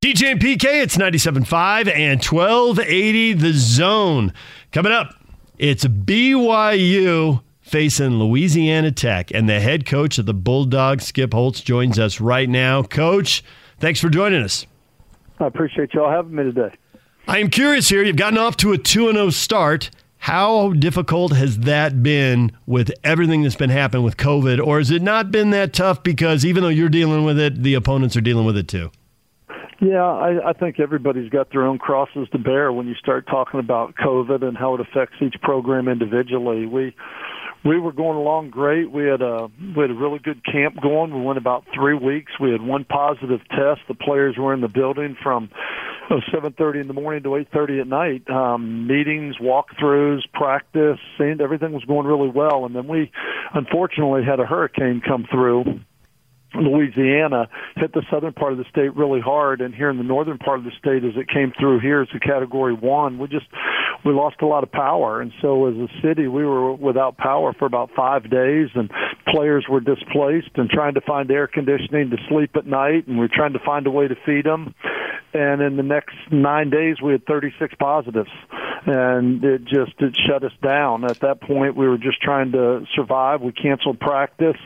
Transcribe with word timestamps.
DJ 0.00 0.30
and 0.30 0.40
PK, 0.40 0.80
it's 0.80 0.96
97.5 0.96 1.92
and 1.92 2.24
1280 2.24 3.32
the 3.32 3.52
zone. 3.52 4.32
Coming 4.70 4.92
up, 4.92 5.12
it's 5.58 5.84
BYU 5.86 7.42
facing 7.62 8.20
Louisiana 8.20 8.92
Tech, 8.92 9.32
and 9.34 9.48
the 9.48 9.58
head 9.58 9.86
coach 9.86 10.18
of 10.18 10.26
the 10.26 10.34
Bulldogs, 10.34 11.06
Skip 11.06 11.32
Holtz, 11.32 11.62
joins 11.62 11.98
us 11.98 12.20
right 12.20 12.48
now. 12.48 12.84
Coach, 12.84 13.42
thanks 13.80 13.98
for 13.98 14.08
joining 14.08 14.40
us. 14.40 14.68
I 15.40 15.46
appreciate 15.46 15.92
y'all 15.94 16.12
having 16.12 16.36
me 16.36 16.44
today. 16.44 16.72
I 17.26 17.38
am 17.38 17.50
curious 17.50 17.88
here. 17.88 18.04
You've 18.04 18.14
gotten 18.14 18.38
off 18.38 18.56
to 18.58 18.72
a 18.72 18.78
2 18.78 19.10
0 19.10 19.30
start. 19.30 19.90
How 20.18 20.74
difficult 20.74 21.32
has 21.32 21.58
that 21.60 22.04
been 22.04 22.52
with 22.66 22.92
everything 23.02 23.42
that's 23.42 23.56
been 23.56 23.70
happening 23.70 24.04
with 24.04 24.16
COVID? 24.16 24.64
Or 24.64 24.78
has 24.78 24.92
it 24.92 25.02
not 25.02 25.32
been 25.32 25.50
that 25.50 25.72
tough 25.72 26.04
because 26.04 26.44
even 26.44 26.62
though 26.62 26.68
you're 26.68 26.88
dealing 26.88 27.24
with 27.24 27.40
it, 27.40 27.64
the 27.64 27.74
opponents 27.74 28.16
are 28.16 28.20
dealing 28.20 28.46
with 28.46 28.56
it 28.56 28.68
too? 28.68 28.92
Yeah, 29.80 30.02
I, 30.02 30.50
I 30.50 30.52
think 30.54 30.80
everybody's 30.80 31.30
got 31.30 31.52
their 31.52 31.64
own 31.64 31.78
crosses 31.78 32.28
to 32.32 32.38
bear 32.38 32.72
when 32.72 32.88
you 32.88 32.94
start 32.94 33.26
talking 33.28 33.60
about 33.60 33.94
COVID 33.94 34.42
and 34.42 34.56
how 34.56 34.74
it 34.74 34.80
affects 34.80 35.16
each 35.22 35.40
program 35.40 35.86
individually. 35.86 36.66
We 36.66 36.96
we 37.64 37.78
were 37.78 37.92
going 37.92 38.16
along 38.16 38.50
great. 38.50 38.90
We 38.90 39.04
had 39.04 39.22
a 39.22 39.48
we 39.76 39.80
had 39.80 39.90
a 39.90 39.94
really 39.94 40.18
good 40.18 40.44
camp 40.44 40.80
going. 40.82 41.14
We 41.14 41.24
went 41.24 41.38
about 41.38 41.64
three 41.72 41.94
weeks. 41.94 42.32
We 42.40 42.50
had 42.50 42.60
one 42.60 42.84
positive 42.84 43.40
test. 43.50 43.80
The 43.86 43.94
players 43.94 44.36
were 44.36 44.52
in 44.52 44.62
the 44.62 44.68
building 44.68 45.16
from 45.22 45.48
seven 46.32 46.54
thirty 46.58 46.80
in 46.80 46.88
the 46.88 46.94
morning 46.94 47.22
to 47.22 47.36
eight 47.36 47.48
thirty 47.52 47.78
at 47.78 47.86
night. 47.86 48.28
Um, 48.28 48.88
meetings, 48.88 49.36
walkthroughs, 49.40 50.22
practice, 50.32 50.98
and 51.20 51.40
everything 51.40 51.72
was 51.72 51.84
going 51.84 52.06
really 52.06 52.30
well. 52.30 52.64
And 52.64 52.74
then 52.74 52.88
we 52.88 53.12
unfortunately 53.54 54.24
had 54.24 54.40
a 54.40 54.46
hurricane 54.46 55.02
come 55.06 55.24
through 55.30 55.80
Louisiana 56.54 57.48
hit 57.76 57.92
the 57.92 58.02
southern 58.10 58.32
part 58.32 58.52
of 58.52 58.58
the 58.58 58.64
state 58.70 58.96
really 58.96 59.20
hard, 59.20 59.60
and 59.60 59.74
here 59.74 59.90
in 59.90 59.98
the 59.98 60.04
northern 60.04 60.38
part 60.38 60.58
of 60.58 60.64
the 60.64 60.72
state, 60.78 61.04
as 61.04 61.16
it 61.16 61.28
came 61.28 61.52
through 61.58 61.80
here 61.80 62.02
as 62.02 62.08
a 62.14 62.18
Category 62.18 62.74
One, 62.74 63.18
we 63.18 63.28
just 63.28 63.46
we 64.04 64.12
lost 64.12 64.36
a 64.42 64.46
lot 64.46 64.62
of 64.62 64.72
power, 64.72 65.20
and 65.20 65.32
so 65.40 65.66
as 65.66 65.74
a 65.76 65.88
city, 66.02 66.26
we 66.26 66.44
were 66.44 66.72
without 66.72 67.16
power 67.16 67.52
for 67.52 67.66
about 67.66 67.90
five 67.94 68.30
days, 68.30 68.68
and 68.74 68.90
players 69.32 69.66
were 69.68 69.80
displaced 69.80 70.50
and 70.56 70.70
trying 70.70 70.94
to 70.94 71.00
find 71.00 71.30
air 71.30 71.46
conditioning 71.46 72.10
to 72.10 72.16
sleep 72.28 72.56
at 72.56 72.66
night, 72.66 73.06
and 73.06 73.18
we 73.18 73.28
we're 73.28 73.36
trying 73.36 73.52
to 73.52 73.64
find 73.64 73.86
a 73.86 73.90
way 73.90 74.08
to 74.08 74.14
feed 74.26 74.44
them. 74.44 74.74
And 75.34 75.60
in 75.60 75.76
the 75.76 75.82
next 75.82 76.16
nine 76.32 76.70
days, 76.70 76.96
we 77.02 77.12
had 77.12 77.26
36 77.26 77.74
positives, 77.78 78.30
and 78.86 79.44
it 79.44 79.64
just 79.64 79.92
it 79.98 80.16
shut 80.26 80.42
us 80.42 80.52
down. 80.62 81.04
At 81.04 81.20
that 81.20 81.42
point, 81.42 81.76
we 81.76 81.86
were 81.86 81.98
just 81.98 82.22
trying 82.22 82.52
to 82.52 82.86
survive. 82.96 83.42
We 83.42 83.52
canceled 83.52 84.00
practice, 84.00 84.56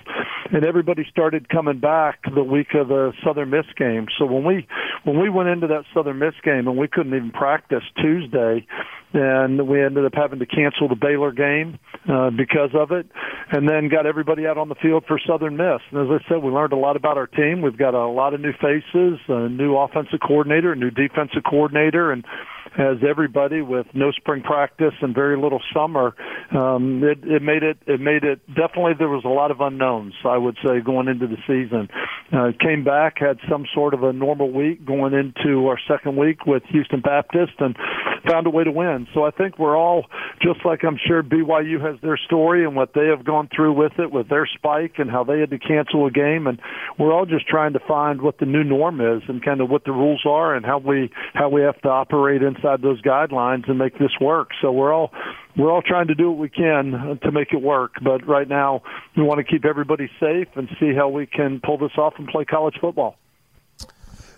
and 0.50 0.64
everybody 0.64 1.04
started 1.10 1.48
coming 1.48 1.78
back 1.78 2.20
the 2.34 2.42
week 2.42 2.68
of 2.74 2.88
the 2.88 3.12
Southern 3.24 3.50
Miss 3.50 3.66
game. 3.76 4.06
So 4.18 4.26
when 4.26 4.44
we 4.44 4.66
when 5.04 5.20
we 5.20 5.28
went 5.28 5.48
into 5.48 5.66
that 5.68 5.84
Southern 5.94 6.18
Miss 6.18 6.34
game 6.42 6.68
and 6.68 6.76
we 6.76 6.88
couldn't 6.88 7.14
even 7.14 7.30
practice 7.30 7.82
Tuesday, 8.00 8.66
and 9.12 9.68
we 9.68 9.82
ended 9.82 10.04
up 10.04 10.14
having 10.14 10.38
to 10.38 10.46
cancel 10.46 10.88
the 10.88 10.96
Baylor 10.96 11.32
game 11.32 11.78
uh, 12.08 12.30
because 12.30 12.70
of 12.74 12.92
it, 12.92 13.06
and 13.50 13.68
then 13.68 13.88
got 13.88 14.06
everybody 14.06 14.46
out 14.46 14.58
on 14.58 14.68
the 14.68 14.74
field 14.76 15.04
for 15.06 15.20
Southern 15.26 15.56
Miss. 15.56 15.80
And 15.90 16.00
as 16.00 16.20
I 16.20 16.28
said, 16.28 16.42
we 16.42 16.50
learned 16.50 16.72
a 16.72 16.76
lot 16.76 16.96
about 16.96 17.18
our 17.18 17.26
team. 17.26 17.62
We've 17.62 17.76
got 17.76 17.94
a 17.94 18.06
lot 18.06 18.34
of 18.34 18.40
new 18.40 18.52
faces, 18.52 19.20
a 19.28 19.48
new 19.48 19.76
offensive 19.76 20.20
coordinator, 20.26 20.72
a 20.72 20.76
new 20.76 20.90
defensive 20.90 21.42
coordinator, 21.48 22.12
and 22.12 22.24
as 22.78 22.98
everybody 23.08 23.62
with 23.62 23.86
no 23.94 24.10
spring 24.12 24.42
practice 24.42 24.94
and 25.00 25.14
very 25.14 25.36
little 25.36 25.60
summer, 25.74 26.14
um, 26.52 27.02
it, 27.04 27.18
it 27.24 27.42
made 27.42 27.62
it 27.62 27.78
it 27.86 28.00
made 28.00 28.24
it 28.24 28.40
definitely 28.48 28.92
there 28.98 29.08
was 29.08 29.24
a 29.24 29.28
lot 29.28 29.50
of 29.50 29.60
unknowns. 29.60 30.14
I 30.24 30.38
would 30.38 30.56
say 30.64 30.80
going 30.80 31.08
into 31.08 31.26
the 31.26 31.36
season, 31.46 31.88
uh, 32.32 32.52
came 32.60 32.84
back 32.84 33.18
had 33.18 33.38
some 33.50 33.66
sort 33.74 33.94
of 33.94 34.02
a 34.02 34.12
normal 34.12 34.50
week 34.50 34.84
going 34.84 35.12
into 35.12 35.68
our 35.68 35.78
second 35.88 36.16
week 36.16 36.46
with 36.46 36.62
Houston 36.70 37.00
Baptist 37.00 37.52
and 37.58 37.76
found 38.28 38.46
a 38.46 38.50
way 38.50 38.64
to 38.64 38.72
win. 38.72 39.06
So 39.14 39.24
I 39.24 39.30
think 39.30 39.58
we're 39.58 39.76
all 39.76 40.06
just 40.40 40.64
like 40.64 40.84
I'm 40.84 40.98
sure 41.06 41.22
BYU 41.22 41.80
has 41.80 42.00
their 42.00 42.16
story 42.16 42.64
and 42.64 42.76
what 42.76 42.94
they 42.94 43.06
have 43.06 43.24
gone 43.24 43.48
through 43.54 43.72
with 43.74 43.98
it 43.98 44.10
with 44.10 44.28
their 44.28 44.46
spike 44.46 44.94
and 44.98 45.10
how 45.10 45.24
they 45.24 45.40
had 45.40 45.50
to 45.50 45.58
cancel 45.58 46.06
a 46.06 46.10
game 46.10 46.46
and 46.46 46.60
we're 46.98 47.12
all 47.12 47.26
just 47.26 47.46
trying 47.46 47.72
to 47.72 47.80
find 47.80 48.22
what 48.22 48.38
the 48.38 48.46
new 48.46 48.64
norm 48.64 49.00
is 49.00 49.22
and 49.28 49.44
kind 49.44 49.60
of 49.60 49.70
what 49.70 49.84
the 49.84 49.92
rules 49.92 50.22
are 50.26 50.54
and 50.54 50.64
how 50.64 50.78
we 50.78 51.10
how 51.34 51.48
we 51.48 51.62
have 51.62 51.80
to 51.82 51.88
operate 51.88 52.42
those 52.62 53.00
guidelines 53.02 53.68
and 53.68 53.78
make 53.78 53.98
this 53.98 54.12
work. 54.20 54.50
So 54.60 54.72
we're 54.72 54.92
all 54.92 55.12
we're 55.56 55.70
all 55.70 55.82
trying 55.82 56.06
to 56.08 56.14
do 56.14 56.30
what 56.30 56.38
we 56.38 56.48
can 56.48 57.18
to 57.22 57.32
make 57.32 57.52
it 57.52 57.60
work, 57.60 57.92
but 58.02 58.26
right 58.26 58.48
now 58.48 58.82
we 59.16 59.22
want 59.22 59.38
to 59.38 59.44
keep 59.44 59.64
everybody 59.64 60.10
safe 60.18 60.48
and 60.54 60.68
see 60.80 60.94
how 60.94 61.08
we 61.08 61.26
can 61.26 61.60
pull 61.60 61.78
this 61.78 61.92
off 61.98 62.14
and 62.18 62.26
play 62.28 62.44
college 62.44 62.76
football. 62.80 63.16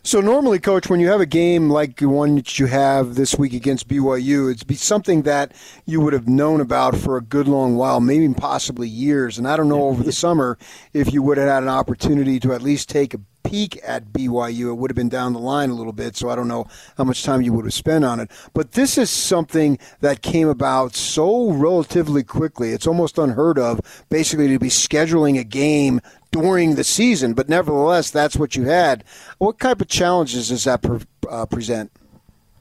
So 0.06 0.20
normally, 0.20 0.58
coach, 0.58 0.90
when 0.90 1.00
you 1.00 1.08
have 1.08 1.22
a 1.22 1.26
game 1.26 1.70
like 1.70 1.96
the 1.96 2.10
one 2.10 2.34
that 2.34 2.58
you 2.58 2.66
have 2.66 3.14
this 3.14 3.38
week 3.38 3.54
against 3.54 3.88
BYU, 3.88 4.52
it's 4.52 4.62
be 4.62 4.74
something 4.74 5.22
that 5.22 5.52
you 5.86 5.98
would 6.02 6.12
have 6.12 6.28
known 6.28 6.60
about 6.60 6.94
for 6.94 7.16
a 7.16 7.22
good 7.22 7.48
long 7.48 7.76
while, 7.76 8.00
maybe 8.00 8.28
possibly 8.34 8.86
years. 8.86 9.38
And 9.38 9.48
I 9.48 9.56
don't 9.56 9.70
know 9.70 9.84
over 9.84 10.02
the 10.02 10.12
summer 10.12 10.58
if 10.92 11.10
you 11.14 11.22
would 11.22 11.38
have 11.38 11.48
had 11.48 11.62
an 11.62 11.70
opportunity 11.70 12.38
to 12.40 12.52
at 12.52 12.60
least 12.60 12.90
take 12.90 13.14
a 13.14 13.20
peek 13.44 13.78
at 13.84 14.12
BYU. 14.12 14.70
It 14.70 14.74
would 14.74 14.90
have 14.90 14.96
been 14.96 15.08
down 15.08 15.32
the 15.32 15.38
line 15.38 15.70
a 15.70 15.74
little 15.74 15.92
bit, 15.92 16.16
so 16.16 16.28
I 16.28 16.34
don't 16.34 16.48
know 16.48 16.66
how 16.96 17.04
much 17.04 17.22
time 17.22 17.42
you 17.42 17.52
would 17.52 17.64
have 17.64 17.74
spent 17.74 18.04
on 18.04 18.18
it. 18.18 18.30
But 18.52 18.72
this 18.72 18.98
is 18.98 19.10
something 19.10 19.78
that 20.00 20.22
came 20.22 20.48
about 20.48 20.96
so 20.96 21.50
relatively 21.50 22.24
quickly. 22.24 22.70
It's 22.70 22.86
almost 22.86 23.18
unheard 23.18 23.58
of, 23.58 23.80
basically, 24.08 24.48
to 24.48 24.58
be 24.58 24.68
scheduling 24.68 25.38
a 25.38 25.44
game 25.44 26.00
during 26.32 26.74
the 26.74 26.82
season, 26.82 27.34
but 27.34 27.48
nevertheless, 27.48 28.10
that's 28.10 28.36
what 28.36 28.56
you 28.56 28.64
had. 28.64 29.04
What 29.38 29.60
type 29.60 29.80
of 29.80 29.86
challenges 29.86 30.48
does 30.48 30.64
that 30.64 30.82
pre- 30.82 31.00
uh, 31.30 31.46
present? 31.46 31.92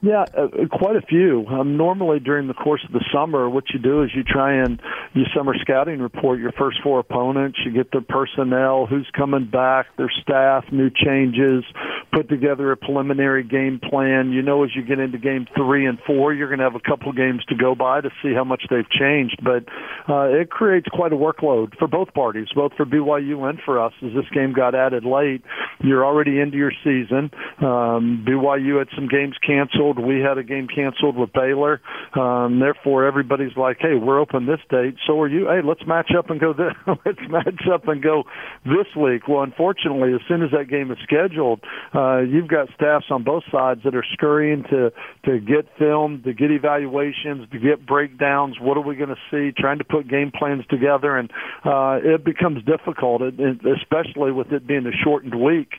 Yeah, 0.04 0.26
uh, 0.36 0.48
quite 0.70 0.96
a 0.96 1.00
few. 1.00 1.46
Um, 1.48 1.78
normally 1.78 2.20
during 2.20 2.46
the 2.46 2.52
course 2.52 2.84
of 2.86 2.92
the 2.92 3.02
summer, 3.10 3.48
what 3.48 3.64
you 3.72 3.78
do 3.80 4.02
is 4.02 4.10
you 4.14 4.22
try 4.22 4.62
and 4.62 4.78
you 5.14 5.22
summer 5.34 5.54
scouting 5.58 5.98
report 5.98 6.40
your 6.40 6.52
first 6.52 6.76
four 6.82 6.98
opponents. 6.98 7.58
You 7.64 7.72
get 7.72 7.90
their 7.90 8.02
personnel, 8.02 8.84
who's 8.84 9.08
coming 9.16 9.48
back, 9.50 9.86
their 9.96 10.12
staff, 10.20 10.64
new 10.70 10.90
changes, 10.90 11.64
put 12.12 12.28
together 12.28 12.70
a 12.70 12.76
preliminary 12.76 13.44
game 13.44 13.80
plan. 13.80 14.30
You 14.30 14.42
know, 14.42 14.62
as 14.64 14.70
you 14.76 14.82
get 14.84 14.98
into 14.98 15.16
game 15.16 15.46
three 15.56 15.86
and 15.86 15.98
four, 16.06 16.34
you're 16.34 16.48
going 16.48 16.58
to 16.58 16.64
have 16.64 16.74
a 16.74 16.86
couple 16.86 17.10
games 17.12 17.42
to 17.48 17.54
go 17.54 17.74
by 17.74 18.02
to 18.02 18.10
see 18.22 18.34
how 18.34 18.44
much 18.44 18.64
they've 18.68 18.90
changed. 18.90 19.40
But 19.42 19.64
uh, 20.06 20.24
it 20.28 20.50
creates 20.50 20.86
quite 20.92 21.14
a 21.14 21.16
workload 21.16 21.78
for 21.78 21.88
both 21.88 22.12
parties, 22.12 22.48
both 22.54 22.72
for 22.76 22.84
BYU 22.84 23.48
and 23.48 23.58
for 23.64 23.82
us. 23.82 23.94
As 24.02 24.12
this 24.12 24.28
game 24.34 24.52
got 24.52 24.74
added 24.74 25.06
late, 25.06 25.42
you're 25.82 26.04
already 26.04 26.40
into 26.40 26.58
your 26.58 26.72
season. 26.84 27.30
Um, 27.62 28.26
BYU 28.28 28.78
had 28.80 28.88
some 28.94 29.08
games 29.08 29.36
canceled 29.40 29.93
canceled. 29.94 30.06
We 30.06 30.20
had 30.20 30.38
a 30.38 30.42
game 30.42 30.68
canceled 30.68 31.16
with 31.16 31.32
Baylor. 31.32 31.80
Um, 32.14 32.60
therefore, 32.60 33.04
everybody's 33.06 33.56
like, 33.56 33.78
"Hey, 33.80 33.94
we're 33.94 34.20
open 34.20 34.46
this 34.46 34.60
date. 34.70 34.96
So 35.06 35.20
are 35.20 35.28
you? 35.28 35.46
Hey, 35.46 35.60
let's 35.64 35.86
match 35.86 36.10
up 36.16 36.30
and 36.30 36.40
go. 36.40 36.52
This, 36.52 36.72
let's 37.04 37.20
match 37.28 37.68
up 37.72 37.88
and 37.88 38.02
go 38.02 38.24
this 38.64 38.86
week." 38.96 39.28
Well, 39.28 39.42
unfortunately, 39.42 40.12
as 40.14 40.20
soon 40.28 40.42
as 40.42 40.50
that 40.50 40.68
game 40.68 40.90
is 40.90 40.98
scheduled, 41.02 41.60
uh, 41.94 42.20
you've 42.20 42.48
got 42.48 42.68
staffs 42.74 43.06
on 43.10 43.24
both 43.24 43.44
sides 43.50 43.80
that 43.84 43.94
are 43.94 44.04
scurrying 44.12 44.64
to 44.70 44.92
to 45.24 45.40
get 45.40 45.66
film, 45.78 46.22
to 46.24 46.32
get 46.32 46.50
evaluations, 46.50 47.48
to 47.50 47.58
get 47.58 47.86
breakdowns. 47.86 48.56
What 48.60 48.76
are 48.76 48.82
we 48.82 48.96
going 48.96 49.14
to 49.14 49.20
see? 49.30 49.52
Trying 49.56 49.78
to 49.78 49.84
put 49.84 50.08
game 50.08 50.32
plans 50.36 50.64
together, 50.68 51.16
and 51.16 51.30
uh, 51.64 51.98
it 52.02 52.24
becomes 52.24 52.64
difficult, 52.64 53.22
especially 53.22 54.32
with 54.32 54.52
it 54.52 54.66
being 54.66 54.86
a 54.86 55.04
shortened 55.04 55.34
week. 55.34 55.70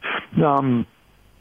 Um, 0.43 0.85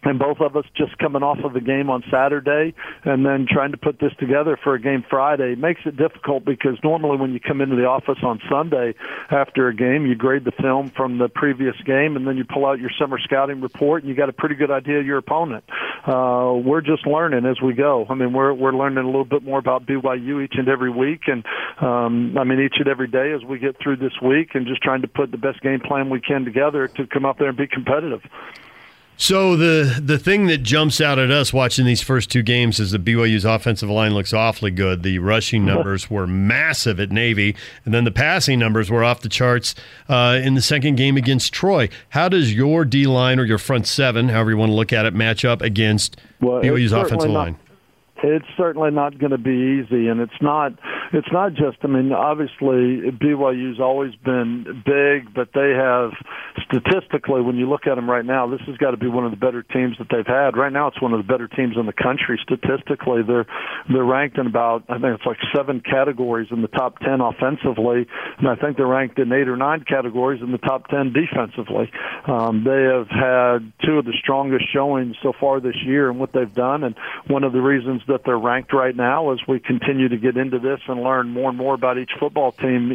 and 0.04 0.18
both 0.18 0.40
of 0.40 0.56
us 0.56 0.64
just 0.76 0.96
coming 0.98 1.22
off 1.22 1.38
of 1.44 1.52
the 1.52 1.60
game 1.60 1.90
on 1.90 2.02
Saturday 2.10 2.74
and 3.04 3.24
then 3.24 3.46
trying 3.48 3.72
to 3.72 3.76
put 3.76 3.98
this 3.98 4.12
together 4.18 4.58
for 4.62 4.74
a 4.74 4.80
game 4.80 5.04
Friday 5.08 5.54
makes 5.54 5.80
it 5.86 5.96
difficult 5.96 6.44
because 6.44 6.78
normally 6.82 7.16
when 7.16 7.32
you 7.32 7.40
come 7.40 7.60
into 7.60 7.76
the 7.76 7.86
office 7.86 8.18
on 8.22 8.40
Sunday 8.50 8.94
after 9.30 9.68
a 9.68 9.74
game, 9.74 10.06
you 10.06 10.14
grade 10.14 10.44
the 10.44 10.52
film 10.52 10.90
from 10.96 11.18
the 11.18 11.28
previous 11.28 11.76
game 11.84 12.16
and 12.16 12.26
then 12.26 12.36
you 12.36 12.44
pull 12.44 12.66
out 12.66 12.78
your 12.78 12.90
summer 12.98 13.18
scouting 13.18 13.60
report 13.60 14.02
and 14.02 14.10
you 14.10 14.16
got 14.16 14.28
a 14.28 14.32
pretty 14.32 14.54
good 14.54 14.70
idea 14.70 15.00
of 15.00 15.06
your 15.06 15.18
opponent. 15.18 15.64
Uh, 16.06 16.52
we're 16.62 16.82
just 16.82 17.06
learning 17.06 17.46
as 17.46 17.60
we 17.62 17.72
go. 17.72 18.06
I 18.08 18.14
mean, 18.14 18.32
we're 18.32 18.52
we're 18.52 18.72
learning 18.72 18.98
a 18.98 19.06
little 19.06 19.24
bit 19.24 19.42
more 19.42 19.58
about 19.58 19.86
BYU 19.86 20.44
each 20.44 20.54
and 20.56 20.68
every 20.68 20.90
week, 20.90 21.22
and 21.26 21.44
um, 21.80 22.36
I 22.36 22.44
mean 22.44 22.60
each 22.60 22.76
and 22.76 22.88
every 22.88 23.08
day 23.08 23.32
as 23.32 23.42
we 23.42 23.58
get 23.58 23.78
through 23.82 23.96
this 23.96 24.12
week, 24.22 24.54
and 24.54 24.66
just 24.66 24.82
trying 24.82 25.02
to 25.02 25.08
put 25.08 25.30
the 25.30 25.38
best 25.38 25.62
game 25.62 25.80
plan 25.80 26.10
we 26.10 26.20
can 26.20 26.44
together 26.44 26.88
to 26.88 27.06
come 27.06 27.24
out 27.24 27.38
there 27.38 27.48
and 27.48 27.56
be 27.56 27.66
competitive. 27.66 28.20
So 29.16 29.56
the 29.56 30.00
the 30.02 30.18
thing 30.18 30.46
that 30.46 30.58
jumps 30.58 31.00
out 31.00 31.18
at 31.18 31.30
us 31.30 31.52
watching 31.52 31.86
these 31.86 32.02
first 32.02 32.30
two 32.30 32.42
games 32.42 32.80
is 32.80 32.90
that 32.90 33.04
BYU's 33.04 33.44
offensive 33.44 33.88
line 33.88 34.12
looks 34.12 34.32
awfully 34.32 34.72
good. 34.72 35.02
The 35.02 35.18
rushing 35.20 35.64
numbers 35.66 36.10
were 36.10 36.26
massive 36.26 36.98
at 36.98 37.10
Navy, 37.10 37.54
and 37.84 37.94
then 37.94 38.04
the 38.04 38.10
passing 38.10 38.58
numbers 38.58 38.90
were 38.90 39.04
off 39.04 39.20
the 39.20 39.28
charts 39.28 39.74
uh, 40.08 40.40
in 40.42 40.54
the 40.54 40.62
second 40.62 40.96
game 40.96 41.16
against 41.16 41.52
Troy. 41.52 41.88
How 42.10 42.28
does 42.28 42.52
your 42.52 42.84
D 42.84 43.06
line 43.06 43.38
or 43.38 43.44
your 43.44 43.58
front 43.58 43.86
seven, 43.86 44.28
however 44.28 44.50
you 44.50 44.56
want 44.56 44.70
to 44.70 44.76
look 44.76 44.92
at 44.92 45.06
it, 45.06 45.14
match 45.14 45.44
up 45.44 45.62
against 45.62 46.16
well, 46.40 46.60
BYU's 46.60 46.92
offensive 46.92 47.30
not, 47.30 47.38
line? 47.38 47.56
It's 48.22 48.46
certainly 48.56 48.90
not 48.90 49.18
going 49.18 49.32
to 49.32 49.38
be 49.38 49.82
easy, 49.84 50.08
and 50.08 50.20
it's 50.20 50.40
not 50.40 50.72
it's 51.14 51.30
not 51.32 51.54
just. 51.54 51.78
I 51.82 51.86
mean, 51.86 52.10
obviously 52.12 53.10
BYU's 53.14 53.78
always 53.78 54.14
been 54.16 54.82
big, 54.84 55.32
but 55.32 55.50
they 55.54 55.70
have 55.70 56.10
statistically, 56.66 57.40
when 57.40 57.54
you 57.54 57.70
look 57.70 57.86
at 57.86 57.94
them 57.94 58.10
right 58.10 58.24
now, 58.24 58.48
this 58.48 58.60
has 58.66 58.76
got 58.78 58.90
to 58.90 58.96
be 58.96 59.06
one 59.06 59.24
of 59.24 59.30
the 59.30 59.36
better 59.36 59.62
teams 59.62 59.96
that 59.98 60.08
they've 60.10 60.26
had. 60.26 60.56
Right 60.56 60.72
now, 60.72 60.88
it's 60.88 61.00
one 61.00 61.12
of 61.12 61.24
the 61.24 61.30
better 61.30 61.46
teams 61.46 61.76
in 61.78 61.86
the 61.86 61.92
country 61.92 62.40
statistically. 62.42 63.22
They're 63.22 63.46
they're 63.88 64.04
ranked 64.04 64.38
in 64.38 64.48
about 64.48 64.84
I 64.88 64.98
think 64.98 65.14
it's 65.14 65.26
like 65.26 65.38
seven 65.54 65.80
categories 65.80 66.48
in 66.50 66.62
the 66.62 66.68
top 66.68 66.98
ten 66.98 67.20
offensively, 67.20 68.06
and 68.38 68.48
I 68.48 68.56
think 68.56 68.76
they're 68.76 68.86
ranked 68.86 69.18
in 69.20 69.32
eight 69.32 69.46
or 69.46 69.56
nine 69.56 69.84
categories 69.86 70.42
in 70.42 70.50
the 70.50 70.58
top 70.58 70.88
ten 70.88 71.14
defensively. 71.14 71.92
Um, 72.26 72.64
they 72.64 72.90
have 72.90 73.08
had 73.08 73.72
two 73.86 73.98
of 73.98 74.04
the 74.04 74.18
strongest 74.18 74.64
showings 74.74 75.14
so 75.22 75.32
far 75.38 75.60
this 75.60 75.78
year 75.86 76.10
and 76.10 76.18
what 76.18 76.32
they've 76.32 76.52
done, 76.52 76.82
and 76.82 76.96
one 77.28 77.44
of 77.44 77.52
the 77.52 77.62
reasons 77.62 78.02
that 78.08 78.22
they're 78.26 78.38
ranked 78.38 78.72
right 78.72 78.96
now 78.96 79.30
is 79.30 79.38
we 79.46 79.60
continue 79.60 80.08
to 80.08 80.16
get 80.16 80.36
into 80.36 80.58
this 80.58 80.80
and 80.88 81.03
learn 81.04 81.28
more 81.28 81.48
and 81.48 81.58
more 81.58 81.74
about 81.74 81.98
each 81.98 82.10
football 82.18 82.52
team 82.52 82.92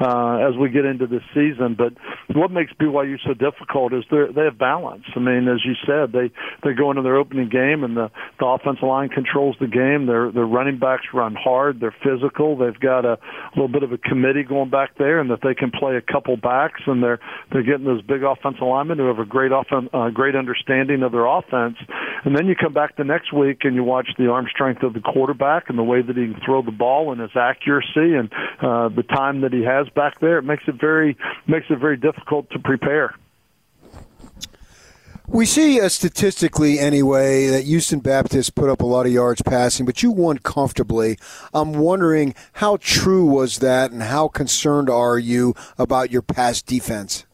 uh, 0.00 0.48
as 0.48 0.56
we 0.56 0.70
get 0.70 0.84
into 0.84 1.06
this 1.06 1.22
season. 1.34 1.76
But 1.76 1.94
what 2.34 2.50
makes 2.50 2.72
BYU 2.74 3.18
so 3.24 3.34
difficult 3.34 3.92
is 3.92 4.04
they 4.10 4.44
have 4.44 4.58
balance. 4.58 5.04
I 5.14 5.20
mean, 5.20 5.48
as 5.48 5.60
you 5.64 5.74
said, 5.86 6.12
they 6.12 6.30
they 6.62 6.74
go 6.74 6.90
into 6.90 7.02
their 7.02 7.16
opening 7.16 7.48
game 7.48 7.84
and 7.84 7.96
the 7.96 8.10
the 8.38 8.46
offensive 8.46 8.84
line 8.84 9.08
controls 9.08 9.56
the 9.60 9.66
game. 9.66 10.06
Their 10.06 10.30
their 10.30 10.46
running 10.46 10.78
backs 10.78 11.06
run 11.12 11.34
hard. 11.34 11.80
They're 11.80 11.94
physical. 12.02 12.56
They've 12.56 12.78
got 12.78 13.04
a 13.04 13.18
little 13.54 13.68
bit 13.68 13.82
of 13.82 13.92
a 13.92 13.98
committee 13.98 14.44
going 14.44 14.70
back 14.70 14.96
there, 14.98 15.20
and 15.20 15.30
that 15.30 15.40
they 15.42 15.54
can 15.54 15.70
play 15.70 15.96
a 15.96 16.00
couple 16.00 16.36
backs, 16.36 16.80
and 16.86 17.02
they're 17.02 17.20
they're 17.52 17.62
getting 17.62 17.84
those 17.84 18.02
big 18.02 18.22
offensive 18.22 18.62
linemen 18.62 18.98
who 18.98 19.06
have 19.06 19.18
a 19.18 19.24
great 19.24 19.52
offen- 19.52 19.90
uh, 19.92 20.10
great 20.10 20.36
understanding 20.36 21.02
of 21.02 21.12
their 21.12 21.26
offense. 21.26 21.76
And 22.24 22.36
then 22.36 22.46
you 22.46 22.54
come 22.54 22.72
back 22.72 22.96
the 22.96 23.04
next 23.04 23.32
week 23.32 23.64
and 23.64 23.74
you 23.74 23.84
watch 23.84 24.08
the 24.18 24.28
arm 24.28 24.46
strength 24.50 24.82
of 24.82 24.92
the 24.92 25.00
quarterback 25.00 25.68
and 25.68 25.78
the 25.78 25.82
way 25.82 26.02
that 26.02 26.16
he 26.16 26.32
can 26.32 26.40
throw 26.44 26.62
the 26.62 26.70
ball 26.70 27.12
and 27.12 27.20
his 27.20 27.29
accuracy 27.36 28.14
and 28.14 28.32
uh, 28.60 28.88
the 28.88 29.02
time 29.02 29.40
that 29.42 29.52
he 29.52 29.62
has 29.62 29.88
back 29.90 30.20
there. 30.20 30.38
It 30.38 30.44
makes 30.44 30.64
it 30.66 30.76
very 30.80 31.16
makes 31.46 31.66
it 31.70 31.78
very 31.78 31.96
difficult 31.96 32.50
to 32.50 32.58
prepare. 32.58 33.14
We 35.32 35.46
see 35.46 35.80
uh, 35.80 35.88
statistically, 35.88 36.80
anyway, 36.80 37.46
that 37.46 37.62
Houston 37.62 38.00
Baptist 38.00 38.56
put 38.56 38.68
up 38.68 38.80
a 38.80 38.86
lot 38.86 39.06
of 39.06 39.12
yards 39.12 39.40
passing, 39.42 39.86
but 39.86 40.02
you 40.02 40.10
won 40.10 40.38
comfortably. 40.38 41.18
I'm 41.54 41.72
wondering 41.72 42.34
how 42.54 42.78
true 42.78 43.24
was 43.26 43.58
that, 43.58 43.92
and 43.92 44.02
how 44.02 44.26
concerned 44.26 44.90
are 44.90 45.20
you 45.20 45.54
about 45.78 46.10
your 46.10 46.22
pass 46.22 46.60
defense? 46.60 47.26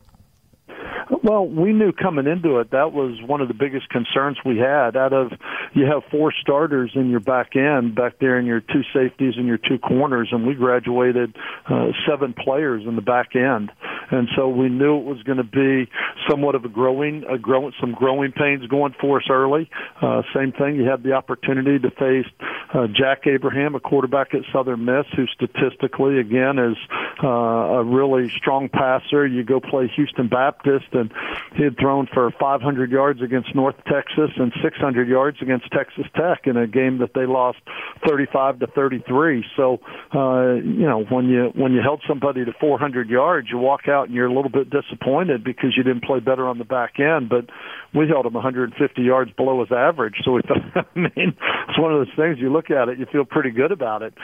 Well, 1.27 1.45
we 1.45 1.73
knew 1.73 1.91
coming 1.91 2.29
into 2.29 2.61
it 2.61 2.71
that 2.71 2.93
was 2.93 3.21
one 3.21 3.41
of 3.41 3.49
the 3.49 3.55
biggest 3.55 3.89
concerns 3.89 4.39
we 4.45 4.59
had. 4.59 4.97
Out 4.97 5.13
of 5.13 5.33
you 5.75 5.85
have 5.85 6.05
four 6.09 6.33
starters 6.41 6.93
in 6.95 7.11
your 7.11 7.19
back 7.19 7.57
end 7.57 7.97
back 7.97 8.21
there, 8.21 8.39
in 8.39 8.47
your 8.47 8.61
two 8.61 8.83
safeties 8.95 9.35
and 9.37 9.45
your 9.45 9.59
two 9.59 9.79
corners, 9.81 10.29
and 10.31 10.47
we 10.47 10.55
graduated 10.55 11.35
uh, 11.69 11.89
seven 12.09 12.33
players 12.33 12.85
in 12.87 12.95
the 12.95 13.03
back 13.03 13.35
end, 13.35 13.73
and 14.13 14.29
so 14.37 14.49
we 14.49 14.69
knew 14.69 14.99
it 14.99 15.05
was 15.05 15.21
going 15.25 15.39
to 15.39 15.43
be 15.43 15.91
somewhat 16.31 16.55
of 16.55 16.65
a 16.65 16.69
growing, 16.69 17.25
a 17.29 17.39
growing, 17.39 17.73
some 17.81 17.91
growing 17.91 18.31
pains 18.31 18.65
going 18.69 18.95
for 19.01 19.19
us 19.19 19.27
early. 19.29 19.69
Uh, 20.01 20.23
same 20.33 20.53
thing, 20.53 20.77
you 20.77 20.85
had 20.89 21.03
the 21.03 21.13
opportunity 21.13 21.81
to 21.81 21.91
face 21.91 22.31
uh, 22.73 22.87
Jack 22.87 23.27
Abraham, 23.27 23.75
a 23.75 23.81
quarterback 23.81 24.33
at 24.33 24.43
Southern 24.53 24.85
Miss, 24.85 25.07
who 25.17 25.27
statistically 25.27 26.21
again 26.21 26.61
is 26.61 26.77
uh, 27.21 27.27
a 27.27 27.83
really 27.83 28.31
strong 28.31 28.69
passer. 28.69 29.27
You 29.27 29.43
go 29.43 29.59
play 29.59 29.91
Houston 29.97 30.29
Baptist 30.29 30.87
and 30.93 31.11
he 31.57 31.65
had 31.65 31.77
thrown 31.79 32.09
for 32.13 32.31
500 32.39 32.91
yards 32.91 33.23
against 33.23 33.55
North 33.55 33.77
Texas 33.87 34.31
and 34.37 34.53
600 34.63 35.09
yards 35.09 35.39
against 35.41 35.71
Texas 35.73 36.05
Tech 36.15 36.47
in 36.47 36.57
a 36.57 36.67
game 36.67 36.99
that 36.99 37.15
they 37.15 37.27
lost 37.27 37.59
35 38.07 38.61
to 38.61 38.67
33. 38.67 39.45
So, 39.57 39.81
uh, 40.15 40.55
you 40.55 40.87
know, 40.87 41.05
when 41.09 41.27
you 41.29 41.53
when 41.55 41.73
you 41.73 41.81
held 41.83 42.03
somebody 42.07 42.45
to 42.45 42.53
400 42.61 43.09
yards, 43.09 43.49
you 43.51 43.59
walk 43.59 43.89
out 43.89 44.07
and 44.07 44.15
you're 44.15 44.27
a 44.27 44.35
little 44.35 44.51
bit 44.51 44.71
disappointed 44.71 45.45
because 45.45 45.77
you 45.77 45.83
didn't 45.83 46.05
play 46.05 46.21
better 46.21 46.47
on 46.47 46.59
the 46.59 46.65
back 46.65 46.99
end. 46.99 47.29
But 47.29 47.47
we 47.95 48.09
held 48.09 48.27
him 48.27 48.35
150 48.35 49.03
yards 49.03 49.31
below 49.33 49.61
his 49.61 49.73
average. 49.73 50.17
So 50.25 50.33
we 50.33 50.43
thought, 50.43 50.87
I 50.95 50.99
mean, 50.99 51.37
it's 51.69 51.79
one 51.79 51.93
of 51.93 52.07
those 52.07 52.15
things 52.17 52.39
you 52.39 52.53
look 52.53 52.71
at 52.71 52.89
it, 52.89 52.99
you 52.99 53.07
feel 53.11 53.25
pretty 53.25 53.51
good 53.51 53.73
about 53.73 54.03
it. 54.03 54.15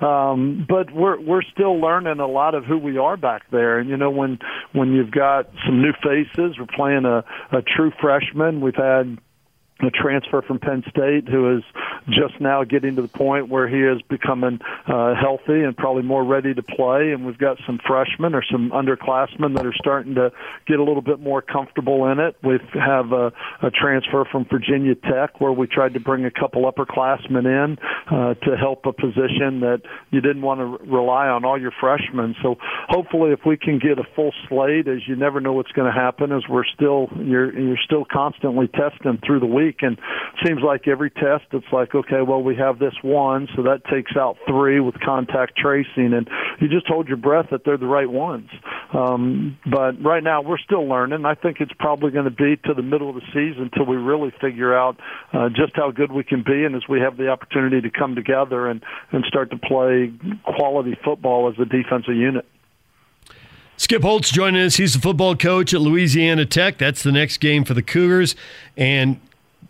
Um, 0.00 0.66
but 0.68 0.92
we're 0.92 1.20
we're 1.20 1.42
still 1.42 1.80
learning 1.80 2.20
a 2.20 2.26
lot 2.26 2.54
of 2.54 2.64
who 2.64 2.78
we 2.78 2.98
are 2.98 3.16
back 3.16 3.42
there. 3.50 3.78
And 3.78 3.88
you 3.88 3.96
know, 3.96 4.10
when 4.10 4.38
when 4.72 4.92
you've 4.92 5.10
got 5.10 5.48
some 5.64 5.80
new 5.80 5.92
faces, 6.02 6.41
we're 6.58 6.66
playing 6.66 7.04
a, 7.04 7.24
a 7.52 7.62
true 7.62 7.92
freshman. 8.00 8.60
We've 8.60 8.74
had 8.74 9.18
a 9.82 9.90
transfer 9.90 10.42
from 10.42 10.58
Penn 10.58 10.84
State 10.88 11.28
who 11.28 11.56
is 11.58 11.64
just 12.08 12.40
now 12.40 12.64
getting 12.64 12.96
to 12.96 13.02
the 13.02 13.08
point 13.08 13.48
where 13.48 13.68
he 13.68 13.82
is 13.82 14.00
becoming 14.08 14.60
uh, 14.86 15.14
healthy 15.14 15.62
and 15.62 15.76
probably 15.76 16.02
more 16.02 16.24
ready 16.24 16.54
to 16.54 16.62
play. 16.62 17.12
And 17.12 17.26
we've 17.26 17.38
got 17.38 17.58
some 17.66 17.80
freshmen 17.86 18.34
or 18.34 18.42
some 18.50 18.70
underclassmen 18.70 19.56
that 19.56 19.66
are 19.66 19.74
starting 19.74 20.14
to 20.14 20.32
get 20.66 20.78
a 20.78 20.84
little 20.84 21.02
bit 21.02 21.20
more 21.20 21.42
comfortable 21.42 22.06
in 22.06 22.18
it. 22.18 22.36
We 22.42 22.58
have 22.74 23.12
a, 23.12 23.32
a 23.62 23.70
transfer 23.70 24.24
from 24.30 24.46
Virginia 24.50 24.94
Tech 24.94 25.40
where 25.40 25.52
we 25.52 25.66
tried 25.66 25.94
to 25.94 26.00
bring 26.00 26.24
a 26.24 26.30
couple 26.30 26.70
upperclassmen 26.70 27.44
in 27.44 27.78
uh, 28.10 28.34
to 28.34 28.56
help 28.56 28.86
a 28.86 28.92
position 28.92 29.60
that 29.60 29.82
you 30.10 30.20
didn't 30.20 30.42
want 30.42 30.60
to 30.60 30.84
rely 30.90 31.28
on 31.28 31.44
all 31.44 31.60
your 31.60 31.72
freshmen. 31.80 32.34
So 32.42 32.56
hopefully, 32.88 33.32
if 33.32 33.40
we 33.44 33.56
can 33.56 33.78
get 33.78 33.98
a 33.98 34.04
full 34.14 34.32
slate, 34.48 34.88
as 34.88 35.06
you 35.06 35.16
never 35.16 35.40
know 35.40 35.52
what's 35.52 35.72
going 35.72 35.92
to 35.92 35.98
happen, 35.98 36.32
as 36.32 36.42
we're 36.48 36.64
still 36.64 37.08
you're 37.18 37.58
you're 37.58 37.82
still 37.84 38.04
constantly 38.04 38.68
testing 38.68 39.18
through 39.24 39.40
the 39.40 39.46
week 39.46 39.71
week. 39.72 39.82
And 39.82 39.98
seems 40.44 40.62
like 40.62 40.88
every 40.88 41.10
test, 41.10 41.44
it's 41.52 41.66
like, 41.72 41.94
okay, 41.94 42.22
well, 42.22 42.42
we 42.42 42.56
have 42.56 42.78
this 42.78 42.94
one, 43.02 43.48
so 43.56 43.62
that 43.62 43.84
takes 43.90 44.16
out 44.16 44.36
three 44.46 44.80
with 44.80 44.98
contact 45.00 45.56
tracing, 45.56 46.12
and 46.12 46.28
you 46.60 46.68
just 46.68 46.86
hold 46.86 47.08
your 47.08 47.16
breath 47.16 47.46
that 47.50 47.64
they're 47.64 47.76
the 47.76 47.86
right 47.86 48.10
ones. 48.10 48.48
Um, 48.92 49.58
but 49.70 50.02
right 50.02 50.22
now, 50.22 50.42
we're 50.42 50.58
still 50.58 50.86
learning. 50.86 51.24
I 51.24 51.34
think 51.34 51.58
it's 51.60 51.72
probably 51.78 52.10
going 52.10 52.24
to 52.24 52.30
be 52.30 52.56
to 52.64 52.74
the 52.74 52.82
middle 52.82 53.08
of 53.08 53.16
the 53.16 53.22
season 53.32 53.70
until 53.72 53.86
we 53.86 53.96
really 53.96 54.32
figure 54.40 54.76
out 54.76 54.98
uh, 55.32 55.48
just 55.48 55.74
how 55.74 55.90
good 55.90 56.12
we 56.12 56.24
can 56.24 56.42
be, 56.42 56.64
and 56.64 56.74
as 56.74 56.82
we 56.88 57.00
have 57.00 57.16
the 57.16 57.28
opportunity 57.28 57.80
to 57.80 57.90
come 57.90 58.14
together 58.14 58.68
and 58.68 58.82
and 59.12 59.24
start 59.24 59.50
to 59.50 59.56
play 59.56 60.12
quality 60.44 60.96
football 61.04 61.48
as 61.48 61.58
a 61.58 61.64
defensive 61.64 62.14
unit. 62.14 62.46
Skip 63.82 64.02
Holtz 64.02 64.30
joining 64.30 64.62
us. 64.62 64.76
He's 64.76 64.94
the 64.94 65.00
football 65.00 65.34
coach 65.34 65.74
at 65.74 65.80
Louisiana 65.80 66.46
Tech. 66.46 66.78
That's 66.78 67.02
the 67.02 67.10
next 67.10 67.38
game 67.38 67.64
for 67.64 67.74
the 67.74 67.82
Cougars. 67.82 68.36
And 68.76 69.18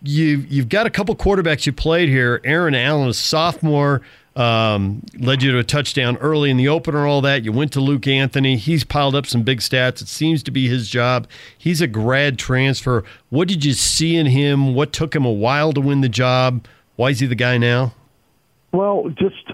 you 0.03 0.45
you've 0.49 0.69
got 0.69 0.87
a 0.87 0.91
couple 0.91 1.15
quarterbacks 1.17 1.67
you 1.67 1.73
played 1.73 2.09
here. 2.09 2.41
Aaron 2.45 2.75
Allen, 2.75 3.09
a 3.09 3.15
sophomore, 3.15 4.03
um, 4.35 5.03
led 5.19 5.43
you 5.43 5.53
to 5.53 5.59
a 5.59 5.65
touchdown 5.65 6.17
early 6.19 6.51
in 6.51 6.57
the 6.57 6.69
opener. 6.69 7.07
All 7.07 7.21
that 7.21 7.45
you 7.45 7.53
went 7.53 7.73
to 7.73 7.81
Luke 7.81 8.07
Anthony. 8.07 8.57
He's 8.57 8.85
piled 8.85 9.15
up 9.15 9.27
some 9.27 9.43
big 9.43 9.59
stats. 9.61 10.03
It 10.03 10.09
seems 10.09 10.43
to 10.45 10.51
be 10.51 10.69
his 10.69 10.89
job. 10.89 11.29
He's 11.57 11.81
a 11.81 11.87
grad 11.87 12.39
transfer. 12.39 13.05
What 13.31 13.49
did 13.49 13.65
you 13.65 13.73
see 13.73 14.17
in 14.17 14.27
him? 14.27 14.75
What 14.75 14.93
took 14.93 15.15
him 15.15 15.25
a 15.25 15.33
while 15.33 15.73
to 15.73 15.81
win 15.81 16.01
the 16.01 16.09
job? 16.09 16.67
Why 16.97 17.11
is 17.11 17.21
he 17.21 17.27
the 17.27 17.35
guy 17.35 17.59
now? 17.59 17.95
Well, 18.73 19.11
just 19.19 19.53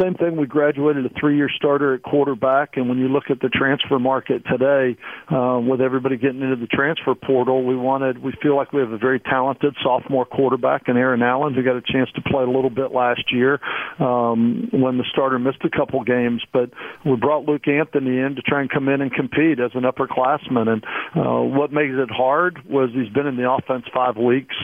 same 0.00 0.14
thing. 0.14 0.36
We 0.36 0.46
graduated 0.46 1.06
a 1.06 1.10
three-year 1.20 1.48
starter 1.54 1.94
at 1.94 2.02
quarterback, 2.02 2.76
and 2.76 2.88
when 2.88 2.98
you 2.98 3.08
look 3.08 3.24
at 3.30 3.40
the 3.40 3.48
transfer 3.48 3.98
market 3.98 4.42
today, 4.50 4.96
uh, 5.32 5.60
with 5.60 5.80
everybody 5.80 6.16
getting 6.16 6.42
into 6.42 6.56
the 6.56 6.66
transfer 6.66 7.14
portal, 7.14 7.64
we 7.64 7.76
wanted. 7.76 8.22
We 8.22 8.32
feel 8.42 8.56
like 8.56 8.72
we 8.72 8.80
have 8.80 8.92
a 8.92 8.98
very 8.98 9.20
talented 9.20 9.74
sophomore 9.82 10.24
quarterback 10.24 10.88
in 10.88 10.96
Aaron 10.96 11.22
Allen, 11.22 11.54
who 11.54 11.62
got 11.62 11.76
a 11.76 11.82
chance 11.82 12.10
to 12.14 12.22
play 12.22 12.42
a 12.42 12.50
little 12.50 12.70
bit 12.70 12.92
last 12.92 13.32
year 13.32 13.60
um, 13.98 14.68
when 14.72 14.98
the 14.98 15.04
starter 15.12 15.38
missed 15.38 15.64
a 15.64 15.70
couple 15.70 16.02
games. 16.04 16.42
But 16.52 16.70
we 17.04 17.16
brought 17.16 17.44
Luke 17.44 17.66
Anthony 17.68 18.18
in 18.18 18.36
to 18.36 18.42
try 18.42 18.60
and 18.60 18.70
come 18.70 18.88
in 18.88 19.00
and 19.00 19.12
compete 19.12 19.60
as 19.60 19.70
an 19.74 19.82
upperclassman. 19.82 20.68
And 20.68 20.84
uh, 21.14 21.42
what 21.42 21.72
makes 21.72 21.94
it 21.94 22.10
hard 22.10 22.64
was 22.68 22.90
he's 22.92 23.12
been 23.12 23.26
in 23.26 23.36
the 23.36 23.50
offense 23.50 23.84
five 23.92 24.16
weeks. 24.16 24.56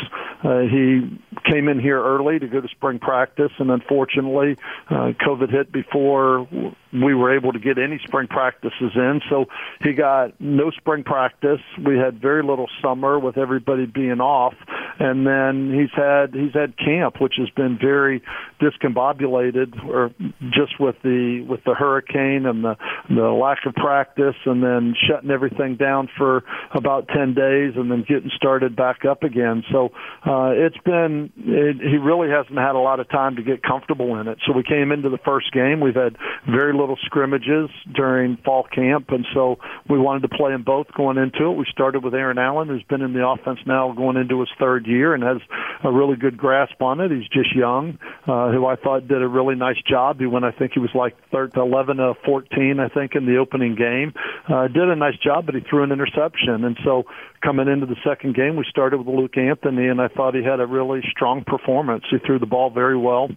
Uh, 0.45 0.61
he 0.61 1.21
came 1.51 1.69
in 1.69 1.81
here 1.81 2.03
early 2.03 2.39
to 2.39 2.47
go 2.47 2.61
to 2.61 2.69
spring 2.69 2.99
practice, 2.99 3.53
and 3.59 3.71
unfortunately, 3.71 4.57
uh, 4.91 5.13
COVID 5.27 5.51
hit 5.51 5.73
before 5.73 6.49
we 6.93 7.15
were 7.15 7.35
able 7.35 7.53
to 7.53 7.59
get 7.59 7.79
any 7.79 7.99
spring 8.07 8.29
practices 8.29 8.93
in. 8.95 9.21
So 9.31 9.47
he 9.83 9.95
got 9.95 10.39
no 10.41 10.71
spring 10.71 11.05
practice. 11.05 11.61
We 11.85 11.97
had 11.99 12.21
very 12.21 12.43
little 12.43 12.69
summer 12.83 13.19
with 13.19 13.39
everybody 13.39 13.87
being 13.87 14.21
off, 14.21 14.55
and 14.99 15.27
then 15.27 15.73
he's 15.73 15.93
had 15.95 16.35
he's 16.35 16.53
had 16.53 16.77
camp, 16.77 17.21
which 17.21 17.35
has 17.39 17.49
been 17.51 17.79
very 17.81 18.23
discombobulated, 18.61 19.85
or 19.89 20.11
just 20.51 20.79
with 20.79 20.97
the 21.03 21.45
with 21.49 21.65
the 21.65 21.75
hurricane 21.75 22.45
and 22.47 22.63
the 22.63 22.77
the 23.09 23.31
lack 23.31 23.65
of 23.67 23.75
practice, 23.75 24.37
and 24.45 24.63
then 24.63 24.95
shutting 25.09 25.31
everything 25.31 25.77
down 25.77 26.09
for 26.19 26.45
about 26.75 27.09
ten 27.09 27.33
days, 27.33 27.73
and 27.77 27.91
then 27.91 28.05
getting 28.07 28.31
started 28.37 28.77
back 28.77 29.05
up 29.05 29.23
again. 29.23 29.65
So 29.73 29.87
uh, 30.27 30.53
it's 30.53 30.79
been 30.85 31.33
it, 31.39 31.77
he 31.77 31.97
really 31.97 32.29
hasn't 32.29 32.59
had 32.59 32.75
a 32.75 32.79
lot 32.79 33.01
of 33.01 33.09
time 33.09 33.37
to 33.37 33.43
get 33.43 33.63
comfortable 33.63 34.21
in 34.21 34.29
it. 34.29 34.39
So 34.47 34.53
we 34.53 34.63
came 34.63 34.93
into 34.93 35.09
the 35.09 35.19
first 35.25 35.53
game. 35.53 35.81
We've 35.81 35.95
had 35.95 36.17
very 36.47 36.73
little 36.73 36.82
scrimmages 37.05 37.71
during 37.95 38.37
fall 38.39 38.65
camp, 38.65 39.11
and 39.11 39.27
so 39.35 39.59
we 39.89 39.99
wanted 39.99 40.23
to 40.23 40.37
play 40.37 40.53
them 40.53 40.63
both 40.63 40.87
going 40.95 41.19
into 41.19 41.47
it. 41.47 41.57
We 41.57 41.67
started 41.71 42.05
with 42.05 42.15
Aaron 42.15 42.39
Allen, 42.39 42.69
who's 42.69 42.83
been 42.85 43.03
in 43.03 43.13
the 43.13 43.27
offense 43.27 43.61
now 43.67 43.93
going 43.93 44.17
into 44.17 44.41
his 44.41 44.49
third 44.59 44.87
year 44.87 45.15
and 45.15 45.23
has 45.23 45.39
a 45.85 45.91
really 45.91 46.17
good 46.17 46.37
grasp 46.37 46.81
on 46.81 47.01
it. 47.01 47.11
He's 47.11 47.29
just 47.29 47.55
young, 47.55 47.99
uh, 48.27 48.51
who 48.51 48.67
I 48.67 48.77
thought 48.77 49.09
did 49.09 49.23
a 49.23 49.29
really 49.29 49.55
nice 49.55 49.81
job. 49.89 50.21
He 50.21 50.27
went, 50.27 50.45
I 50.45 50.53
think 50.53 50.73
he 50.73 50.81
was 50.81 50.95
like 50.95 51.17
13, 51.31 51.61
11 51.63 51.97
to 51.97 52.15
14, 52.25 52.81
I 52.81 52.89
think, 52.89 53.15
in 53.15 53.27
the 53.27 53.37
opening 53.37 53.75
game. 53.75 54.13
Uh, 54.49 54.69
did 54.69 54.89
a 54.89 54.97
nice 54.97 55.19
job, 55.19 55.47
but 55.47 55.55
he 55.55 55.61
threw 55.61 55.83
an 55.83 55.93
interception. 55.93 56.65
And 56.65 56.77
so 56.85 57.05
coming 57.43 57.69
into 57.69 57.87
the 57.87 57.97
second 58.05 58.35
game, 58.35 58.57
we 58.57 58.65
started 58.69 58.99
with 58.99 59.09
Luke 59.09 59.37
Anthony, 59.37 59.89
and 59.89 60.01
I 60.01 60.09
thought 60.09 60.35
he 60.35 60.43
had 60.43 60.61
a 60.61 60.67
really 60.67 61.03
strong 61.11 61.45
performance. 61.45 62.05
He 62.11 62.19
threw 62.19 62.39
the 62.39 62.47
ball 62.47 62.71
very 62.71 62.97
well. 62.97 63.29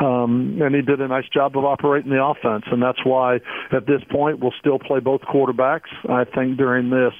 Um, 0.00 0.58
and 0.60 0.74
he 0.74 0.82
did 0.82 1.00
a 1.00 1.08
nice 1.08 1.28
job 1.32 1.56
of 1.56 1.64
operating 1.64 2.10
the 2.10 2.22
offense, 2.22 2.64
and 2.70 2.82
that's 2.82 3.04
why 3.04 3.36
at 3.72 3.86
this 3.86 4.02
point 4.10 4.40
we'll 4.40 4.54
still 4.58 4.78
play 4.78 5.00
both 5.00 5.20
quarterbacks. 5.22 5.88
I 6.08 6.24
think 6.24 6.56
during 6.58 6.90
this 6.90 7.14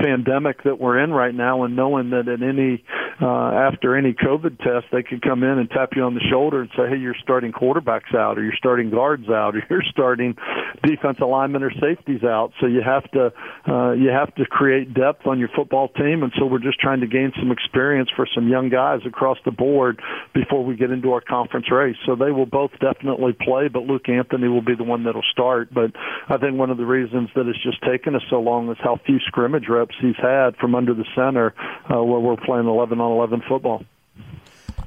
pandemic 0.00 0.62
that 0.64 0.80
we're 0.80 0.98
in 0.98 1.10
right 1.10 1.34
now 1.34 1.64
and 1.64 1.76
knowing 1.76 2.10
that 2.10 2.26
at 2.28 2.42
any 2.42 2.82
uh, 3.20 3.50
after 3.52 3.96
any 3.96 4.14
COVID 4.14 4.58
test 4.58 4.86
they 4.92 5.02
could 5.02 5.22
come 5.22 5.42
in 5.42 5.58
and 5.58 5.68
tap 5.70 5.90
you 5.94 6.02
on 6.02 6.14
the 6.14 6.24
shoulder 6.30 6.62
and 6.62 6.70
say, 6.76 6.88
"Hey, 6.88 6.96
you're 6.96 7.16
starting 7.22 7.52
quarterbacks 7.52 8.14
out, 8.14 8.38
or 8.38 8.42
you're 8.42 8.56
starting 8.56 8.90
guards 8.90 9.28
out, 9.28 9.54
or 9.56 9.62
you're 9.70 9.84
starting 9.90 10.36
defense 10.82 11.18
alignment 11.20 11.64
or 11.64 11.72
safeties 11.80 12.24
out." 12.24 12.52
So 12.60 12.66
you 12.66 12.82
have 12.82 13.10
to 13.12 13.32
uh, 13.68 13.92
you 13.92 14.08
have 14.08 14.34
to 14.36 14.46
create 14.46 14.94
depth 14.94 15.26
on 15.26 15.38
your 15.38 15.50
football 15.54 15.88
team, 15.88 16.22
and 16.22 16.32
so 16.38 16.46
we're 16.46 16.58
just 16.58 16.80
trying 16.80 17.00
to 17.00 17.06
gain 17.06 17.32
some 17.38 17.50
experience 17.50 18.08
for 18.14 18.26
some 18.34 18.48
young 18.48 18.70
guys 18.70 19.00
across 19.06 19.38
the 19.44 19.50
board 19.50 20.00
before 20.34 20.64
we 20.64 20.76
get 20.76 20.90
into 20.90 21.12
our 21.12 21.20
conference 21.20 21.70
race. 21.70 21.96
So 22.06 22.16
they 22.16 22.30
will 22.30 22.46
both 22.46 22.72
definitely 22.80 23.36
play, 23.38 23.68
but 23.68 23.82
Luke 23.82 24.08
Anthony 24.08 24.48
will 24.48 24.62
be 24.62 24.74
the 24.74 24.84
one 24.84 25.04
that'll 25.04 25.22
start. 25.30 25.72
But 25.72 25.92
I 26.28 26.38
think 26.38 26.56
one 26.56 26.70
of 26.70 26.78
the 26.78 26.86
reasons 26.86 27.28
that 27.34 27.46
it's 27.46 27.62
just 27.62 27.82
taken 27.82 28.14
us 28.14 28.22
so 28.30 28.40
long 28.40 28.70
is 28.70 28.78
how 28.82 28.98
few 29.04 29.18
scrimmage 29.26 29.68
reps 29.68 29.94
he's 30.00 30.16
had 30.16 30.56
from 30.56 30.74
under 30.74 30.94
the 30.94 31.04
center 31.14 31.54
uh, 31.92 32.02
where 32.02 32.20
we're 32.20 32.36
playing 32.36 32.66
11 32.66 33.00
on 33.00 33.09
11 33.10 33.42
football. 33.48 33.84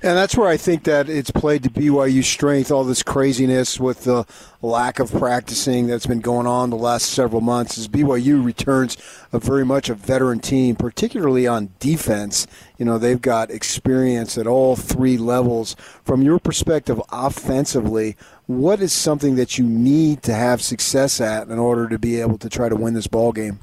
And 0.05 0.17
that's 0.17 0.35
where 0.35 0.49
I 0.49 0.57
think 0.57 0.83
that 0.83 1.07
it's 1.07 1.31
played 1.31 1.63
to 1.63 1.69
BYU's 1.69 2.27
strength, 2.27 2.71
all 2.71 2.83
this 2.83 3.03
craziness 3.03 3.79
with 3.79 4.03
the 4.03 4.25
lack 4.61 4.99
of 4.99 5.09
practicing 5.09 5.87
that's 5.87 6.05
been 6.05 6.19
going 6.19 6.45
on 6.45 6.69
the 6.69 6.75
last 6.75 7.05
several 7.05 7.39
months. 7.39 7.77
is 7.77 7.87
BYU 7.87 8.43
returns 8.43 8.97
a 9.31 9.39
very 9.39 9.63
much 9.63 9.89
a 9.89 9.93
veteran 9.93 10.39
team, 10.39 10.75
particularly 10.75 11.47
on 11.47 11.69
defense. 11.79 12.47
You 12.77 12.83
know, 12.83 12.97
they've 12.97 13.21
got 13.21 13.49
experience 13.49 14.37
at 14.37 14.45
all 14.45 14.75
three 14.75 15.17
levels. 15.17 15.77
From 16.03 16.21
your 16.21 16.37
perspective, 16.37 17.01
offensively, 17.09 18.17
what 18.45 18.81
is 18.81 18.91
something 18.91 19.35
that 19.35 19.57
you 19.57 19.63
need 19.63 20.21
to 20.23 20.33
have 20.33 20.61
success 20.61 21.21
at 21.21 21.47
in 21.47 21.57
order 21.57 21.87
to 21.87 21.97
be 21.97 22.19
able 22.19 22.37
to 22.39 22.49
try 22.49 22.67
to 22.67 22.75
win 22.75 22.93
this 22.93 23.07
ball 23.07 23.31
game? 23.31 23.59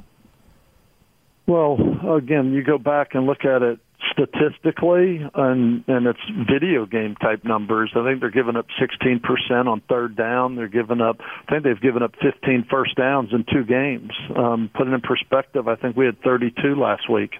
Well, 1.46 1.76
again, 2.16 2.54
you 2.54 2.62
go 2.62 2.78
back 2.78 3.14
and 3.14 3.26
look 3.26 3.44
at 3.44 3.60
it 3.60 3.78
statistically, 4.12 5.20
and 5.34 5.84
and 5.86 6.06
it's 6.06 6.20
video 6.50 6.86
game 6.86 7.16
type 7.16 7.44
numbers. 7.44 7.90
I 7.94 8.04
think 8.04 8.20
they're 8.20 8.30
giving 8.30 8.56
up 8.56 8.66
16% 8.80 9.66
on 9.66 9.82
third 9.88 10.16
down. 10.16 10.56
They're 10.56 10.68
giving 10.68 11.00
up. 11.00 11.16
I 11.20 11.50
think 11.50 11.64
they've 11.64 11.80
given 11.80 12.02
up 12.02 12.12
15 12.22 12.66
first 12.70 12.96
downs 12.96 13.30
in 13.32 13.44
two 13.44 13.64
games. 13.64 14.10
Um, 14.36 14.70
put 14.74 14.86
it 14.88 14.92
in 14.92 15.00
perspective, 15.00 15.68
I 15.68 15.76
think 15.76 15.96
we 15.96 16.06
had 16.06 16.20
32 16.22 16.74
last 16.74 17.08
week. 17.10 17.32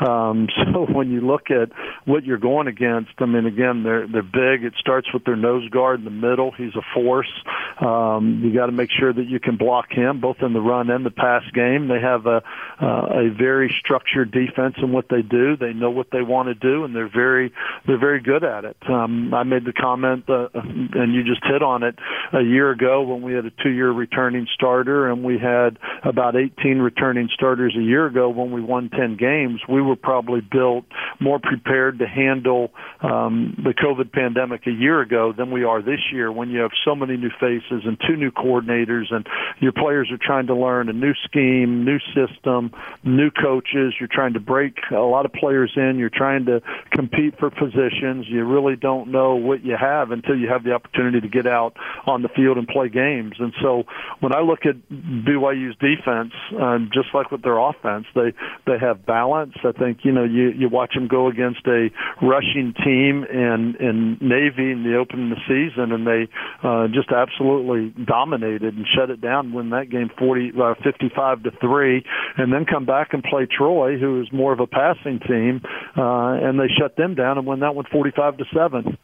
Um, 0.00 0.48
so 0.72 0.86
when 0.86 1.10
you 1.10 1.20
look 1.20 1.50
at 1.50 1.70
what 2.04 2.24
you're 2.24 2.38
going 2.38 2.66
against, 2.66 3.12
I 3.18 3.26
mean, 3.26 3.46
again, 3.46 3.82
they're 3.82 4.06
they're 4.06 4.22
big. 4.22 4.64
It 4.64 4.74
starts 4.78 5.12
with 5.12 5.24
their 5.24 5.36
nose 5.36 5.68
guard 5.70 6.00
in 6.00 6.04
the 6.04 6.10
middle. 6.10 6.52
He's 6.52 6.74
a 6.76 6.82
force. 6.94 7.32
Um, 7.80 8.42
you 8.44 8.54
got 8.54 8.66
to 8.66 8.72
make 8.72 8.90
sure 8.90 9.12
that 9.12 9.26
you 9.26 9.40
can 9.40 9.56
block 9.56 9.90
him 9.90 10.20
both 10.20 10.38
in 10.40 10.52
the 10.52 10.60
run 10.60 10.90
and 10.90 11.04
the 11.04 11.10
pass 11.10 11.42
game. 11.52 11.88
They 11.88 12.00
have 12.00 12.26
a 12.26 12.42
uh, 12.80 13.06
a 13.10 13.30
very 13.30 13.74
structured 13.80 14.30
defense 14.30 14.76
in 14.78 14.92
what 14.92 15.08
they 15.08 15.22
do. 15.22 15.56
They 15.56 15.72
know 15.72 15.90
what 15.90 16.10
they 16.10 16.15
want 16.22 16.48
to 16.48 16.54
do, 16.54 16.84
and 16.84 16.94
they're 16.94 17.08
very 17.12 17.52
they're 17.86 17.98
very 17.98 18.20
good 18.20 18.44
at 18.44 18.64
it. 18.64 18.76
Um, 18.88 19.32
I 19.34 19.42
made 19.42 19.64
the 19.64 19.72
comment, 19.72 20.24
uh, 20.28 20.48
and 20.54 21.14
you 21.14 21.22
just 21.24 21.44
hit 21.44 21.62
on 21.62 21.82
it 21.82 21.96
a 22.32 22.42
year 22.42 22.70
ago 22.70 23.02
when 23.02 23.22
we 23.22 23.32
had 23.32 23.44
a 23.46 23.50
two-year 23.62 23.90
returning 23.90 24.46
starter, 24.54 25.08
and 25.10 25.24
we 25.24 25.38
had 25.38 25.78
about 26.04 26.36
18 26.36 26.78
returning 26.78 27.28
starters 27.32 27.74
a 27.76 27.82
year 27.82 28.06
ago 28.06 28.28
when 28.28 28.52
we 28.52 28.60
won 28.60 28.90
10 28.90 29.16
games. 29.16 29.60
We 29.68 29.82
were 29.82 29.96
probably 29.96 30.40
built 30.40 30.84
more 31.20 31.38
prepared 31.38 31.98
to 31.98 32.06
handle 32.06 32.70
um, 33.00 33.54
the 33.62 33.74
COVID 33.74 34.12
pandemic 34.12 34.66
a 34.66 34.70
year 34.70 35.00
ago 35.00 35.32
than 35.36 35.50
we 35.50 35.64
are 35.64 35.82
this 35.82 36.00
year 36.12 36.30
when 36.30 36.50
you 36.50 36.60
have 36.60 36.72
so 36.84 36.94
many 36.94 37.16
new 37.16 37.30
faces 37.40 37.82
and 37.84 37.98
two 38.06 38.16
new 38.16 38.30
coordinators, 38.30 39.12
and 39.12 39.26
your 39.60 39.72
players 39.72 40.10
are 40.10 40.18
trying 40.20 40.46
to 40.46 40.54
learn 40.54 40.88
a 40.88 40.92
new 40.92 41.14
scheme, 41.24 41.84
new 41.84 41.98
system, 42.14 42.72
new 43.04 43.30
coaches. 43.30 43.94
You're 43.98 44.08
trying 44.10 44.34
to 44.34 44.40
break 44.40 44.76
a 44.90 44.96
lot 44.96 45.24
of 45.24 45.32
players 45.32 45.72
in. 45.76 45.98
You're 45.98 46.05
trying 46.10 46.46
to 46.46 46.60
compete 46.92 47.38
for 47.38 47.50
positions. 47.50 48.26
You 48.28 48.44
really 48.44 48.76
don't 48.76 49.10
know 49.10 49.34
what 49.36 49.64
you 49.64 49.76
have 49.78 50.10
until 50.10 50.36
you 50.36 50.48
have 50.48 50.64
the 50.64 50.72
opportunity 50.72 51.20
to 51.20 51.28
get 51.28 51.46
out 51.46 51.76
on 52.06 52.22
the 52.22 52.28
field 52.28 52.58
and 52.58 52.66
play 52.66 52.88
games. 52.88 53.34
And 53.38 53.52
so 53.62 53.84
when 54.20 54.34
I 54.34 54.40
look 54.40 54.60
at 54.66 54.76
BYU's 54.90 55.76
defense, 55.76 56.32
um, 56.60 56.90
just 56.92 57.08
like 57.14 57.30
with 57.30 57.42
their 57.42 57.58
offense, 57.58 58.06
they 58.14 58.32
they 58.66 58.78
have 58.80 59.06
balance. 59.06 59.54
I 59.64 59.72
think 59.72 59.98
you 60.02 60.12
know 60.12 60.24
you 60.24 60.50
you 60.50 60.68
watch 60.68 60.94
them 60.94 61.08
go 61.08 61.28
against 61.28 61.66
a 61.66 61.88
rushing 62.22 62.74
team 62.84 63.24
in 63.24 63.76
in 63.80 64.18
Navy 64.20 64.72
in 64.72 64.82
the 64.84 64.96
opening 64.96 65.32
of 65.32 65.38
the 65.38 65.44
season, 65.48 65.92
and 65.92 66.06
they 66.06 66.28
uh, 66.62 66.88
just 66.88 67.10
absolutely 67.10 67.94
dominated 68.04 68.74
and 68.74 68.86
shut 68.94 69.10
it 69.10 69.20
down. 69.20 69.52
Win 69.52 69.70
that 69.70 69.90
game 69.90 70.10
40, 70.18 70.52
uh, 70.60 70.74
55 70.82 71.42
to 71.44 71.50
three, 71.60 72.04
and 72.36 72.52
then 72.52 72.64
come 72.64 72.84
back 72.84 73.12
and 73.12 73.22
play 73.22 73.46
Troy, 73.46 73.98
who 73.98 74.20
is 74.20 74.28
more 74.32 74.52
of 74.52 74.60
a 74.60 74.66
passing 74.66 75.20
team, 75.20 75.60
uh, 75.96 76.46
and 76.46 76.58
they 76.58 76.68
shut 76.68 76.96
them 76.96 77.14
down 77.14 77.38
and 77.38 77.46
win 77.46 77.60
that 77.60 77.74
one 77.74 77.86
45 77.90 78.38
to 78.38 78.44
seven. 78.54 78.98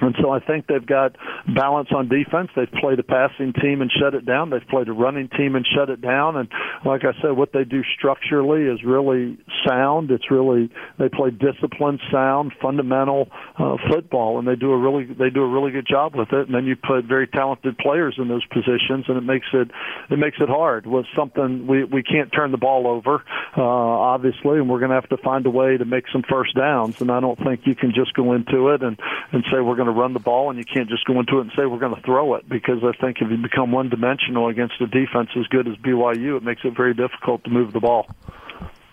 And 0.00 0.14
so 0.20 0.30
I 0.30 0.40
think 0.40 0.66
they've 0.66 0.84
got 0.84 1.16
balance 1.54 1.88
on 1.94 2.08
defense. 2.08 2.50
They've 2.56 2.70
played 2.80 2.98
a 2.98 3.02
passing 3.02 3.52
team 3.52 3.82
and 3.82 3.90
shut 3.90 4.14
it 4.14 4.24
down. 4.24 4.50
They've 4.50 4.66
played 4.68 4.88
a 4.88 4.92
running 4.92 5.28
team 5.28 5.56
and 5.56 5.66
shut 5.66 5.90
it 5.90 6.00
down. 6.00 6.36
And 6.36 6.48
like 6.84 7.02
I 7.04 7.12
said, 7.20 7.32
what 7.36 7.52
they 7.52 7.64
do 7.64 7.82
structurally 7.96 8.62
is 8.62 8.82
really 8.84 9.38
sound. 9.66 10.10
It's 10.10 10.30
really 10.30 10.70
they 10.98 11.08
play 11.08 11.30
disciplined, 11.30 12.00
sound, 12.10 12.52
fundamental 12.60 13.28
uh, 13.58 13.76
football, 13.90 14.38
and 14.38 14.48
they 14.48 14.56
do 14.56 14.72
a 14.72 14.78
really 14.78 15.04
they 15.04 15.30
do 15.30 15.42
a 15.42 15.48
really 15.48 15.72
good 15.72 15.86
job 15.86 16.14
with 16.14 16.32
it. 16.32 16.46
And 16.46 16.54
then 16.54 16.66
you 16.66 16.76
put 16.76 17.04
very 17.04 17.26
talented 17.26 17.78
players 17.78 18.14
in 18.18 18.28
those 18.28 18.44
positions, 18.46 19.06
and 19.08 19.16
it 19.16 19.24
makes 19.24 19.46
it 19.52 19.70
it 20.10 20.18
makes 20.18 20.38
it 20.40 20.48
hard. 20.48 20.86
With 20.86 21.06
something 21.16 21.66
we 21.66 21.84
we 21.84 22.02
can't 22.02 22.32
turn 22.32 22.52
the 22.52 22.58
ball 22.58 22.86
over, 22.86 23.22
uh, 23.56 23.62
obviously, 23.62 24.58
and 24.58 24.68
we're 24.68 24.78
going 24.78 24.90
to 24.90 24.94
have 24.96 25.08
to 25.10 25.18
find 25.18 25.44
a 25.46 25.50
way 25.50 25.76
to 25.76 25.84
make 25.84 26.04
some 26.12 26.22
first 26.28 26.56
downs. 26.56 27.00
And 27.00 27.10
I 27.10 27.20
don't 27.20 27.38
think 27.38 27.60
you 27.64 27.74
can 27.74 27.92
just 27.94 28.14
go 28.14 28.32
into 28.32 28.68
it 28.68 28.82
and 28.82 28.98
and 29.32 29.44
say 29.50 29.60
we're 29.60 29.76
going 29.76 29.86
to 29.86 29.89
to 29.92 29.98
run 29.98 30.12
the 30.12 30.20
ball, 30.20 30.50
and 30.50 30.58
you 30.58 30.64
can't 30.64 30.88
just 30.88 31.04
go 31.04 31.18
into 31.20 31.38
it 31.38 31.42
and 31.42 31.52
say 31.56 31.66
we're 31.66 31.78
going 31.78 31.94
to 31.94 32.02
throw 32.02 32.34
it 32.34 32.48
because 32.48 32.82
I 32.82 32.92
think 33.00 33.18
if 33.20 33.30
you 33.30 33.36
become 33.36 33.72
one 33.72 33.88
dimensional 33.88 34.48
against 34.48 34.80
a 34.80 34.86
defense 34.86 35.30
as 35.36 35.46
good 35.48 35.68
as 35.68 35.76
BYU, 35.76 36.36
it 36.36 36.42
makes 36.42 36.62
it 36.64 36.76
very 36.76 36.94
difficult 36.94 37.44
to 37.44 37.50
move 37.50 37.72
the 37.72 37.80
ball. 37.80 38.08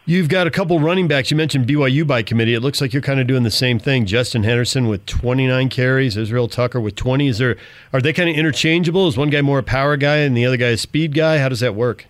You've 0.10 0.30
got 0.30 0.48
a 0.48 0.52
couple 0.52 0.80
running 0.80 1.10
backs. 1.10 1.32
You 1.32 1.36
mentioned 1.36 1.68
BYU 1.68 2.08
by 2.08 2.24
committee. 2.24 2.54
It 2.54 2.62
looks 2.62 2.80
like 2.80 2.94
you're 2.94 3.02
kind 3.02 3.20
of 3.20 3.28
doing 3.28 3.44
the 3.44 3.52
same 3.52 3.78
thing. 3.78 4.06
Justin 4.06 4.44
Henderson 4.44 4.88
with 4.88 5.06
29 5.06 5.68
carries, 5.68 6.16
Israel 6.16 6.48
Tucker 6.48 6.80
with 6.80 6.96
20. 6.96 7.28
Is 7.28 7.40
there 7.40 7.58
are 7.92 8.00
they 8.00 8.14
kind 8.14 8.30
of 8.30 8.38
interchangeable? 8.38 9.10
Is 9.10 9.18
one 9.18 9.30
guy 9.30 9.42
more 9.42 9.60
a 9.60 9.64
power 9.64 9.98
guy 9.98 10.20
and 10.20 10.36
the 10.36 10.46
other 10.46 10.56
guy 10.56 10.68
a 10.68 10.78
speed 10.78 11.14
guy? 11.14 11.40
How 11.40 11.50
does 11.50 11.60
that 11.60 11.76
work? 11.76 12.06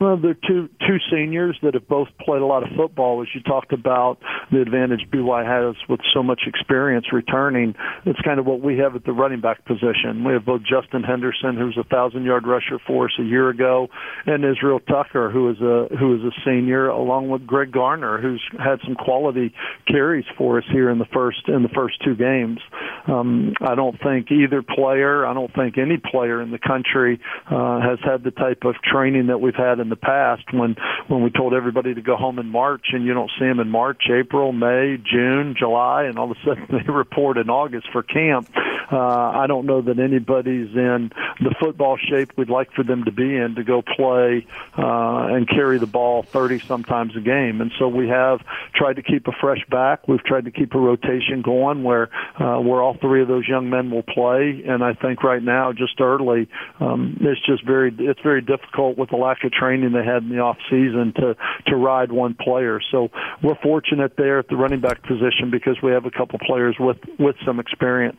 Well, 0.00 0.16
they're 0.16 0.34
two 0.34 0.68
two 0.86 0.98
seniors 1.10 1.58
that 1.62 1.74
have 1.74 1.88
both 1.88 2.06
played 2.20 2.40
a 2.40 2.46
lot 2.46 2.62
of 2.62 2.68
football. 2.76 3.20
As 3.20 3.28
you 3.34 3.40
talked 3.42 3.72
about 3.72 4.18
the 4.52 4.60
advantage 4.60 5.10
BY 5.10 5.44
has 5.44 5.74
with 5.88 5.98
so 6.14 6.22
much 6.22 6.42
experience 6.46 7.06
returning, 7.12 7.74
it's 8.06 8.20
kind 8.20 8.38
of 8.38 8.46
what 8.46 8.60
we 8.60 8.78
have 8.78 8.94
at 8.94 9.04
the 9.04 9.12
running 9.12 9.40
back 9.40 9.64
position. 9.64 10.22
We 10.24 10.34
have 10.34 10.44
both 10.44 10.62
Justin 10.62 11.02
Henderson, 11.02 11.56
who's 11.56 11.76
a 11.76 11.82
thousand 11.82 12.24
yard 12.24 12.46
rusher 12.46 12.78
for 12.86 13.06
us 13.06 13.12
a 13.18 13.24
year 13.24 13.48
ago, 13.48 13.88
and 14.24 14.44
Israel 14.44 14.78
Tucker, 14.78 15.30
who 15.30 15.50
is 15.50 15.60
a 15.60 15.88
who 15.98 16.14
is 16.14 16.22
a 16.22 16.32
senior, 16.44 16.86
along 16.86 17.28
with 17.28 17.44
Greg 17.44 17.72
Garner, 17.72 18.20
who's 18.20 18.42
had 18.52 18.78
some 18.84 18.94
quality 18.94 19.52
carries 19.88 20.26
for 20.36 20.58
us 20.58 20.64
here 20.70 20.90
in 20.90 20.98
the 20.98 21.06
first 21.12 21.48
in 21.48 21.64
the 21.64 21.68
first 21.70 21.96
two 22.04 22.14
games. 22.14 22.60
Um, 23.08 23.52
I 23.60 23.74
don't 23.74 24.00
think 24.00 24.30
either 24.30 24.62
player, 24.62 25.26
I 25.26 25.34
don't 25.34 25.52
think 25.54 25.76
any 25.76 25.96
player 25.96 26.40
in 26.40 26.52
the 26.52 26.58
country 26.58 27.18
uh, 27.50 27.80
has 27.80 27.98
had 28.04 28.22
the 28.22 28.30
type 28.30 28.62
of 28.64 28.76
training 28.76 29.26
that 29.26 29.40
we've 29.40 29.56
had 29.56 29.80
in 29.80 29.87
in 29.88 29.90
the 29.90 29.96
past 29.96 30.52
when 30.52 30.76
when 31.08 31.22
we 31.22 31.30
told 31.30 31.54
everybody 31.54 31.94
to 31.94 32.02
go 32.02 32.16
home 32.16 32.38
in 32.38 32.46
March 32.46 32.88
and 32.92 33.04
you 33.04 33.14
don't 33.14 33.30
see 33.38 33.46
them 33.46 33.60
in 33.60 33.70
March, 33.70 34.02
April, 34.10 34.52
May, 34.52 34.98
June, 35.02 35.54
July, 35.58 36.04
and 36.04 36.18
all 36.18 36.30
of 36.30 36.36
a 36.36 36.40
sudden 36.44 36.66
they 36.86 36.92
report 36.92 37.38
in 37.38 37.48
August 37.48 37.88
for 37.92 38.02
camp. 38.02 38.50
Uh, 38.90 38.96
I 38.98 39.46
don't 39.46 39.66
know 39.66 39.82
that 39.82 39.98
anybody's 39.98 40.74
in 40.74 41.10
the 41.40 41.54
football 41.60 41.98
shape 41.98 42.32
we'd 42.36 42.48
like 42.48 42.72
for 42.72 42.82
them 42.82 43.04
to 43.04 43.12
be 43.12 43.36
in 43.36 43.54
to 43.56 43.64
go 43.64 43.82
play 43.82 44.46
uh, 44.78 45.34
and 45.34 45.46
carry 45.46 45.78
the 45.78 45.86
ball 45.86 46.22
30 46.22 46.60
sometimes 46.60 47.14
a 47.14 47.20
game. 47.20 47.60
And 47.60 47.70
so 47.78 47.86
we 47.88 48.08
have 48.08 48.40
tried 48.74 48.96
to 48.96 49.02
keep 49.02 49.28
a 49.28 49.32
fresh 49.32 49.64
back. 49.70 50.08
We've 50.08 50.24
tried 50.24 50.46
to 50.46 50.50
keep 50.50 50.74
a 50.74 50.78
rotation 50.78 51.42
going 51.42 51.82
where 51.82 52.08
uh, 52.40 52.60
we're 52.60 52.82
all 52.82 52.96
three 52.98 53.20
of 53.20 53.28
those 53.28 53.46
young 53.46 53.68
men 53.68 53.90
will 53.90 54.02
play. 54.02 54.62
And 54.66 54.82
I 54.82 54.94
think 54.94 55.22
right 55.22 55.42
now, 55.42 55.72
just 55.72 56.00
early, 56.00 56.48
um, 56.80 57.18
it's 57.20 57.44
just 57.44 57.66
very 57.66 57.94
it's 57.98 58.20
very 58.20 58.40
difficult 58.40 58.96
with 58.96 59.10
the 59.10 59.16
lack 59.16 59.44
of 59.44 59.52
training 59.52 59.77
they 59.80 60.04
had 60.04 60.22
in 60.22 60.30
the 60.30 60.38
off 60.38 60.58
season 60.70 61.12
to 61.16 61.36
to 61.66 61.76
ride 61.76 62.12
one 62.12 62.34
player. 62.34 62.80
So 62.90 63.10
we're 63.42 63.56
fortunate 63.62 64.16
there 64.16 64.38
at 64.38 64.48
the 64.48 64.56
running 64.56 64.80
back 64.80 65.02
position 65.02 65.50
because 65.50 65.76
we 65.82 65.92
have 65.92 66.04
a 66.04 66.10
couple 66.10 66.38
players 66.38 66.76
with 66.78 66.98
with 67.18 67.36
some 67.44 67.60
experience. 67.60 68.18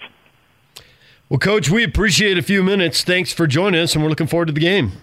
Well, 1.30 1.39
Coach, 1.39 1.70
we 1.70 1.84
appreciate 1.84 2.38
a 2.38 2.42
few 2.42 2.63
minutes. 2.63 3.04
Thanks 3.04 3.32
for 3.32 3.46
joining 3.46 3.82
us, 3.82 3.94
and 3.94 4.04
we're 4.04 4.10
looking 4.10 4.28
forward 4.28 4.48
to 4.48 4.54
the 4.54 4.60
game. 4.60 4.94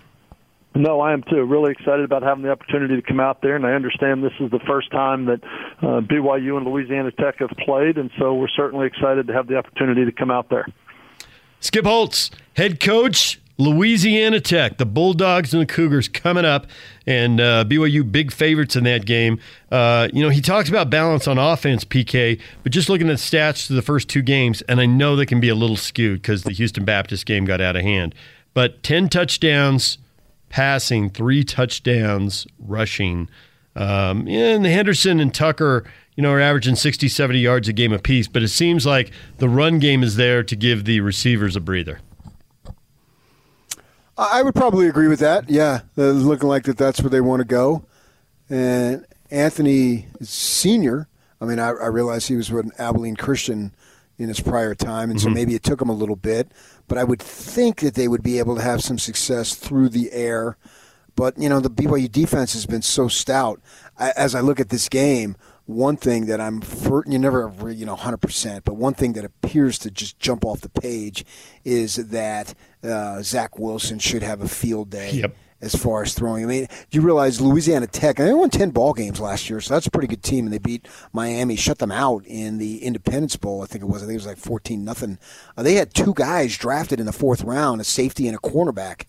No, 0.74 1.00
I 1.00 1.12
am 1.12 1.22
too. 1.22 1.42
Really 1.44 1.72
excited 1.72 2.04
about 2.04 2.22
having 2.22 2.42
the 2.42 2.50
opportunity 2.50 2.96
to 2.96 3.02
come 3.02 3.20
out 3.20 3.40
there, 3.40 3.56
and 3.56 3.64
I 3.64 3.72
understand 3.72 4.22
this 4.22 4.32
is 4.40 4.50
the 4.50 4.58
first 4.66 4.90
time 4.90 5.24
that 5.26 5.42
uh, 5.80 6.00
BYU 6.00 6.56
and 6.58 6.66
Louisiana 6.66 7.12
Tech 7.12 7.38
have 7.38 7.50
played, 7.64 7.96
and 7.96 8.10
so 8.18 8.34
we're 8.34 8.48
certainly 8.48 8.86
excited 8.86 9.28
to 9.28 9.32
have 9.32 9.46
the 9.46 9.56
opportunity 9.56 10.04
to 10.04 10.12
come 10.12 10.30
out 10.30 10.50
there. 10.50 10.66
Skip 11.60 11.86
Holtz, 11.86 12.30
head 12.56 12.78
coach, 12.78 13.40
Louisiana 13.58 14.40
Tech, 14.40 14.76
the 14.76 14.84
Bulldogs 14.84 15.54
and 15.54 15.62
the 15.62 15.66
Cougars 15.66 16.08
coming 16.08 16.44
up, 16.44 16.66
and 17.06 17.40
uh, 17.40 17.64
BYU 17.64 18.10
big 18.10 18.30
favorites 18.30 18.76
in 18.76 18.84
that 18.84 19.06
game. 19.06 19.40
Uh, 19.70 20.08
you 20.12 20.22
know, 20.22 20.28
he 20.28 20.40
talks 20.40 20.68
about 20.68 20.90
balance 20.90 21.26
on 21.26 21.38
offense, 21.38 21.84
PK, 21.84 22.40
but 22.62 22.72
just 22.72 22.88
looking 22.88 23.08
at 23.08 23.16
stats 23.16 23.66
to 23.68 23.72
the 23.72 23.82
first 23.82 24.08
two 24.08 24.22
games, 24.22 24.60
and 24.62 24.80
I 24.80 24.86
know 24.86 25.16
they 25.16 25.26
can 25.26 25.40
be 25.40 25.48
a 25.48 25.54
little 25.54 25.76
skewed 25.76 26.20
because 26.20 26.42
the 26.42 26.52
Houston 26.52 26.84
Baptist 26.84 27.24
game 27.24 27.46
got 27.46 27.60
out 27.60 27.76
of 27.76 27.82
hand, 27.82 28.14
but 28.52 28.82
10 28.82 29.08
touchdowns 29.08 29.98
passing, 30.48 31.10
three 31.10 31.42
touchdowns 31.42 32.46
rushing. 32.58 33.28
Um, 33.74 34.28
and 34.28 34.64
Henderson 34.64 35.18
and 35.20 35.34
Tucker, 35.34 35.84
you 36.14 36.22
know, 36.22 36.30
are 36.30 36.40
averaging 36.40 36.76
60, 36.76 37.08
70 37.08 37.38
yards 37.38 37.68
a 37.68 37.72
game 37.72 37.92
apiece, 37.92 38.28
but 38.28 38.42
it 38.42 38.48
seems 38.48 38.86
like 38.86 39.12
the 39.38 39.48
run 39.48 39.78
game 39.78 40.02
is 40.02 40.16
there 40.16 40.42
to 40.42 40.56
give 40.56 40.84
the 40.84 41.00
receivers 41.00 41.56
a 41.56 41.60
breather. 41.60 42.00
I 44.18 44.42
would 44.42 44.54
probably 44.54 44.88
agree 44.88 45.08
with 45.08 45.20
that. 45.20 45.50
Yeah, 45.50 45.80
it's 45.96 46.22
looking 46.22 46.48
like 46.48 46.64
that 46.64 46.78
that's 46.78 47.02
where 47.02 47.10
they 47.10 47.20
want 47.20 47.40
to 47.40 47.44
go. 47.44 47.84
And 48.48 49.04
Anthony 49.30 50.06
Senior. 50.22 51.08
I 51.40 51.44
mean, 51.44 51.58
I, 51.58 51.68
I 51.68 51.86
realize 51.88 52.26
he 52.26 52.36
was 52.36 52.50
with 52.50 52.66
an 52.66 52.72
Abilene 52.78 53.16
Christian 53.16 53.74
in 54.18 54.28
his 54.28 54.40
prior 54.40 54.74
time, 54.74 55.10
and 55.10 55.20
so 55.20 55.26
mm-hmm. 55.26 55.34
maybe 55.34 55.54
it 55.54 55.62
took 55.62 55.82
him 55.82 55.90
a 55.90 55.94
little 55.94 56.16
bit. 56.16 56.50
But 56.88 56.96
I 56.96 57.04
would 57.04 57.20
think 57.20 57.80
that 57.80 57.94
they 57.94 58.08
would 58.08 58.22
be 58.22 58.38
able 58.38 58.56
to 58.56 58.62
have 58.62 58.82
some 58.82 58.98
success 58.98 59.54
through 59.54 59.90
the 59.90 60.12
air. 60.12 60.56
But 61.14 61.36
you 61.38 61.48
know, 61.48 61.60
the 61.60 61.70
BYU 61.70 62.10
defense 62.10 62.54
has 62.54 62.64
been 62.64 62.82
so 62.82 63.08
stout. 63.08 63.60
I, 63.98 64.12
as 64.16 64.34
I 64.34 64.40
look 64.40 64.60
at 64.60 64.70
this 64.70 64.88
game, 64.88 65.36
one 65.66 65.96
thing 65.96 66.26
that 66.26 66.40
I'm 66.40 66.60
for, 66.60 67.04
you 67.06 67.18
never 67.18 67.52
you 67.70 67.84
know 67.84 67.96
100%, 67.96 68.62
but 68.64 68.74
one 68.74 68.94
thing 68.94 69.12
that 69.14 69.24
appears 69.24 69.78
to 69.80 69.90
just 69.90 70.18
jump 70.18 70.44
off 70.44 70.60
the 70.60 70.68
page 70.68 71.24
is 71.64 71.96
that 71.96 72.54
uh, 72.82 73.22
Zach 73.22 73.58
Wilson 73.58 73.98
should 73.98 74.22
have 74.22 74.40
a 74.40 74.48
field 74.48 74.90
day. 74.90 75.12
Yep 75.12 75.36
as 75.60 75.74
far 75.74 76.02
as 76.02 76.14
throwing. 76.14 76.44
I 76.44 76.46
mean, 76.46 76.66
do 76.90 76.98
you 76.98 77.00
realize 77.00 77.40
Louisiana 77.40 77.86
Tech, 77.86 78.16
they 78.16 78.32
won 78.32 78.50
10 78.50 78.70
ball 78.70 78.92
games 78.92 79.20
last 79.20 79.48
year, 79.48 79.60
so 79.60 79.74
that's 79.74 79.86
a 79.86 79.90
pretty 79.90 80.08
good 80.08 80.22
team. 80.22 80.44
And 80.44 80.52
they 80.52 80.58
beat 80.58 80.86
Miami, 81.12 81.56
shut 81.56 81.78
them 81.78 81.92
out 81.92 82.24
in 82.26 82.58
the 82.58 82.82
Independence 82.82 83.36
Bowl, 83.36 83.62
I 83.62 83.66
think 83.66 83.82
it 83.82 83.86
was. 83.86 84.02
I 84.02 84.06
think 84.06 84.14
it 84.14 84.24
was 84.24 84.26
like 84.26 84.36
14 84.36 84.84
nothing. 84.84 85.18
Uh, 85.56 85.62
they 85.62 85.74
had 85.74 85.94
two 85.94 86.12
guys 86.14 86.56
drafted 86.56 87.00
in 87.00 87.06
the 87.06 87.12
fourth 87.12 87.42
round, 87.42 87.80
a 87.80 87.84
safety 87.84 88.28
and 88.28 88.36
a 88.36 88.40
cornerback, 88.40 89.06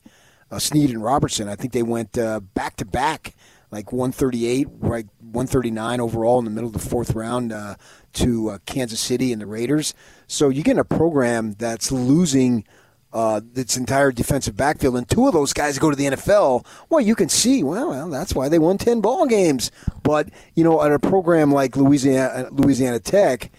uh, 0.49 0.59
Sneed 0.59 0.89
and 0.89 1.03
Robertson. 1.03 1.49
I 1.49 1.55
think 1.55 1.73
they 1.73 1.83
went 1.83 2.17
uh, 2.17 2.39
back 2.39 2.77
to 2.77 2.85
back, 2.85 3.35
like 3.71 3.91
138, 3.91 4.67
right, 4.79 5.05
139 5.19 6.00
overall 6.00 6.39
in 6.39 6.45
the 6.45 6.51
middle 6.51 6.67
of 6.67 6.74
the 6.74 6.89
fourth 6.89 7.13
round 7.13 7.51
uh, 7.51 7.75
to 8.13 8.50
uh, 8.50 8.57
Kansas 8.65 9.00
City 9.00 9.31
and 9.33 9.41
the 9.41 9.45
Raiders. 9.45 9.93
So 10.27 10.50
you 10.50 10.63
get 10.63 10.77
a 10.77 10.86
program 10.86 11.53
that's 11.53 11.91
losing– 11.91 12.63
uh, 13.13 13.41
its 13.55 13.77
entire 13.77 14.12
defensive 14.12 14.55
backfield, 14.55 14.95
and 14.95 15.09
two 15.09 15.27
of 15.27 15.33
those 15.33 15.53
guys 15.53 15.79
go 15.79 15.89
to 15.89 15.95
the 15.95 16.05
NFL, 16.05 16.65
well, 16.89 17.01
you 17.01 17.15
can 17.15 17.29
see, 17.29 17.63
well, 17.63 17.89
well, 17.89 18.09
that's 18.09 18.36
why 18.36 18.50
they 18.50 18.59
won 18.59 18.77
10 18.77 19.01
ball 19.01 19.25
games. 19.25 19.71
But, 20.03 20.29
you 20.55 20.63
know, 20.63 20.83
at 20.83 20.91
a 20.91 21.00
program 21.00 21.51
like 21.51 21.75
Louisiana, 21.75 22.50
Louisiana 22.51 23.00
Tech, 23.00 23.51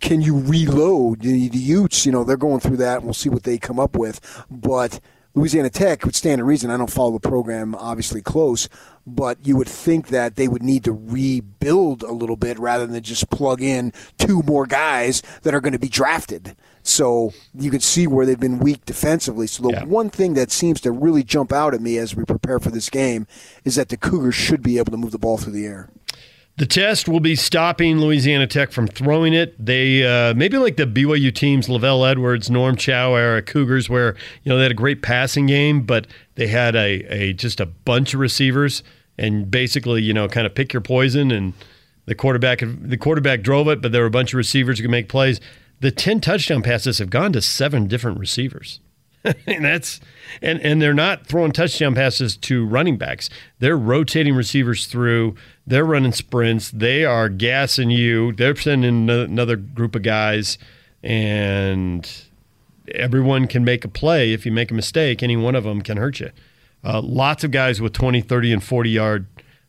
can 0.00 0.20
you 0.20 0.38
reload 0.38 1.20
the, 1.20 1.48
the 1.48 1.58
Utes? 1.58 2.04
You 2.04 2.12
know, 2.12 2.24
they're 2.24 2.36
going 2.36 2.60
through 2.60 2.78
that, 2.78 2.96
and 2.96 3.04
we'll 3.04 3.14
see 3.14 3.28
what 3.28 3.44
they 3.44 3.58
come 3.58 3.78
up 3.78 3.96
with. 3.96 4.20
But 4.50 5.00
Louisiana 5.36 5.68
Tech 5.68 6.02
would 6.06 6.14
stand 6.14 6.40
a 6.40 6.44
reason. 6.44 6.70
I 6.70 6.78
don't 6.78 6.90
follow 6.90 7.12
the 7.12 7.28
program 7.28 7.74
obviously 7.74 8.22
close, 8.22 8.70
but 9.06 9.36
you 9.46 9.54
would 9.58 9.68
think 9.68 10.08
that 10.08 10.36
they 10.36 10.48
would 10.48 10.62
need 10.62 10.82
to 10.84 10.92
rebuild 10.92 12.02
a 12.02 12.10
little 12.10 12.36
bit 12.36 12.58
rather 12.58 12.86
than 12.86 13.02
just 13.02 13.28
plug 13.28 13.60
in 13.60 13.92
two 14.16 14.42
more 14.42 14.66
guys 14.66 15.22
that 15.42 15.54
are 15.54 15.60
going 15.60 15.74
to 15.74 15.78
be 15.78 15.90
drafted. 15.90 16.56
So 16.82 17.34
you 17.54 17.70
can 17.70 17.80
see 17.80 18.06
where 18.06 18.24
they've 18.24 18.40
been 18.40 18.60
weak 18.60 18.86
defensively. 18.86 19.46
So 19.46 19.64
the 19.64 19.72
yeah. 19.72 19.84
one 19.84 20.08
thing 20.08 20.32
that 20.34 20.50
seems 20.50 20.80
to 20.80 20.90
really 20.90 21.22
jump 21.22 21.52
out 21.52 21.74
at 21.74 21.82
me 21.82 21.98
as 21.98 22.16
we 22.16 22.24
prepare 22.24 22.58
for 22.58 22.70
this 22.70 22.88
game 22.88 23.26
is 23.62 23.74
that 23.74 23.90
the 23.90 23.98
Cougars 23.98 24.34
should 24.34 24.62
be 24.62 24.78
able 24.78 24.92
to 24.92 24.96
move 24.96 25.10
the 25.10 25.18
ball 25.18 25.36
through 25.36 25.52
the 25.52 25.66
air. 25.66 25.90
The 26.58 26.66
test 26.66 27.06
will 27.06 27.20
be 27.20 27.36
stopping 27.36 27.98
Louisiana 27.98 28.46
Tech 28.46 28.72
from 28.72 28.86
throwing 28.86 29.34
it. 29.34 29.54
They 29.64 30.06
uh, 30.06 30.32
maybe 30.34 30.56
like 30.56 30.76
the 30.76 30.86
BYU 30.86 31.34
teams, 31.34 31.68
LaVell 31.68 32.10
Edwards, 32.10 32.50
Norm 32.50 32.76
Chow 32.76 33.14
era 33.14 33.42
Cougars, 33.42 33.90
where 33.90 34.16
you 34.42 34.50
know 34.50 34.56
they 34.56 34.62
had 34.62 34.72
a 34.72 34.74
great 34.74 35.02
passing 35.02 35.46
game, 35.46 35.82
but 35.82 36.06
they 36.36 36.46
had 36.46 36.74
a, 36.74 37.04
a 37.14 37.32
just 37.34 37.60
a 37.60 37.66
bunch 37.66 38.14
of 38.14 38.20
receivers 38.20 38.82
and 39.18 39.50
basically 39.50 40.02
you 40.02 40.14
know 40.14 40.28
kind 40.28 40.46
of 40.46 40.54
pick 40.54 40.72
your 40.72 40.80
poison 40.80 41.30
and 41.30 41.52
the 42.06 42.14
quarterback 42.14 42.62
the 42.62 42.96
quarterback 42.96 43.42
drove 43.42 43.68
it, 43.68 43.82
but 43.82 43.92
there 43.92 44.00
were 44.00 44.08
a 44.08 44.10
bunch 44.10 44.32
of 44.32 44.38
receivers 44.38 44.78
who 44.78 44.84
could 44.84 44.90
make 44.90 45.10
plays 45.10 45.40
the 45.80 45.90
10 45.90 46.20
touchdown 46.20 46.62
passes 46.62 46.98
have 46.98 47.10
gone 47.10 47.32
to 47.32 47.42
seven 47.42 47.86
different 47.86 48.18
receivers. 48.18 48.80
and 49.46 49.64
that's 49.64 50.00
and 50.42 50.60
and 50.60 50.80
they're 50.80 50.94
not 50.94 51.26
throwing 51.26 51.52
touchdown 51.52 51.94
passes 51.94 52.36
to 52.36 52.64
running 52.66 52.96
backs. 52.96 53.28
They're 53.58 53.76
rotating 53.76 54.34
receivers 54.34 54.86
through. 54.86 55.34
They're 55.66 55.84
running 55.84 56.12
sprints. 56.12 56.70
They 56.70 57.04
are 57.04 57.28
gassing 57.28 57.90
you. 57.90 58.32
They're 58.32 58.56
sending 58.56 59.10
another 59.10 59.56
group 59.56 59.94
of 59.94 60.02
guys, 60.02 60.58
and 61.02 62.08
everyone 62.94 63.48
can 63.48 63.64
make 63.64 63.84
a 63.84 63.88
play. 63.88 64.32
If 64.32 64.46
you 64.46 64.52
make 64.52 64.70
a 64.70 64.74
mistake, 64.74 65.22
any 65.22 65.36
one 65.36 65.54
of 65.54 65.64
them 65.64 65.82
can 65.82 65.96
hurt 65.96 66.20
you. 66.20 66.30
Uh, 66.84 67.00
lots 67.02 67.42
of 67.42 67.50
guys 67.50 67.80
with 67.80 67.92
20, 67.92 68.20
30, 68.20 68.52
and 68.52 68.62
40 68.62 68.90
yard 68.90 69.26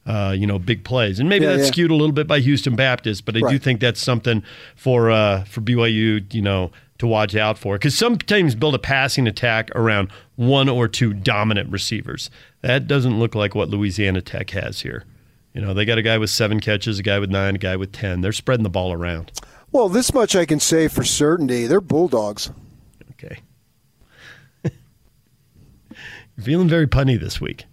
uh, 0.07 0.33
you 0.35 0.47
know, 0.47 0.57
big 0.57 0.83
plays. 0.85 1.19
And 1.19 1.27
maybe 1.27 1.45
yeah, 1.45 1.51
that's 1.51 1.65
yeah. 1.65 1.71
skewed 1.71 1.91
a 1.91 1.95
little 1.95 2.13
bit 2.13 2.27
by 2.27 2.39
Houston 2.39 2.75
Baptist, 2.75 3.25
but 3.25 3.35
I 3.35 3.41
right. 3.41 3.51
do 3.51 3.59
think 3.59 3.81
that's 3.81 4.01
something 4.01 4.41
for 4.75 5.11
uh, 5.11 5.43
for 5.43 5.61
BYU, 5.61 6.33
you 6.33 6.41
know, 6.41 6.71
to 6.99 7.05
watch 7.05 7.35
out 7.35 7.57
for. 7.57 7.75
Because 7.75 7.97
some 7.97 8.17
teams 8.17 8.55
build 8.55 8.73
a 8.73 8.79
passing 8.79 9.27
attack 9.27 9.69
around 9.75 10.09
one 10.37 10.69
or 10.69 10.87
two 10.87 11.13
dominant 11.13 11.69
receivers. 11.69 12.31
That 12.61 12.87
doesn't 12.87 13.19
look 13.19 13.35
like 13.35 13.53
what 13.53 13.69
Louisiana 13.69 14.21
Tech 14.21 14.49
has 14.51 14.81
here. 14.81 15.03
You 15.53 15.61
know, 15.61 15.73
they 15.73 15.85
got 15.85 15.97
a 15.97 16.03
guy 16.03 16.17
with 16.17 16.29
seven 16.29 16.59
catches, 16.61 16.99
a 16.99 17.03
guy 17.03 17.19
with 17.19 17.29
nine, 17.29 17.55
a 17.55 17.59
guy 17.59 17.75
with 17.75 17.91
ten. 17.91 18.21
They're 18.21 18.31
spreading 18.31 18.63
the 18.63 18.69
ball 18.69 18.93
around. 18.93 19.31
Well, 19.71 19.89
this 19.89 20.13
much 20.13 20.35
I 20.35 20.45
can 20.45 20.61
say 20.61 20.87
for 20.87 21.03
certainty: 21.03 21.67
they're 21.67 21.81
bulldogs. 21.81 22.49
Okay. 23.11 23.41
Feeling 26.41 26.69
very 26.69 26.87
punny 26.87 27.19
this 27.19 27.41
week. 27.41 27.65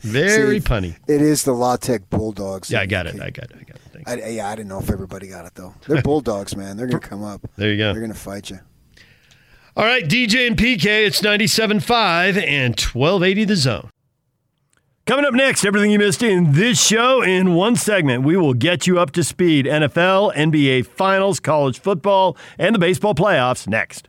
Very 0.00 0.60
See, 0.60 0.66
punny. 0.66 0.96
It 1.08 1.20
is 1.20 1.42
the 1.42 1.52
La 1.52 1.76
Tech 1.76 2.08
Bulldogs. 2.10 2.70
Yeah, 2.70 2.80
I 2.80 2.86
got 2.86 3.06
it. 3.06 3.20
I 3.20 3.30
got 3.30 3.50
it. 3.50 3.56
I 3.60 3.64
got 3.64 3.76
it. 3.76 3.80
I, 4.24 4.28
yeah, 4.28 4.48
I 4.48 4.54
didn't 4.54 4.68
know 4.68 4.78
if 4.78 4.90
everybody 4.90 5.28
got 5.28 5.46
it 5.46 5.54
though. 5.54 5.74
They're 5.86 6.02
Bulldogs, 6.02 6.56
man. 6.56 6.76
They're 6.76 6.86
gonna 6.86 7.00
come 7.00 7.24
up. 7.24 7.40
There 7.56 7.70
you 7.70 7.78
go. 7.78 7.92
They're 7.92 8.02
gonna 8.02 8.14
fight 8.14 8.50
you. 8.50 8.60
All 9.76 9.84
right, 9.84 10.04
DJ 10.04 10.46
and 10.46 10.56
PK. 10.56 10.84
It's 11.06 11.20
97.5 11.20 12.36
and 12.36 12.78
1280 12.78 13.44
the 13.44 13.56
zone. 13.56 13.90
Coming 15.06 15.26
up 15.26 15.34
next, 15.34 15.66
everything 15.66 15.90
you 15.90 15.98
missed 15.98 16.22
in 16.22 16.52
this 16.52 16.82
show 16.82 17.20
in 17.22 17.54
one 17.54 17.76
segment. 17.76 18.22
We 18.24 18.36
will 18.36 18.54
get 18.54 18.86
you 18.86 18.98
up 19.00 19.10
to 19.12 19.24
speed. 19.24 19.66
NFL, 19.66 20.34
NBA 20.34 20.86
Finals, 20.86 21.40
college 21.40 21.78
football, 21.80 22.36
and 22.58 22.74
the 22.74 22.78
baseball 22.78 23.14
playoffs 23.14 23.66
next. 23.68 24.08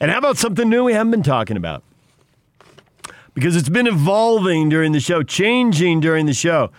And 0.00 0.10
how 0.10 0.18
about 0.18 0.36
something 0.36 0.68
new 0.68 0.84
we 0.84 0.92
haven't 0.92 1.10
been 1.10 1.22
talking 1.22 1.56
about? 1.56 1.82
Because 3.34 3.56
it's 3.56 3.68
been 3.68 3.86
evolving 3.86 4.68
during 4.68 4.92
the 4.92 5.00
show, 5.00 5.22
changing 5.22 6.00
during 6.00 6.26
the 6.26 6.34
show. 6.34 6.70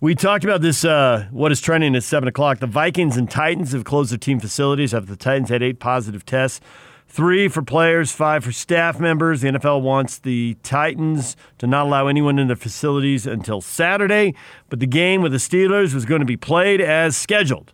We 0.00 0.14
talked 0.14 0.44
about 0.44 0.60
this, 0.60 0.84
uh, 0.84 1.26
what 1.30 1.52
is 1.52 1.60
trending 1.60 1.94
at 1.94 2.02
7 2.02 2.28
o'clock. 2.28 2.58
The 2.58 2.66
Vikings 2.66 3.16
and 3.16 3.30
Titans 3.30 3.72
have 3.72 3.84
closed 3.84 4.10
their 4.10 4.18
team 4.18 4.40
facilities 4.40 4.92
after 4.92 5.06
the 5.06 5.16
Titans 5.16 5.48
had 5.48 5.62
eight 5.62 5.78
positive 5.78 6.24
tests 6.24 6.60
three 7.08 7.48
for 7.48 7.62
players, 7.62 8.12
five 8.12 8.44
for 8.44 8.52
staff 8.52 9.00
members. 9.00 9.40
The 9.40 9.48
NFL 9.48 9.82
wants 9.82 10.18
the 10.18 10.56
Titans 10.62 11.36
to 11.58 11.66
not 11.66 11.86
allow 11.86 12.08
anyone 12.08 12.38
in 12.38 12.46
their 12.46 12.56
facilities 12.56 13.26
until 13.26 13.60
Saturday, 13.60 14.34
but 14.68 14.80
the 14.80 14.86
game 14.86 15.22
with 15.22 15.32
the 15.32 15.38
Steelers 15.38 15.94
was 15.94 16.04
going 16.04 16.20
to 16.20 16.26
be 16.26 16.36
played 16.36 16.80
as 16.80 17.16
scheduled. 17.16 17.72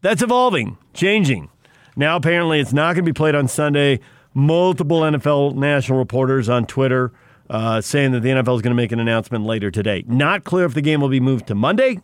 That's 0.00 0.22
evolving, 0.22 0.78
changing. 0.94 1.50
Now, 1.98 2.14
apparently, 2.14 2.60
it's 2.60 2.72
not 2.72 2.94
going 2.94 3.04
to 3.04 3.10
be 3.10 3.12
played 3.12 3.34
on 3.34 3.48
Sunday. 3.48 3.98
Multiple 4.32 5.00
NFL 5.00 5.56
national 5.56 5.98
reporters 5.98 6.48
on 6.48 6.64
Twitter 6.64 7.12
uh, 7.50 7.80
saying 7.80 8.12
that 8.12 8.20
the 8.20 8.28
NFL 8.28 8.54
is 8.54 8.62
going 8.62 8.70
to 8.70 8.74
make 8.74 8.92
an 8.92 9.00
announcement 9.00 9.44
later 9.44 9.72
today. 9.72 10.04
Not 10.06 10.44
clear 10.44 10.64
if 10.64 10.74
the 10.74 10.80
game 10.80 11.00
will 11.00 11.08
be 11.08 11.18
moved 11.18 11.48
to 11.48 11.56
Monday. 11.56 12.00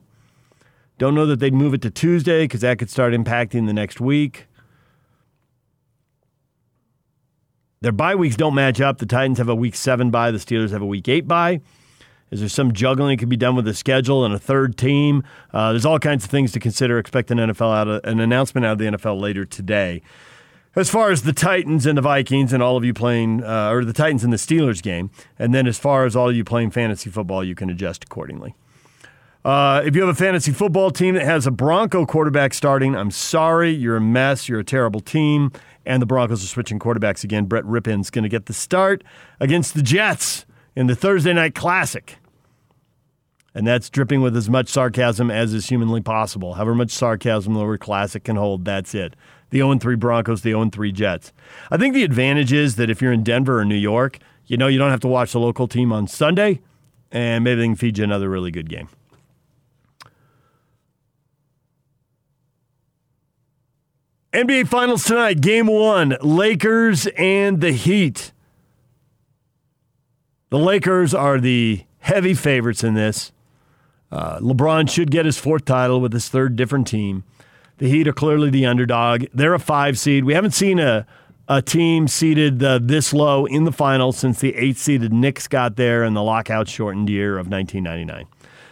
Don't 0.99 1.15
know 1.15 1.27
that 1.27 1.39
they'd 1.39 1.55
move 1.55 1.75
it 1.75 1.83
to 1.83 1.91
Tuesday 1.91 2.43
because 2.43 2.63
that 2.63 2.81
could 2.81 2.91
start 2.91 3.13
impacting 3.13 3.67
the 3.69 3.73
next 3.73 4.01
week. 4.01 4.49
Their 7.81 7.93
bye 7.93 8.17
weeks 8.17 8.35
don't 8.35 8.55
match 8.55 8.81
up. 8.81 8.99
The 8.99 9.07
Titans 9.07 9.39
have 9.39 9.49
a 9.49 9.55
week 9.55 9.77
seven 9.77 10.11
bye, 10.11 10.33
the 10.33 10.39
Steelers 10.39 10.71
have 10.71 10.83
a 10.83 10.87
week 10.87 11.09
eight 11.09 11.29
bye. 11.29 11.61
Is 12.35 12.41
there 12.41 12.49
some 12.49 12.73
juggling 12.73 13.17
that 13.17 13.21
can 13.21 13.29
be 13.29 13.37
done 13.37 13.55
with 13.55 13.65
the 13.65 13.75
schedule 13.75 14.25
and 14.25 14.35
a 14.35 14.39
third 14.39 14.77
team? 14.77 15.23
Uh, 15.53 15.71
there's 15.71 15.87
all 15.87 16.01
kinds 16.01 16.25
of 16.25 16.31
things 16.31 16.51
to 16.53 16.61
consider. 16.61 16.99
Expect 16.99 17.31
an 17.31 17.39
NFL 17.39 17.75
out 17.75 17.89
of, 17.89 18.05
an 18.05 18.19
announcement 18.19 18.67
out 18.67 18.73
of 18.73 18.79
the 18.79 18.87
NFL 18.87 19.21
later 19.21 19.45
today. 19.45 20.03
As 20.75 20.91
far 20.91 21.13
as 21.13 21.23
the 21.23 21.33
Titans 21.33 21.87
and 21.87 21.97
the 21.97 22.03
Vikings 22.03 22.53
and 22.53 22.61
all 22.61 22.77
of 22.77 22.85
you 22.85 22.93
playing, 22.93 23.45
uh, 23.45 23.71
or 23.71 23.85
the 23.85 23.93
Titans 23.93 24.25
and 24.25 24.33
the 24.33 24.37
Steelers 24.37 24.83
game, 24.83 25.11
and 25.39 25.55
then 25.55 25.69
as 25.69 25.79
far 25.79 26.05
as 26.05 26.17
all 26.17 26.29
of 26.29 26.35
you 26.35 26.43
playing 26.43 26.73
fantasy 26.73 27.09
football, 27.09 27.45
you 27.45 27.55
can 27.55 27.71
adjust 27.71 28.03
accordingly. 28.03 28.57
Uh, 29.45 29.83
if 29.85 29.95
you 29.95 30.01
have 30.01 30.11
a 30.11 30.19
fantasy 30.19 30.51
football 30.51 30.91
team 30.91 31.15
that 31.15 31.25
has 31.25 31.47
a 31.47 31.53
Bronco 31.53 32.05
quarterback 32.05 32.53
starting, 32.53 32.97
I'm 32.97 33.13
sorry, 33.13 33.71
you're 33.71 33.97
a 33.97 34.01
mess. 34.01 34.49
You're 34.49 34.61
a 34.61 34.65
terrible 34.65 35.01
team 35.01 35.53
and 35.87 36.01
the 36.01 36.07
Broncos 36.07 36.43
are 36.43 36.49
switching 36.49 36.79
quarterbacks 36.79 37.25
again. 37.25 37.45
Brett 37.45 37.65
Rypien's 37.65 38.11
going 38.11 38.23
to 38.23 38.29
get 38.29 38.47
the 38.47 38.55
start 38.55 39.05
against 39.41 39.75
the 39.75 39.83
Jets 39.83 40.47
in 40.75 40.87
the 40.87 40.97
Thursday 40.97 41.33
night 41.33 41.55
classic. 41.55 42.17
And 43.55 43.67
that's 43.67 43.89
dripping 43.89 44.21
with 44.21 44.37
as 44.37 44.51
much 44.51 44.69
sarcasm 44.69 45.31
as 45.31 45.55
is 45.55 45.69
humanly 45.69 46.01
possible. 46.01 46.55
However 46.55 46.75
much 46.75 46.91
sarcasm 46.91 47.55
the 47.55 47.61
word 47.61 47.81
classic 47.81 48.25
can 48.25 48.37
hold, 48.37 48.65
that's 48.65 48.95
it. 48.95 49.15
The 49.51 49.59
0 49.59 49.79
3 49.79 49.95
Broncos, 49.95 50.43
the 50.43 50.51
0 50.51 50.71
3 50.71 50.93
Jets. 50.93 51.33
I 51.71 51.77
think 51.77 51.95
the 51.95 52.03
advantage 52.03 52.53
is 52.53 52.77
that 52.77 52.91
if 52.91 53.01
you're 53.01 53.13
in 53.13 53.23
Denver 53.23 53.61
or 53.61 53.65
New 53.65 53.77
York, 53.77 54.19
you 54.47 54.57
know 54.57 54.67
you 54.67 54.79
don't 54.79 54.91
have 54.91 55.01
to 55.01 55.09
watch 55.09 55.33
the 55.33 55.41
local 55.41 55.69
team 55.69 55.93
on 55.93 56.09
Sunday, 56.09 56.61
and 57.13 57.45
maybe 57.45 57.61
they 57.61 57.67
can 57.67 57.77
feed 57.77 57.99
you 57.99 58.05
another 58.05 58.29
really 58.29 58.51
good 58.51 58.69
game. 58.69 58.89
NBA 64.33 64.67
Finals 64.67 65.05
tonight, 65.05 65.41
game 65.41 65.69
one 65.69 66.17
Lakers 66.21 67.07
and 67.17 67.61
the 67.61 67.71
Heat. 67.71 68.33
The 70.51 70.59
Lakers 70.59 71.15
are 71.15 71.39
the 71.39 71.85
heavy 72.01 72.35
favorites 72.35 72.83
in 72.83 72.95
this. 72.95 73.31
Uh, 74.15 74.39
LeBron 74.39 74.89
should 74.89 75.11
get 75.11 75.27
his 75.27 75.39
fourth 75.39 75.65
title 75.65 76.01
with 76.01 76.13
his 76.13 76.29
third 76.29 76.55
different 76.55 76.87
team. 76.87 77.25
The 77.79 77.91
Heat 77.91 78.07
are 78.07 78.13
clearly 78.13 78.49
the 78.49 78.65
underdog. 78.65 79.25
They're 79.35 79.55
a 79.55 79.59
five 79.59 79.99
seed. 79.99 80.25
We 80.25 80.35
haven't 80.35 80.53
seen 80.53 80.79
a, 80.79 81.05
a 81.49 81.61
team 81.61 82.07
seeded 82.07 82.63
uh, 82.63 82.79
this 82.81 83.13
low 83.13 83.45
in 83.45 83.65
the 83.65 83.73
finals 83.73 84.17
since 84.17 84.39
the 84.39 84.55
eight 84.55 84.77
seeded 84.77 85.13
Knicks 85.13 85.49
got 85.49 85.75
there 85.75 86.05
in 86.05 86.15
the 86.15 86.23
lockout 86.23 86.69
shortened 86.69 87.11
year 87.11 87.39
of 87.39 87.49
1999. 87.49 88.29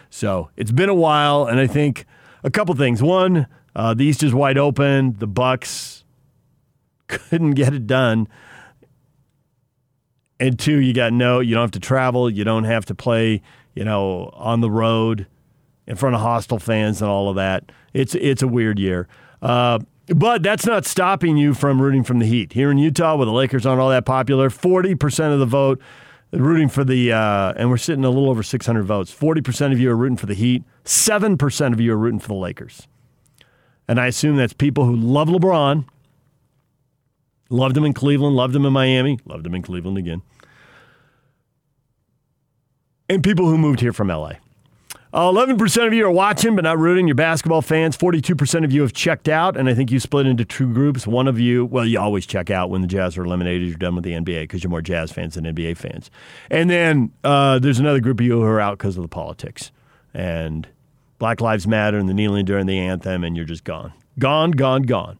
So 0.09 0.49
it's 0.55 0.71
been 0.71 0.87
a 0.87 0.93
while, 0.93 1.45
and 1.45 1.59
I 1.59 1.67
think 1.67 2.05
a 2.45 2.49
couple 2.49 2.73
things. 2.75 3.03
One, 3.03 3.47
uh, 3.75 3.93
the 3.93 4.05
East 4.05 4.23
is 4.23 4.33
wide 4.33 4.57
open. 4.57 5.17
The 5.19 5.27
Bucks 5.27 6.05
couldn't 7.07 7.51
get 7.51 7.73
it 7.73 7.85
done. 7.85 8.29
And 10.39 10.57
two, 10.57 10.77
you 10.77 10.93
got 10.93 11.11
no, 11.11 11.41
you 11.41 11.53
don't 11.53 11.63
have 11.63 11.71
to 11.71 11.81
travel. 11.81 12.29
You 12.29 12.45
don't 12.45 12.63
have 12.63 12.85
to 12.85 12.95
play, 12.95 13.41
you 13.75 13.83
know, 13.83 14.29
on 14.35 14.61
the 14.61 14.71
road 14.71 15.27
in 15.87 15.95
front 15.95 16.15
of 16.15 16.21
hostile 16.21 16.59
fans 16.59 17.01
and 17.01 17.09
all 17.09 17.29
of 17.29 17.35
that. 17.35 17.71
It's 17.93 18.15
it's 18.15 18.41
a 18.41 18.47
weird 18.47 18.79
year. 18.79 19.07
Uh, 19.41 19.79
but 20.07 20.43
that's 20.43 20.65
not 20.65 20.85
stopping 20.85 21.37
you 21.37 21.53
from 21.53 21.81
rooting 21.81 22.03
from 22.03 22.19
the 22.19 22.25
Heat. 22.25 22.53
Here 22.53 22.69
in 22.71 22.77
Utah, 22.77 23.15
where 23.15 23.25
the 23.25 23.31
Lakers 23.31 23.65
aren't 23.65 23.79
all 23.79 23.89
that 23.89 24.05
popular, 24.05 24.49
40% 24.49 25.33
of 25.33 25.39
the 25.39 25.45
vote 25.45 25.81
rooting 26.31 26.67
for 26.67 26.83
the, 26.83 27.13
uh, 27.13 27.53
and 27.55 27.69
we're 27.69 27.77
sitting 27.77 28.03
a 28.03 28.09
little 28.09 28.29
over 28.29 28.43
600 28.43 28.83
votes. 28.83 29.13
40% 29.13 29.71
of 29.71 29.79
you 29.79 29.91
are 29.91 29.95
rooting 29.95 30.17
for 30.17 30.25
the 30.25 30.33
Heat. 30.33 30.63
7% 30.83 31.73
of 31.73 31.79
you 31.79 31.93
are 31.93 31.97
rooting 31.97 32.19
for 32.19 32.29
the 32.29 32.33
Lakers. 32.33 32.87
And 33.87 33.99
I 33.99 34.07
assume 34.07 34.35
that's 34.35 34.53
people 34.53 34.85
who 34.85 34.95
love 34.95 35.29
LeBron, 35.29 35.85
loved 37.49 37.77
him 37.77 37.85
in 37.85 37.93
Cleveland, 37.93 38.35
loved 38.35 38.55
him 38.55 38.65
in 38.65 38.73
Miami, 38.73 39.19
loved 39.25 39.45
him 39.45 39.55
in 39.55 39.61
Cleveland 39.61 39.97
again, 39.97 40.21
and 43.09 43.23
people 43.23 43.45
who 43.45 43.57
moved 43.57 43.81
here 43.81 43.93
from 43.93 44.07
LA. 44.07 44.33
Uh, 45.13 45.29
11% 45.31 45.85
of 45.85 45.93
you 45.93 46.03
are 46.07 46.11
watching 46.11 46.55
but 46.55 46.63
not 46.63 46.79
rooting. 46.79 47.07
You're 47.07 47.13
basketball 47.13 47.61
fans. 47.61 47.95
42% 47.95 48.65
of 48.65 48.71
you 48.71 48.81
have 48.81 48.93
checked 48.93 49.29
out, 49.29 49.55
and 49.55 49.69
I 49.69 49.75
think 49.75 49.91
you 49.91 49.99
split 49.99 50.25
into 50.25 50.43
two 50.43 50.73
groups. 50.73 51.05
One 51.05 51.27
of 51.27 51.39
you, 51.39 51.65
well, 51.65 51.85
you 51.85 51.99
always 51.99 52.25
check 52.25 52.49
out 52.49 52.71
when 52.71 52.81
the 52.81 52.87
Jazz 52.87 53.15
are 53.15 53.23
eliminated. 53.23 53.67
You're 53.67 53.77
done 53.77 53.93
with 53.93 54.03
the 54.03 54.13
NBA 54.13 54.41
because 54.41 54.63
you're 54.63 54.71
more 54.71 54.81
Jazz 54.81 55.11
fans 55.11 55.35
than 55.35 55.43
NBA 55.43 55.77
fans. 55.77 56.09
And 56.49 56.67
then 56.67 57.11
uh, 57.23 57.59
there's 57.59 57.77
another 57.77 57.99
group 57.99 58.21
of 58.21 58.25
you 58.25 58.39
who 58.39 58.41
are 58.41 58.59
out 58.59 58.79
because 58.79 58.97
of 58.97 59.03
the 59.03 59.07
politics. 59.07 59.71
And 60.15 60.67
Black 61.19 61.41
Lives 61.41 61.67
Matter 61.67 61.99
and 61.99 62.09
the 62.09 62.13
kneeling 62.15 62.45
during 62.45 62.65
the 62.65 62.79
anthem, 62.79 63.23
and 63.23 63.37
you're 63.37 63.45
just 63.45 63.65
gone. 63.65 63.93
Gone, 64.17 64.49
gone, 64.49 64.81
gone. 64.81 65.19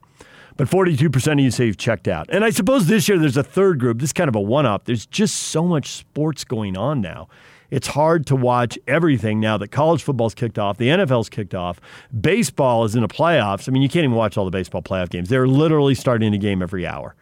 But 0.56 0.66
42% 0.66 1.32
of 1.34 1.38
you 1.38 1.52
say 1.52 1.66
you've 1.66 1.76
checked 1.76 2.08
out. 2.08 2.28
And 2.30 2.44
I 2.44 2.50
suppose 2.50 2.88
this 2.88 3.08
year 3.08 3.16
there's 3.16 3.36
a 3.36 3.44
third 3.44 3.78
group. 3.78 4.00
This 4.00 4.08
is 4.08 4.12
kind 4.12 4.28
of 4.28 4.34
a 4.34 4.40
one 4.40 4.66
up. 4.66 4.86
There's 4.86 5.06
just 5.06 5.36
so 5.36 5.64
much 5.64 5.90
sports 5.90 6.42
going 6.42 6.76
on 6.76 7.00
now. 7.00 7.28
It's 7.70 7.88
hard 7.88 8.26
to 8.26 8.36
watch 8.36 8.78
everything 8.86 9.40
now 9.40 9.56
that 9.58 9.68
college 9.68 10.02
football's 10.02 10.34
kicked 10.34 10.58
off, 10.58 10.76
the 10.76 10.88
NFL's 10.88 11.28
kicked 11.28 11.54
off, 11.54 11.80
baseball 12.18 12.84
is 12.84 12.94
in 12.94 13.02
the 13.02 13.08
playoffs. 13.08 13.68
I 13.68 13.72
mean, 13.72 13.82
you 13.82 13.88
can't 13.88 14.04
even 14.04 14.16
watch 14.16 14.36
all 14.36 14.44
the 14.44 14.50
baseball 14.50 14.82
playoff 14.82 15.10
games. 15.10 15.28
They're 15.28 15.48
literally 15.48 15.94
starting 15.94 16.34
a 16.34 16.38
game 16.38 16.62
every 16.62 16.86
hour. 16.86 17.14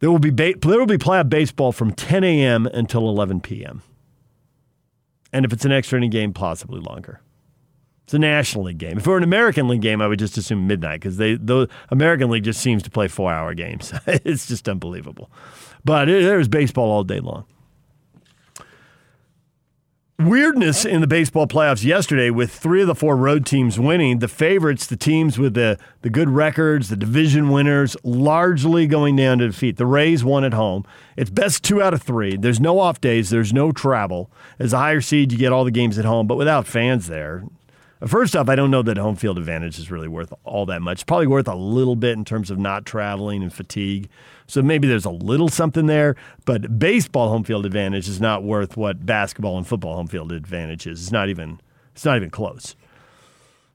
There 0.00 0.10
will 0.10 0.18
be 0.18 0.30
ba- 0.30 0.54
there 0.60 0.78
will 0.78 0.86
be 0.86 0.98
playoff 0.98 1.28
baseball 1.28 1.72
from 1.72 1.92
10 1.92 2.24
a.m. 2.24 2.66
until 2.66 3.08
11 3.08 3.40
p.m 3.40 3.82
and 5.34 5.44
if 5.44 5.52
it's 5.52 5.64
an 5.64 5.72
extra 5.72 5.98
inning 5.98 6.10
game, 6.10 6.32
possibly 6.32 6.80
longer. 6.80 7.20
It's 8.04 8.14
a 8.14 8.18
National 8.20 8.66
League 8.66 8.78
game. 8.78 8.98
If 8.98 9.06
it 9.06 9.10
were 9.10 9.16
an 9.16 9.24
American 9.24 9.66
League 9.66 9.80
game, 9.80 10.00
I 10.00 10.06
would 10.06 10.18
just 10.18 10.38
assume 10.38 10.66
midnight 10.66 11.00
because 11.00 11.16
they 11.16 11.34
the 11.34 11.68
American 11.90 12.30
League 12.30 12.44
just 12.44 12.60
seems 12.60 12.84
to 12.84 12.90
play 12.90 13.08
four 13.08 13.32
hour 13.32 13.52
games. 13.52 13.92
it's 14.06 14.46
just 14.46 14.68
unbelievable. 14.68 15.30
But 15.84 16.08
it, 16.08 16.22
there's 16.22 16.46
baseball 16.46 16.88
all 16.90 17.02
day 17.02 17.18
long 17.18 17.46
weirdness 20.18 20.84
in 20.84 21.00
the 21.00 21.06
baseball 21.06 21.46
playoffs 21.46 21.84
yesterday 21.84 22.30
with 22.30 22.52
three 22.52 22.82
of 22.82 22.86
the 22.86 22.94
four 22.94 23.16
road 23.16 23.44
teams 23.44 23.78
winning. 23.78 24.20
The 24.20 24.28
favorites, 24.28 24.86
the 24.86 24.96
teams 24.96 25.38
with 25.38 25.54
the, 25.54 25.78
the 26.02 26.10
good 26.10 26.28
records, 26.28 26.88
the 26.88 26.96
division 26.96 27.50
winners, 27.50 27.96
largely 28.04 28.86
going 28.86 29.16
down 29.16 29.38
to 29.38 29.48
defeat. 29.48 29.76
The 29.76 29.86
Rays 29.86 30.24
won 30.24 30.44
at 30.44 30.54
home. 30.54 30.86
It's 31.16 31.30
best 31.30 31.64
two 31.64 31.82
out 31.82 31.94
of 31.94 32.02
three. 32.02 32.36
There's 32.36 32.60
no 32.60 32.78
off 32.78 33.00
days, 33.00 33.30
there's 33.30 33.52
no 33.52 33.72
travel. 33.72 34.30
As 34.58 34.72
a 34.72 34.78
higher 34.78 35.00
seed, 35.00 35.32
you 35.32 35.38
get 35.38 35.52
all 35.52 35.64
the 35.64 35.70
games 35.70 35.98
at 35.98 36.04
home, 36.04 36.26
but 36.26 36.36
without 36.36 36.66
fans 36.66 37.08
there, 37.08 37.44
First 38.06 38.36
off, 38.36 38.48
I 38.48 38.54
don't 38.54 38.70
know 38.70 38.82
that 38.82 38.98
home 38.98 39.16
field 39.16 39.38
advantage 39.38 39.78
is 39.78 39.90
really 39.90 40.08
worth 40.08 40.32
all 40.44 40.66
that 40.66 40.82
much. 40.82 41.06
Probably 41.06 41.26
worth 41.26 41.48
a 41.48 41.54
little 41.54 41.96
bit 41.96 42.18
in 42.18 42.24
terms 42.24 42.50
of 42.50 42.58
not 42.58 42.84
traveling 42.84 43.42
and 43.42 43.52
fatigue. 43.52 44.08
So 44.46 44.62
maybe 44.62 44.86
there's 44.86 45.06
a 45.06 45.10
little 45.10 45.48
something 45.48 45.86
there, 45.86 46.16
but 46.44 46.78
baseball 46.78 47.30
home 47.30 47.44
field 47.44 47.64
advantage 47.64 48.08
is 48.08 48.20
not 48.20 48.42
worth 48.42 48.76
what 48.76 49.06
basketball 49.06 49.56
and 49.56 49.66
football 49.66 49.96
home 49.96 50.06
field 50.06 50.32
advantage 50.32 50.86
is. 50.86 51.02
It's 51.02 51.12
not 51.12 51.28
even 51.28 51.60
it's 51.92 52.04
not 52.04 52.16
even 52.16 52.30
close. 52.30 52.76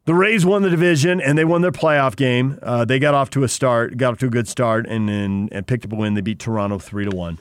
The 0.06 0.14
Rays 0.14 0.46
won 0.46 0.62
the 0.62 0.70
division 0.70 1.22
and 1.22 1.38
they 1.38 1.46
won 1.46 1.62
their 1.62 1.72
playoff 1.72 2.16
game. 2.16 2.60
Uh, 2.62 2.86
they 2.86 3.00
got 3.00 3.14
off 3.14 3.30
to 3.32 3.44
a 3.44 3.48
start, 3.48 3.98
got 3.98 4.14
off 4.14 4.20
to 4.20 4.28
a 4.28 4.30
good 4.30 4.48
start, 4.48 4.86
and 4.88 5.10
then 5.10 5.50
and 5.52 5.66
picked 5.66 5.86
up 5.86 5.94
a 5.94 5.96
win. 5.96 6.14
They 6.14 6.22
beat 6.22 6.40
Toronto 6.40 6.78
three 6.78 7.06
to 7.06 7.16
one. 7.16 7.40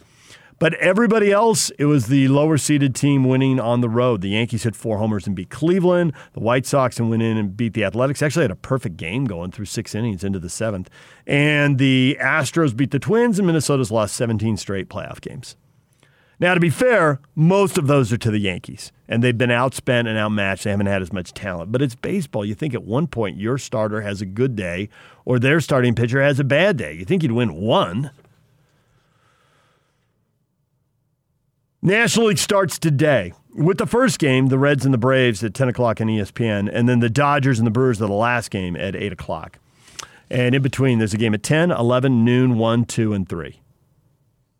But 0.58 0.74
everybody 0.74 1.30
else, 1.30 1.70
it 1.78 1.84
was 1.84 2.06
the 2.06 2.26
lower 2.28 2.58
seeded 2.58 2.94
team 2.94 3.24
winning 3.24 3.60
on 3.60 3.80
the 3.80 3.88
road. 3.88 4.22
The 4.22 4.30
Yankees 4.30 4.64
hit 4.64 4.74
four 4.74 4.98
homers 4.98 5.26
and 5.26 5.36
beat 5.36 5.50
Cleveland. 5.50 6.12
The 6.32 6.40
White 6.40 6.66
Sox 6.66 6.98
and 6.98 7.08
went 7.10 7.22
in 7.22 7.36
and 7.36 7.56
beat 7.56 7.74
the 7.74 7.84
Athletics. 7.84 8.22
Actually 8.22 8.42
had 8.42 8.50
a 8.50 8.56
perfect 8.56 8.96
game 8.96 9.24
going 9.24 9.52
through 9.52 9.66
six 9.66 9.94
innings 9.94 10.24
into 10.24 10.40
the 10.40 10.48
seventh. 10.48 10.90
And 11.26 11.78
the 11.78 12.18
Astros 12.20 12.76
beat 12.76 12.90
the 12.90 12.98
Twins, 12.98 13.38
and 13.38 13.46
Minnesota's 13.46 13.92
lost 13.92 14.16
17 14.16 14.56
straight 14.56 14.88
playoff 14.88 15.20
games. 15.20 15.56
Now, 16.40 16.54
to 16.54 16.60
be 16.60 16.70
fair, 16.70 17.20
most 17.34 17.78
of 17.78 17.88
those 17.88 18.12
are 18.12 18.18
to 18.18 18.30
the 18.30 18.38
Yankees, 18.38 18.92
and 19.08 19.24
they've 19.24 19.36
been 19.36 19.50
outspent 19.50 20.06
and 20.06 20.16
outmatched. 20.16 20.64
They 20.64 20.70
haven't 20.70 20.86
had 20.86 21.02
as 21.02 21.12
much 21.12 21.34
talent. 21.34 21.72
But 21.72 21.82
it's 21.82 21.96
baseball. 21.96 22.44
You 22.44 22.54
think 22.54 22.74
at 22.74 22.84
one 22.84 23.08
point 23.08 23.38
your 23.38 23.58
starter 23.58 24.02
has 24.02 24.20
a 24.22 24.26
good 24.26 24.54
day 24.54 24.88
or 25.24 25.38
their 25.38 25.60
starting 25.60 25.94
pitcher 25.94 26.22
has 26.22 26.38
a 26.38 26.44
bad 26.44 26.76
day. 26.76 26.94
You 26.94 27.04
think 27.04 27.22
you'd 27.22 27.32
win 27.32 27.54
one. 27.54 28.12
National 31.80 32.26
League 32.26 32.38
starts 32.38 32.78
today 32.78 33.32
with 33.54 33.78
the 33.78 33.86
first 33.86 34.18
game, 34.18 34.48
the 34.48 34.58
Reds 34.58 34.84
and 34.84 34.92
the 34.92 34.98
Braves 34.98 35.44
at 35.44 35.54
10 35.54 35.68
o'clock 35.68 36.00
on 36.00 36.08
ESPN, 36.08 36.68
and 36.72 36.88
then 36.88 36.98
the 36.98 37.08
Dodgers 37.08 37.58
and 37.58 37.66
the 37.66 37.70
Brewers 37.70 38.02
are 38.02 38.08
the 38.08 38.12
last 38.12 38.50
game 38.50 38.76
at 38.76 38.96
8 38.96 39.12
o'clock. 39.12 39.58
And 40.28 40.54
in 40.54 40.62
between, 40.62 40.98
there's 40.98 41.14
a 41.14 41.18
game 41.18 41.34
at 41.34 41.42
10, 41.42 41.70
11, 41.70 42.24
noon, 42.24 42.58
1, 42.58 42.84
2, 42.84 43.12
and 43.12 43.28
3. 43.28 43.60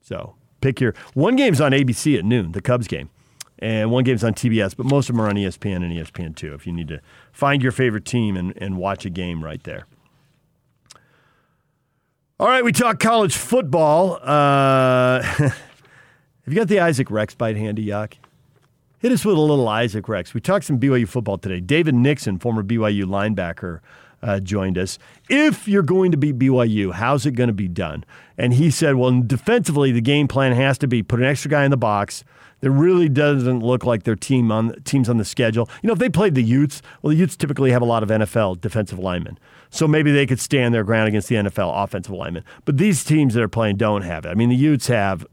So 0.01 0.37
pick 0.61 0.81
your 0.81 0.95
one 1.15 1.37
game's 1.37 1.61
on 1.61 1.73
ABC 1.73 2.19
at 2.19 2.25
noon, 2.25 2.53
the 2.53 2.63
Cubs 2.63 2.87
game, 2.87 3.11
and 3.59 3.91
one 3.91 4.05
game's 4.05 4.25
on 4.25 4.33
TBS, 4.33 4.77
but 4.77 4.87
most 4.87 5.11
of 5.11 5.17
them 5.17 5.25
are 5.25 5.29
on 5.29 5.35
ESPN 5.35 5.77
and 5.77 5.93
ESPN2 5.93 6.55
if 6.55 6.67
you 6.67 6.73
need 6.73 6.89
to 6.89 7.01
find 7.33 7.63
your 7.63 7.73
favorite 7.73 8.05
team 8.05 8.37
and, 8.37 8.57
and 8.57 8.77
watch 8.77 9.05
a 9.05 9.11
game 9.11 9.45
right 9.45 9.63
there. 9.65 9.87
All 12.41 12.47
right, 12.47 12.65
we 12.65 12.71
talk 12.71 13.01
college 13.01 13.37
football. 13.37 14.21
Uh, 14.23 15.51
Have 16.49 16.55
you 16.55 16.61
got 16.63 16.69
the 16.69 16.81
Isaac 16.81 17.11
Rex 17.11 17.35
bite 17.35 17.59
handy, 17.59 17.85
Yuck? 17.85 18.15
Hit 19.01 19.13
us 19.13 19.23
with 19.23 19.37
a 19.37 19.41
little 19.41 19.69
Isaac 19.69 20.09
Rex. 20.09 20.33
We 20.33 20.41
talked 20.41 20.65
some 20.65 20.81
BYU 20.81 21.07
football 21.07 21.37
today. 21.37 21.61
David 21.61 21.95
Nixon, 21.95 22.39
former 22.39 22.63
BYU 22.63 23.05
linebacker, 23.05 23.81
uh, 24.23 24.41
joined 24.41 24.79
us. 24.79 24.99
If 25.29 25.69
you're 25.69 25.83
going 25.83 26.11
to 26.11 26.17
beat 26.17 26.39
BYU, 26.39 26.95
how's 26.95 27.27
it 27.27 27.33
going 27.33 27.49
to 27.49 27.53
be 27.53 27.69
done? 27.69 28.03
And 28.39 28.55
he 28.55 28.71
said, 28.71 28.95
well, 28.95 29.21
defensively, 29.21 29.93
the 29.93 30.01
game 30.01 30.27
plan 30.27 30.53
has 30.53 30.79
to 30.79 30.89
be 30.89 31.03
put 31.03 31.21
an 31.21 31.27
extra 31.27 31.51
guy 31.51 31.67
in 31.67 31.71
the 31.71 31.77
box. 31.77 32.25
There 32.61 32.71
really 32.71 33.11
doesn't 33.11 33.61
look 33.61 33.85
like 33.85 34.05
their 34.05 34.17
team 34.17 34.51
on 34.51 34.73
teams 34.85 35.11
on 35.11 35.19
the 35.19 35.27
schedule. 35.27 35.69
You 35.83 35.89
know, 35.89 35.93
if 35.93 35.99
they 35.99 36.09
played 36.09 36.35
the 36.35 36.43
Utes, 36.43 36.81
well, 37.03 37.11
the 37.11 37.17
Utes 37.17 37.37
typically 37.37 37.73
have 37.73 37.83
a 37.83 37.85
lot 37.85 38.03
of 38.03 38.09
NFL 38.09 38.63
defensive 38.63 38.99
linemen, 38.99 39.39
so 39.69 39.87
maybe 39.87 40.13
they 40.13 40.25
could 40.25 40.41
stand 40.41 40.73
their 40.73 40.83
ground 40.83 41.09
against 41.09 41.29
the 41.29 41.35
NFL 41.35 41.85
offensive 41.85 42.15
linemen. 42.15 42.43
But 42.65 42.79
these 42.79 43.05
teams 43.05 43.35
that 43.35 43.43
are 43.43 43.49
playing 43.49 43.77
don't 43.77 44.01
have 44.01 44.25
it. 44.25 44.31
I 44.31 44.35
mean, 44.35 44.49
the 44.49 44.57
Utes 44.57 44.87
have 44.87 45.27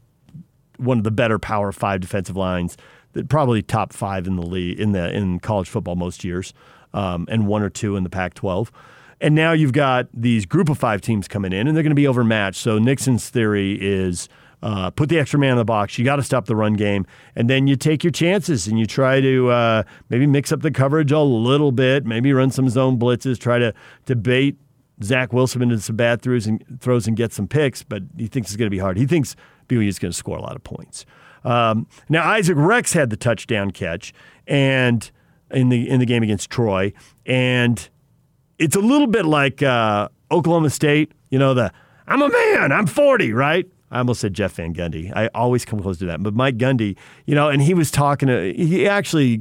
one 0.78 0.98
of 0.98 1.04
the 1.04 1.10
better 1.10 1.38
Power 1.38 1.72
Five 1.72 2.00
defensive 2.00 2.36
lines, 2.36 2.76
that 3.12 3.28
probably 3.28 3.62
top 3.62 3.92
five 3.92 4.26
in 4.26 4.36
the 4.36 4.46
league 4.46 4.78
in 4.78 4.92
the 4.92 5.14
in 5.14 5.40
college 5.40 5.68
football 5.68 5.96
most 5.96 6.24
years, 6.24 6.52
um, 6.94 7.26
and 7.30 7.46
one 7.46 7.62
or 7.62 7.70
two 7.70 7.96
in 7.96 8.04
the 8.04 8.10
Pac-12. 8.10 8.70
And 9.20 9.34
now 9.34 9.52
you've 9.52 9.72
got 9.72 10.08
these 10.12 10.44
group 10.44 10.68
of 10.68 10.78
five 10.78 11.00
teams 11.00 11.26
coming 11.26 11.52
in, 11.52 11.66
and 11.66 11.76
they're 11.76 11.82
going 11.82 11.90
to 11.90 11.94
be 11.94 12.06
overmatched. 12.06 12.60
So 12.60 12.78
Nixon's 12.78 13.28
theory 13.28 13.78
is. 13.80 14.28
Uh, 14.62 14.90
put 14.90 15.10
the 15.10 15.18
extra 15.18 15.38
man 15.38 15.52
in 15.52 15.58
the 15.58 15.66
box. 15.66 15.98
You 15.98 16.04
got 16.04 16.16
to 16.16 16.22
stop 16.22 16.46
the 16.46 16.56
run 16.56 16.72
game, 16.72 17.06
and 17.36 17.48
then 17.48 17.66
you 17.66 17.76
take 17.76 18.02
your 18.02 18.10
chances 18.10 18.66
and 18.66 18.78
you 18.78 18.86
try 18.86 19.20
to 19.20 19.50
uh, 19.50 19.82
maybe 20.08 20.26
mix 20.26 20.50
up 20.50 20.62
the 20.62 20.70
coverage 20.70 21.12
a 21.12 21.20
little 21.20 21.72
bit. 21.72 22.06
Maybe 22.06 22.32
run 22.32 22.50
some 22.50 22.70
zone 22.70 22.98
blitzes. 22.98 23.38
Try 23.38 23.58
to 23.58 23.74
to 24.06 24.16
bait 24.16 24.56
Zach 25.02 25.32
Wilson 25.32 25.60
into 25.62 25.78
some 25.78 25.94
bad 25.94 26.22
throws 26.22 26.46
and 26.46 26.64
throws 26.80 27.06
and 27.06 27.16
get 27.16 27.34
some 27.34 27.46
picks. 27.46 27.82
But 27.82 28.04
he 28.16 28.28
thinks 28.28 28.48
it's 28.48 28.56
going 28.56 28.66
to 28.66 28.74
be 28.74 28.78
hard. 28.78 28.96
He 28.96 29.06
thinks 29.06 29.36
BYU 29.68 29.88
is 29.88 29.98
going 29.98 30.12
to 30.12 30.16
score 30.16 30.36
a 30.36 30.42
lot 30.42 30.56
of 30.56 30.64
points. 30.64 31.06
Um, 31.44 31.86
now 32.08 32.28
Isaac 32.28 32.56
Rex 32.58 32.92
had 32.92 33.10
the 33.10 33.16
touchdown 33.16 33.70
catch, 33.70 34.12
and 34.46 35.10
in 35.50 35.68
the 35.68 35.88
in 35.88 36.00
the 36.00 36.06
game 36.06 36.22
against 36.22 36.50
Troy, 36.50 36.92
and 37.24 37.88
it's 38.58 38.76
a 38.76 38.80
little 38.80 39.06
bit 39.06 39.24
like 39.24 39.62
uh, 39.62 40.08
Oklahoma 40.30 40.70
State. 40.70 41.12
You 41.30 41.38
know 41.38 41.54
the 41.54 41.72
I'm 42.08 42.22
a 42.22 42.28
man, 42.28 42.72
I'm 42.72 42.86
40, 42.86 43.32
right? 43.32 43.66
I 43.90 43.98
almost 43.98 44.20
said 44.20 44.34
Jeff 44.34 44.54
Van 44.54 44.74
Gundy. 44.74 45.12
I 45.14 45.28
always 45.28 45.64
come 45.64 45.80
close 45.80 45.98
to 45.98 46.06
that, 46.06 46.22
but 46.22 46.34
Mike 46.34 46.56
Gundy, 46.56 46.96
you 47.24 47.34
know, 47.34 47.48
and 47.48 47.62
he 47.62 47.74
was 47.74 47.90
talking 47.90 48.28
to 48.28 48.52
he 48.52 48.86
actually. 48.86 49.40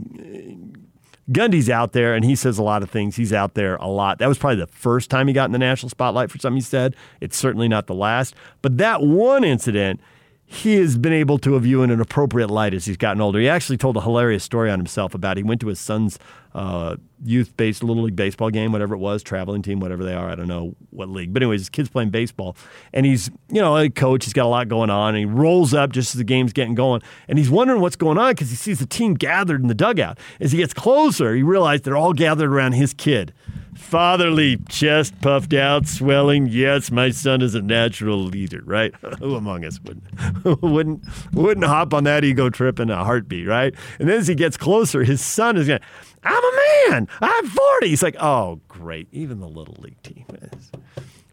Gundy's 1.31 1.71
out 1.71 1.93
there 1.93 2.13
and 2.13 2.23
he 2.23 2.35
says 2.35 2.59
a 2.59 2.63
lot 2.63 2.83
of 2.83 2.91
things. 2.91 3.15
He's 3.15 3.33
out 3.33 3.55
there 3.55 3.77
a 3.77 3.87
lot. 3.87 4.19
That 4.19 4.27
was 4.27 4.37
probably 4.37 4.59
the 4.59 4.67
first 4.67 5.09
time 5.09 5.27
he 5.27 5.33
got 5.33 5.45
in 5.45 5.53
the 5.53 5.57
national 5.57 5.89
spotlight 5.89 6.29
for 6.29 6.37
something 6.37 6.57
he 6.57 6.61
said. 6.61 6.95
It's 7.19 7.35
certainly 7.35 7.67
not 7.67 7.87
the 7.87 7.95
last. 7.95 8.35
But 8.61 8.77
that 8.77 9.01
one 9.01 9.43
incident, 9.43 10.01
he 10.47 10.75
has 10.75 10.97
been 10.97 11.13
able 11.13 11.39
to 11.39 11.57
view 11.59 11.81
in 11.81 11.89
an 11.89 11.99
appropriate 11.99 12.49
light 12.49 12.73
as 12.73 12.85
he's 12.85 12.97
gotten 12.97 13.19
older. 13.19 13.39
He 13.39 13.49
actually 13.49 13.77
told 13.77 13.97
a 13.97 14.01
hilarious 14.01 14.43
story 14.43 14.69
on 14.69 14.77
himself 14.77 15.15
about 15.15 15.37
he 15.37 15.43
went 15.43 15.59
to 15.61 15.67
his 15.67 15.79
son's 15.79 16.19
uh, 16.53 16.97
youth-based 17.23 17.83
little 17.83 18.03
league 18.03 18.15
baseball 18.15 18.51
game, 18.51 18.71
whatever 18.71 18.93
it 18.93 18.99
was, 18.99 19.23
traveling 19.23 19.63
team, 19.63 19.79
whatever 19.79 20.03
they 20.03 20.13
are. 20.13 20.29
I 20.29 20.35
don't 20.35 20.47
know 20.47 20.75
what 20.91 21.09
league, 21.09 21.33
but 21.33 21.41
anyways, 21.41 21.61
his 21.61 21.69
kid's 21.69 21.89
playing 21.89 22.11
baseball, 22.11 22.55
and 22.93 23.07
he's 23.07 23.31
you 23.49 23.59
know 23.59 23.75
a 23.75 23.89
coach. 23.89 24.25
He's 24.25 24.33
got 24.33 24.45
a 24.45 24.47
lot 24.47 24.67
going 24.67 24.91
on, 24.91 25.15
and 25.15 25.17
he 25.17 25.25
rolls 25.25 25.73
up 25.73 25.91
just 25.91 26.13
as 26.13 26.19
the 26.19 26.23
game's 26.23 26.53
getting 26.53 26.75
going, 26.75 27.01
and 27.27 27.39
he's 27.39 27.49
wondering 27.49 27.81
what's 27.81 27.95
going 27.95 28.19
on 28.19 28.31
because 28.33 28.51
he 28.51 28.55
sees 28.55 28.79
the 28.79 28.85
team 28.85 29.15
gathered 29.15 29.61
in 29.61 29.67
the 29.67 29.75
dugout. 29.75 30.19
As 30.39 30.51
he 30.51 30.59
gets 30.59 30.73
closer, 30.73 31.35
he 31.35 31.41
realizes 31.41 31.81
they're 31.81 31.97
all 31.97 32.13
gathered 32.13 32.53
around 32.53 32.73
his 32.73 32.93
kid 32.93 33.33
fatherly 33.75 34.57
chest 34.69 35.19
puffed 35.21 35.53
out, 35.53 35.87
swelling. 35.87 36.47
Yes, 36.47 36.89
my 36.91 37.09
son 37.11 37.41
is 37.41 37.55
a 37.55 37.61
natural 37.61 38.17
leader, 38.17 38.61
right? 38.65 38.93
Who 39.19 39.35
among 39.35 39.63
us 39.65 39.79
wouldn't 39.83 40.03
wouldn't 40.61 41.03
wouldn't 41.33 41.65
hop 41.65 41.93
on 41.93 42.05
that 42.05 42.23
ego 42.23 42.49
trip 42.49 42.79
in 42.79 42.89
a 42.89 43.03
heartbeat, 43.03 43.47
right? 43.47 43.73
And 43.99 44.09
then 44.09 44.17
as 44.17 44.27
he 44.27 44.35
gets 44.35 44.57
closer, 44.57 45.03
his 45.03 45.21
son 45.21 45.57
is 45.57 45.67
going, 45.67 45.81
I'm 46.23 46.43
a 46.43 46.89
man. 46.89 47.07
I'm 47.21 47.47
40. 47.47 47.87
He's 47.87 48.01
like, 48.01 48.15
oh, 48.19 48.59
great. 48.67 49.07
Even 49.11 49.39
the 49.39 49.47
little 49.47 49.75
league 49.79 50.01
team 50.01 50.25
is. 50.51 50.71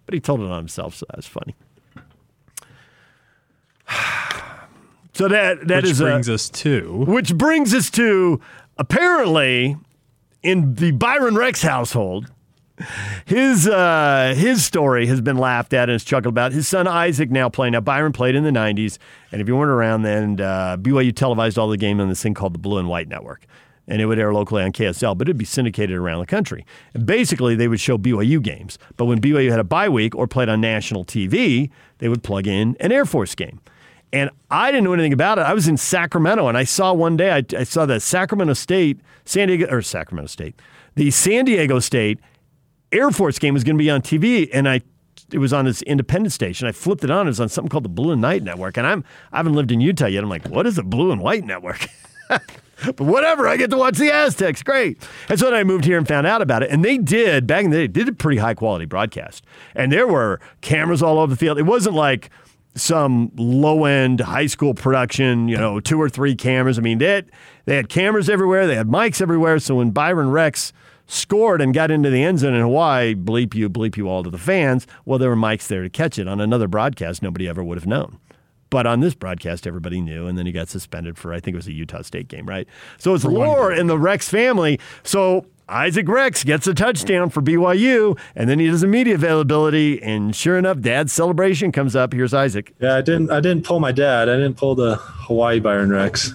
But 0.04 0.14
he 0.14 0.20
told 0.20 0.40
it 0.40 0.50
on 0.50 0.58
himself, 0.58 0.94
so 0.94 1.06
that's 1.10 1.26
funny. 1.26 1.54
So 5.14 5.28
that 5.28 5.68
that 5.68 5.82
which 5.82 5.92
is 5.92 6.00
brings 6.00 6.26
a, 6.26 6.34
us 6.34 6.48
to 6.48 7.04
which 7.06 7.36
brings 7.36 7.74
us 7.74 7.90
to 7.90 8.40
apparently 8.78 9.76
in 10.42 10.74
the 10.74 10.90
Byron 10.92 11.36
Rex 11.36 11.62
household, 11.62 12.30
his 13.26 13.68
uh, 13.68 14.34
his 14.36 14.64
story 14.64 15.06
has 15.06 15.20
been 15.20 15.36
laughed 15.36 15.72
at 15.72 15.88
and 15.88 15.96
it's 15.96 16.04
chuckled 16.04 16.32
about. 16.32 16.52
His 16.52 16.66
son 16.66 16.86
Isaac 16.86 17.30
now 17.30 17.48
playing. 17.48 17.72
Now 17.72 17.80
Byron 17.80 18.12
played 18.12 18.34
in 18.34 18.44
the 18.44 18.50
'90s, 18.50 18.98
and 19.30 19.40
if 19.40 19.48
you 19.48 19.56
weren't 19.56 19.70
around 19.70 20.02
then, 20.02 20.40
uh, 20.40 20.76
BYU 20.78 21.14
televised 21.14 21.58
all 21.58 21.68
the 21.68 21.76
game 21.76 22.00
on 22.00 22.08
this 22.08 22.22
thing 22.22 22.34
called 22.34 22.54
the 22.54 22.58
Blue 22.58 22.78
and 22.78 22.88
White 22.88 23.08
Network, 23.08 23.46
and 23.86 24.00
it 24.00 24.06
would 24.06 24.18
air 24.18 24.32
locally 24.32 24.62
on 24.62 24.72
KSL, 24.72 25.16
but 25.16 25.28
it'd 25.28 25.38
be 25.38 25.44
syndicated 25.44 25.96
around 25.96 26.20
the 26.20 26.26
country. 26.26 26.64
And 26.94 27.06
basically, 27.06 27.54
they 27.54 27.68
would 27.68 27.80
show 27.80 27.98
BYU 27.98 28.42
games, 28.42 28.78
but 28.96 29.04
when 29.04 29.20
BYU 29.20 29.50
had 29.50 29.60
a 29.60 29.64
bye 29.64 29.88
week 29.88 30.14
or 30.14 30.26
played 30.26 30.48
on 30.48 30.60
national 30.60 31.04
TV, 31.04 31.70
they 31.98 32.08
would 32.08 32.22
plug 32.22 32.46
in 32.46 32.76
an 32.80 32.90
Air 32.90 33.04
Force 33.04 33.34
game. 33.34 33.60
And 34.12 34.30
I 34.50 34.70
didn't 34.70 34.84
know 34.84 34.92
anything 34.92 35.14
about 35.14 35.38
it. 35.38 35.42
I 35.42 35.54
was 35.54 35.68
in 35.68 35.76
Sacramento, 35.76 36.46
and 36.48 36.58
I 36.58 36.64
saw 36.64 36.92
one 36.92 37.16
day 37.16 37.32
I, 37.32 37.44
I 37.56 37.64
saw 37.64 37.86
the 37.86 37.98
Sacramento 37.98 38.52
State, 38.54 39.00
San 39.24 39.48
Diego 39.48 39.66
or 39.70 39.80
Sacramento 39.80 40.28
State, 40.28 40.60
the 40.94 41.10
San 41.10 41.46
Diego 41.46 41.78
State 41.80 42.20
Air 42.92 43.10
Force 43.10 43.38
game 43.38 43.54
was 43.54 43.64
going 43.64 43.76
to 43.76 43.82
be 43.82 43.90
on 43.90 44.02
TV, 44.02 44.48
and 44.52 44.68
I 44.68 44.82
it 45.32 45.38
was 45.38 45.52
on 45.52 45.64
this 45.64 45.80
independent 45.82 46.32
station. 46.32 46.68
I 46.68 46.72
flipped 46.72 47.04
it 47.04 47.10
on. 47.10 47.26
It 47.26 47.30
was 47.30 47.40
on 47.40 47.48
something 47.48 47.70
called 47.70 47.84
the 47.84 47.88
Blue 47.88 48.12
and 48.12 48.22
White 48.22 48.42
Network, 48.42 48.76
and 48.76 48.86
I'm 48.86 49.04
I 49.32 49.38
haven't 49.38 49.54
lived 49.54 49.72
in 49.72 49.80
Utah 49.80 50.06
yet. 50.06 50.22
I'm 50.22 50.28
like, 50.28 50.46
what 50.48 50.66
is 50.66 50.78
a 50.78 50.82
Blue 50.82 51.10
and 51.10 51.20
White 51.20 51.44
Network? 51.44 51.86
but 52.28 53.00
whatever, 53.00 53.48
I 53.48 53.56
get 53.56 53.70
to 53.70 53.78
watch 53.78 53.96
the 53.96 54.12
Aztecs. 54.12 54.62
Great. 54.62 55.02
And 55.28 55.38
so 55.38 55.46
then 55.46 55.54
I 55.54 55.64
moved 55.64 55.84
here 55.84 55.96
and 55.96 56.06
found 56.06 56.26
out 56.26 56.42
about 56.42 56.62
it. 56.62 56.70
And 56.70 56.84
they 56.84 56.98
did 56.98 57.46
back 57.46 57.64
in 57.64 57.70
the 57.70 57.78
day 57.78 57.86
did 57.86 58.08
a 58.08 58.12
pretty 58.12 58.38
high 58.38 58.54
quality 58.54 58.84
broadcast, 58.84 59.44
and 59.74 59.90
there 59.90 60.06
were 60.06 60.38
cameras 60.60 61.02
all 61.02 61.18
over 61.18 61.30
the 61.30 61.38
field. 61.38 61.58
It 61.58 61.62
wasn't 61.62 61.94
like 61.94 62.30
some 62.74 63.30
low 63.36 63.84
end 63.84 64.20
high 64.20 64.46
school 64.46 64.74
production, 64.74 65.48
you 65.48 65.56
know, 65.56 65.80
two 65.80 66.00
or 66.00 66.08
three 66.08 66.34
cameras. 66.34 66.78
I 66.78 66.82
mean, 66.82 66.98
they 66.98 67.06
had, 67.06 67.30
they 67.64 67.76
had 67.76 67.88
cameras 67.88 68.30
everywhere, 68.30 68.66
they 68.66 68.74
had 68.74 68.88
mics 68.88 69.20
everywhere. 69.20 69.58
So 69.58 69.76
when 69.76 69.90
Byron 69.90 70.30
Rex 70.30 70.72
scored 71.06 71.60
and 71.60 71.74
got 71.74 71.90
into 71.90 72.08
the 72.08 72.22
end 72.22 72.38
zone 72.38 72.54
in 72.54 72.62
Hawaii, 72.62 73.14
bleep 73.14 73.54
you, 73.54 73.68
bleep 73.68 73.96
you 73.96 74.08
all 74.08 74.22
to 74.22 74.30
the 74.30 74.38
fans, 74.38 74.86
well, 75.04 75.18
there 75.18 75.30
were 75.30 75.36
mics 75.36 75.66
there 75.66 75.82
to 75.82 75.90
catch 75.90 76.18
it. 76.18 76.26
On 76.26 76.40
another 76.40 76.68
broadcast, 76.68 77.22
nobody 77.22 77.46
ever 77.48 77.62
would 77.62 77.76
have 77.78 77.86
known. 77.86 78.18
But 78.70 78.86
on 78.86 79.00
this 79.00 79.14
broadcast, 79.14 79.66
everybody 79.66 80.00
knew, 80.00 80.26
and 80.26 80.38
then 80.38 80.46
he 80.46 80.52
got 80.52 80.70
suspended 80.70 81.18
for 81.18 81.34
I 81.34 81.40
think 81.40 81.54
it 81.54 81.58
was 81.58 81.66
a 81.66 81.72
Utah 81.72 82.00
State 82.00 82.28
game, 82.28 82.46
right? 82.46 82.66
So 82.96 83.14
it's 83.14 83.22
lore 83.22 83.70
in 83.70 83.86
the 83.86 83.98
Rex 83.98 84.30
family. 84.30 84.80
So 85.02 85.44
Isaac 85.72 86.06
Rex 86.06 86.44
gets 86.44 86.66
a 86.66 86.74
touchdown 86.74 87.30
for 87.30 87.40
BYU, 87.40 88.18
and 88.36 88.48
then 88.48 88.58
he 88.58 88.66
does 88.66 88.82
a 88.82 88.86
media 88.86 89.14
availability, 89.14 90.02
and 90.02 90.36
sure 90.36 90.58
enough, 90.58 90.80
Dad's 90.80 91.14
celebration 91.14 91.72
comes 91.72 91.96
up. 91.96 92.12
Here's 92.12 92.34
Isaac. 92.34 92.74
Yeah, 92.78 92.96
I 92.96 93.00
didn't. 93.00 93.30
I 93.30 93.40
didn't 93.40 93.64
pull 93.64 93.80
my 93.80 93.90
dad. 93.90 94.28
I 94.28 94.36
didn't 94.36 94.58
pull 94.58 94.74
the 94.74 94.96
Hawaii 94.96 95.60
Byron 95.60 95.90
Rex. 95.90 96.34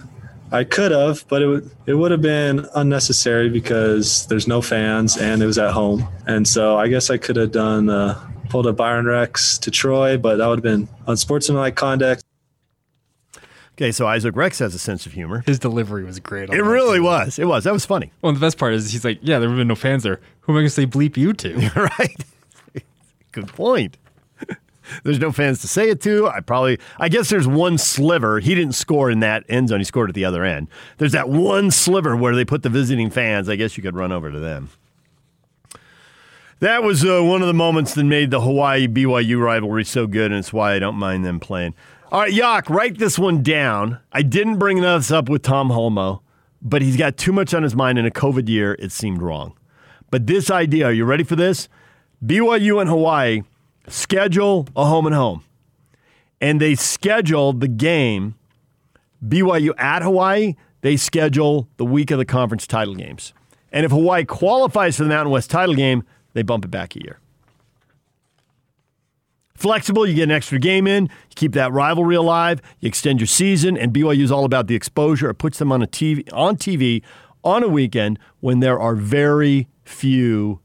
I 0.52 0.64
could 0.64 0.92
have, 0.92 1.24
but 1.28 1.44
it 1.44 1.48
would 1.48 1.70
it 1.86 1.94
would 1.94 2.10
have 2.10 2.22
been 2.22 2.66
unnecessary 2.74 3.50
because 3.50 4.26
there's 4.26 4.48
no 4.48 4.60
fans 4.60 5.18
and 5.18 5.44
it 5.44 5.46
was 5.46 5.60
at 5.60 5.72
home, 5.72 6.08
and 6.26 6.48
so 6.48 6.78
I 6.78 6.88
guess 6.88 7.12
I 7.12 7.18
could 7.18 7.36
have 7.36 7.52
done 7.52 7.90
uh, 7.90 8.20
pulled 8.50 8.66
a 8.66 8.74
Byron 8.74 9.06
Rex 9.06 9.60
to 9.60 9.70
Troy, 9.70 10.18
but 10.18 10.38
that 10.38 10.48
would 10.48 10.60
have 10.60 10.64
been 10.64 10.90
unsportsmanlike 11.06 11.76
conduct. 11.76 12.24
Okay, 13.78 13.92
so 13.92 14.08
Isaac 14.08 14.36
Rex 14.36 14.58
has 14.58 14.74
a 14.74 14.80
sense 14.80 15.06
of 15.06 15.14
humor. 15.14 15.44
his 15.46 15.60
delivery 15.60 16.04
was 16.04 16.20
great. 16.20 16.50
It 16.50 16.64
really 16.64 17.00
was. 17.00 17.38
It 17.38 17.46
was. 17.46 17.64
That 17.64 17.74
was 17.74 17.86
funny. 17.86 18.12
Well, 18.24 18.34
the 18.34 18.40
best 18.40 18.58
part 18.58 18.74
is 18.74 18.92
he's 18.92 19.06
like, 19.06 19.20
yeah, 19.22 19.38
there 19.38 19.48
have 19.48 19.58
been 19.58 19.68
no 19.68 19.76
fans 19.76 20.02
there. 20.02 20.20
Who 20.42 20.54
am 20.54 20.58
I 20.58 20.62
going 20.62 20.66
to 20.66 20.70
say 20.72 20.88
bleep 20.88 21.16
you 21.16 21.32
to? 21.34 21.72
right. 22.00 22.26
Good 23.32 23.48
point. 23.50 23.98
There's 25.04 25.20
no 25.20 25.32
fans 25.32 25.62
to 25.62 25.68
say 25.68 25.90
it 25.90 26.02
to. 26.02 26.28
I 26.28 26.40
probably, 26.40 26.80
I 26.98 27.10
guess 27.10 27.30
there's 27.30 27.48
one 27.48 27.78
sliver. 27.78 28.40
He 28.40 28.56
didn't 28.56 28.74
score 28.74 29.12
in 29.12 29.20
that 29.20 29.44
end 29.50 29.70
zone. 29.70 29.80
He 29.80 29.84
scored 29.84 30.10
at 30.10 30.16
the 30.16 30.26
other 30.26 30.44
end. 30.44 30.70
There's 30.98 31.12
that 31.12 31.30
one 31.30 31.70
sliver 31.72 32.16
where 32.16 32.34
they 32.34 32.46
put 32.46 32.64
the 32.64 32.70
visiting 32.70 33.10
fans. 33.12 33.50
I 33.50 33.58
guess 33.58 33.78
you 33.78 33.84
could 33.84 33.96
run 33.96 34.12
over 34.12 34.32
to 34.32 34.40
them. 34.40 34.70
That 36.60 36.82
was 36.82 37.06
uh, 37.06 37.22
one 37.22 37.42
of 37.42 37.48
the 37.48 37.54
moments 37.54 37.94
that 37.94 38.06
made 38.06 38.32
the 38.32 38.42
Hawaii 38.42 38.88
BYU 38.88 39.40
rivalry 39.40 39.84
so 39.84 40.08
good, 40.08 40.32
and 40.32 40.40
it's 40.40 40.52
why 40.52 40.74
I 40.74 40.80
don't 40.80 40.96
mind 40.96 41.24
them 41.24 41.40
playing. 41.40 41.76
All 42.10 42.22
right, 42.22 42.32
Yak, 42.32 42.70
write 42.70 43.00
this 43.00 43.20
one 43.20 43.44
down. 43.44 44.00
I 44.14 44.22
didn't 44.22 44.60
bring 44.60 44.80
this 44.80 45.12
up 45.12 45.28
with 45.28 45.42
Tom 45.42 45.70
Holmoe, 45.70 46.22
but 46.62 46.82
he's 46.82 46.96
got 46.96 47.18
too 47.18 47.34
much 47.34 47.54
on 47.54 47.64
his 47.64 47.76
mind 47.76 48.00
in 48.00 48.06
a 48.06 48.12
COVID 48.12 48.48
year. 48.48 48.78
It 48.80 48.94
seemed 48.94 49.22
wrong. 49.22 49.58
But 50.10 50.26
this 50.26 50.50
idea, 50.50 50.86
are 50.86 50.94
you 50.94 51.04
ready 51.04 51.26
for 51.26 51.36
this? 51.36 51.68
BYU 52.26 52.80
and 52.80 52.90
Hawaii 52.90 53.42
schedule 53.90 54.70
a 54.74 54.86
home 54.86 55.06
and 55.06 55.16
home. 55.16 55.44
And 56.40 56.62
they 56.62 56.76
scheduled 56.76 57.60
the 57.60 57.68
game, 57.68 58.36
BYU 59.28 59.74
at 59.78 60.02
Hawaii, 60.02 60.56
they 60.82 60.96
schedule 60.96 61.68
the 61.76 61.86
week 61.86 62.10
of 62.10 62.20
the 62.20 62.26
conference 62.26 62.66
title 62.66 62.96
games. 62.96 63.34
And 63.74 63.86
if 63.86 63.92
Hawaii 63.92 64.24
qualifies 64.24 64.96
for 64.96 65.04
the 65.04 65.10
Mountain 65.10 65.34
West 65.34 65.50
title 65.50 65.76
game, 65.76 66.04
they 66.32 66.42
bump 66.42 66.64
it 66.64 66.72
back 66.72 66.96
a 66.96 67.04
year. 67.04 67.20
Flexible, 69.58 70.08
you 70.08 70.14
get 70.14 70.24
an 70.24 70.32
extra 70.32 70.60
game 70.60 70.86
in, 70.86 71.06
you 71.06 71.36
keep 71.36 71.54
that 71.54 71.74
rivalry 71.74 72.16
alive, 72.16 72.62
you 72.80 72.88
extend 72.88 73.20
your 73.20 73.28
season, 73.28 73.76
and 73.76 73.92
BYU 73.92 74.22
is 74.22 74.32
all 74.32 74.46
about 74.46 74.68
the 74.68 74.76
exposure. 74.76 75.32
It 75.32 75.36
puts 75.36 75.58
them 75.58 75.72
on 75.72 75.82
a 75.82 75.88
TV 75.88 76.32
on 76.32 76.58
TV 76.58 77.02
on 77.44 77.64
a 77.64 77.68
weekend 77.68 78.20
when 78.40 78.60
there 78.60 78.80
are 78.80 78.96
very 78.96 79.68
few 79.84 80.60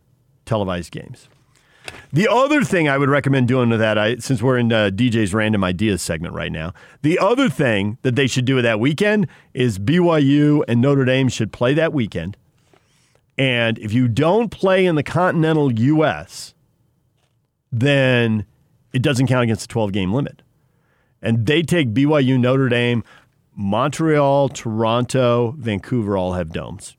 televised 0.45 0.93
games. 0.93 1.29
The 2.13 2.29
other 2.29 2.63
thing 2.63 2.89
I 2.89 2.99
would 2.99 3.09
recommend 3.09 3.49
doing 3.49 3.71
with 3.71 3.81
that, 3.81 3.97
I, 3.97 4.17
since 4.17 4.43
we're 4.43 4.59
in 4.59 4.71
uh, 4.71 4.91
DJ's 4.93 5.33
random 5.33 5.65
ideas 5.65 6.03
segment 6.03 6.35
right 6.35 6.53
now, 6.53 6.75
the 7.01 7.19
other 7.19 7.49
thing 7.49 7.97
that 8.03 8.17
they 8.17 8.27
should 8.27 8.45
do 8.45 8.57
with 8.57 8.65
that 8.65 8.79
weekend 8.79 9.27
is 9.55 9.79
BYU 9.79 10.63
and 10.69 10.83
Notre 10.83 11.07
Dame 11.07 11.31
should 11.31 11.53
play 11.53 11.73
that 11.75 11.95
weekend. 11.95 12.37
And 13.39 13.79
if 13.79 13.95
you 13.95 14.09
don't 14.09 14.51
play 14.51 14.85
in 14.85 14.95
the 14.95 15.03
continental 15.03 15.73
U.S., 15.73 16.55
then 17.71 18.45
it 18.93 19.03
doesn't 19.03 19.27
count 19.27 19.45
against 19.45 19.63
the 19.69 19.73
12 19.73 19.93
game 19.93 20.13
limit. 20.13 20.43
And 21.21 21.47
they 21.47 21.63
take 21.63 21.95
BYU, 21.95 22.39
Notre 22.39 22.69
Dame, 22.69 23.05
Montreal, 23.55 24.49
Toronto, 24.49 25.55
Vancouver 25.59 26.17
all 26.17 26.33
have 26.33 26.51
domes. 26.53 26.97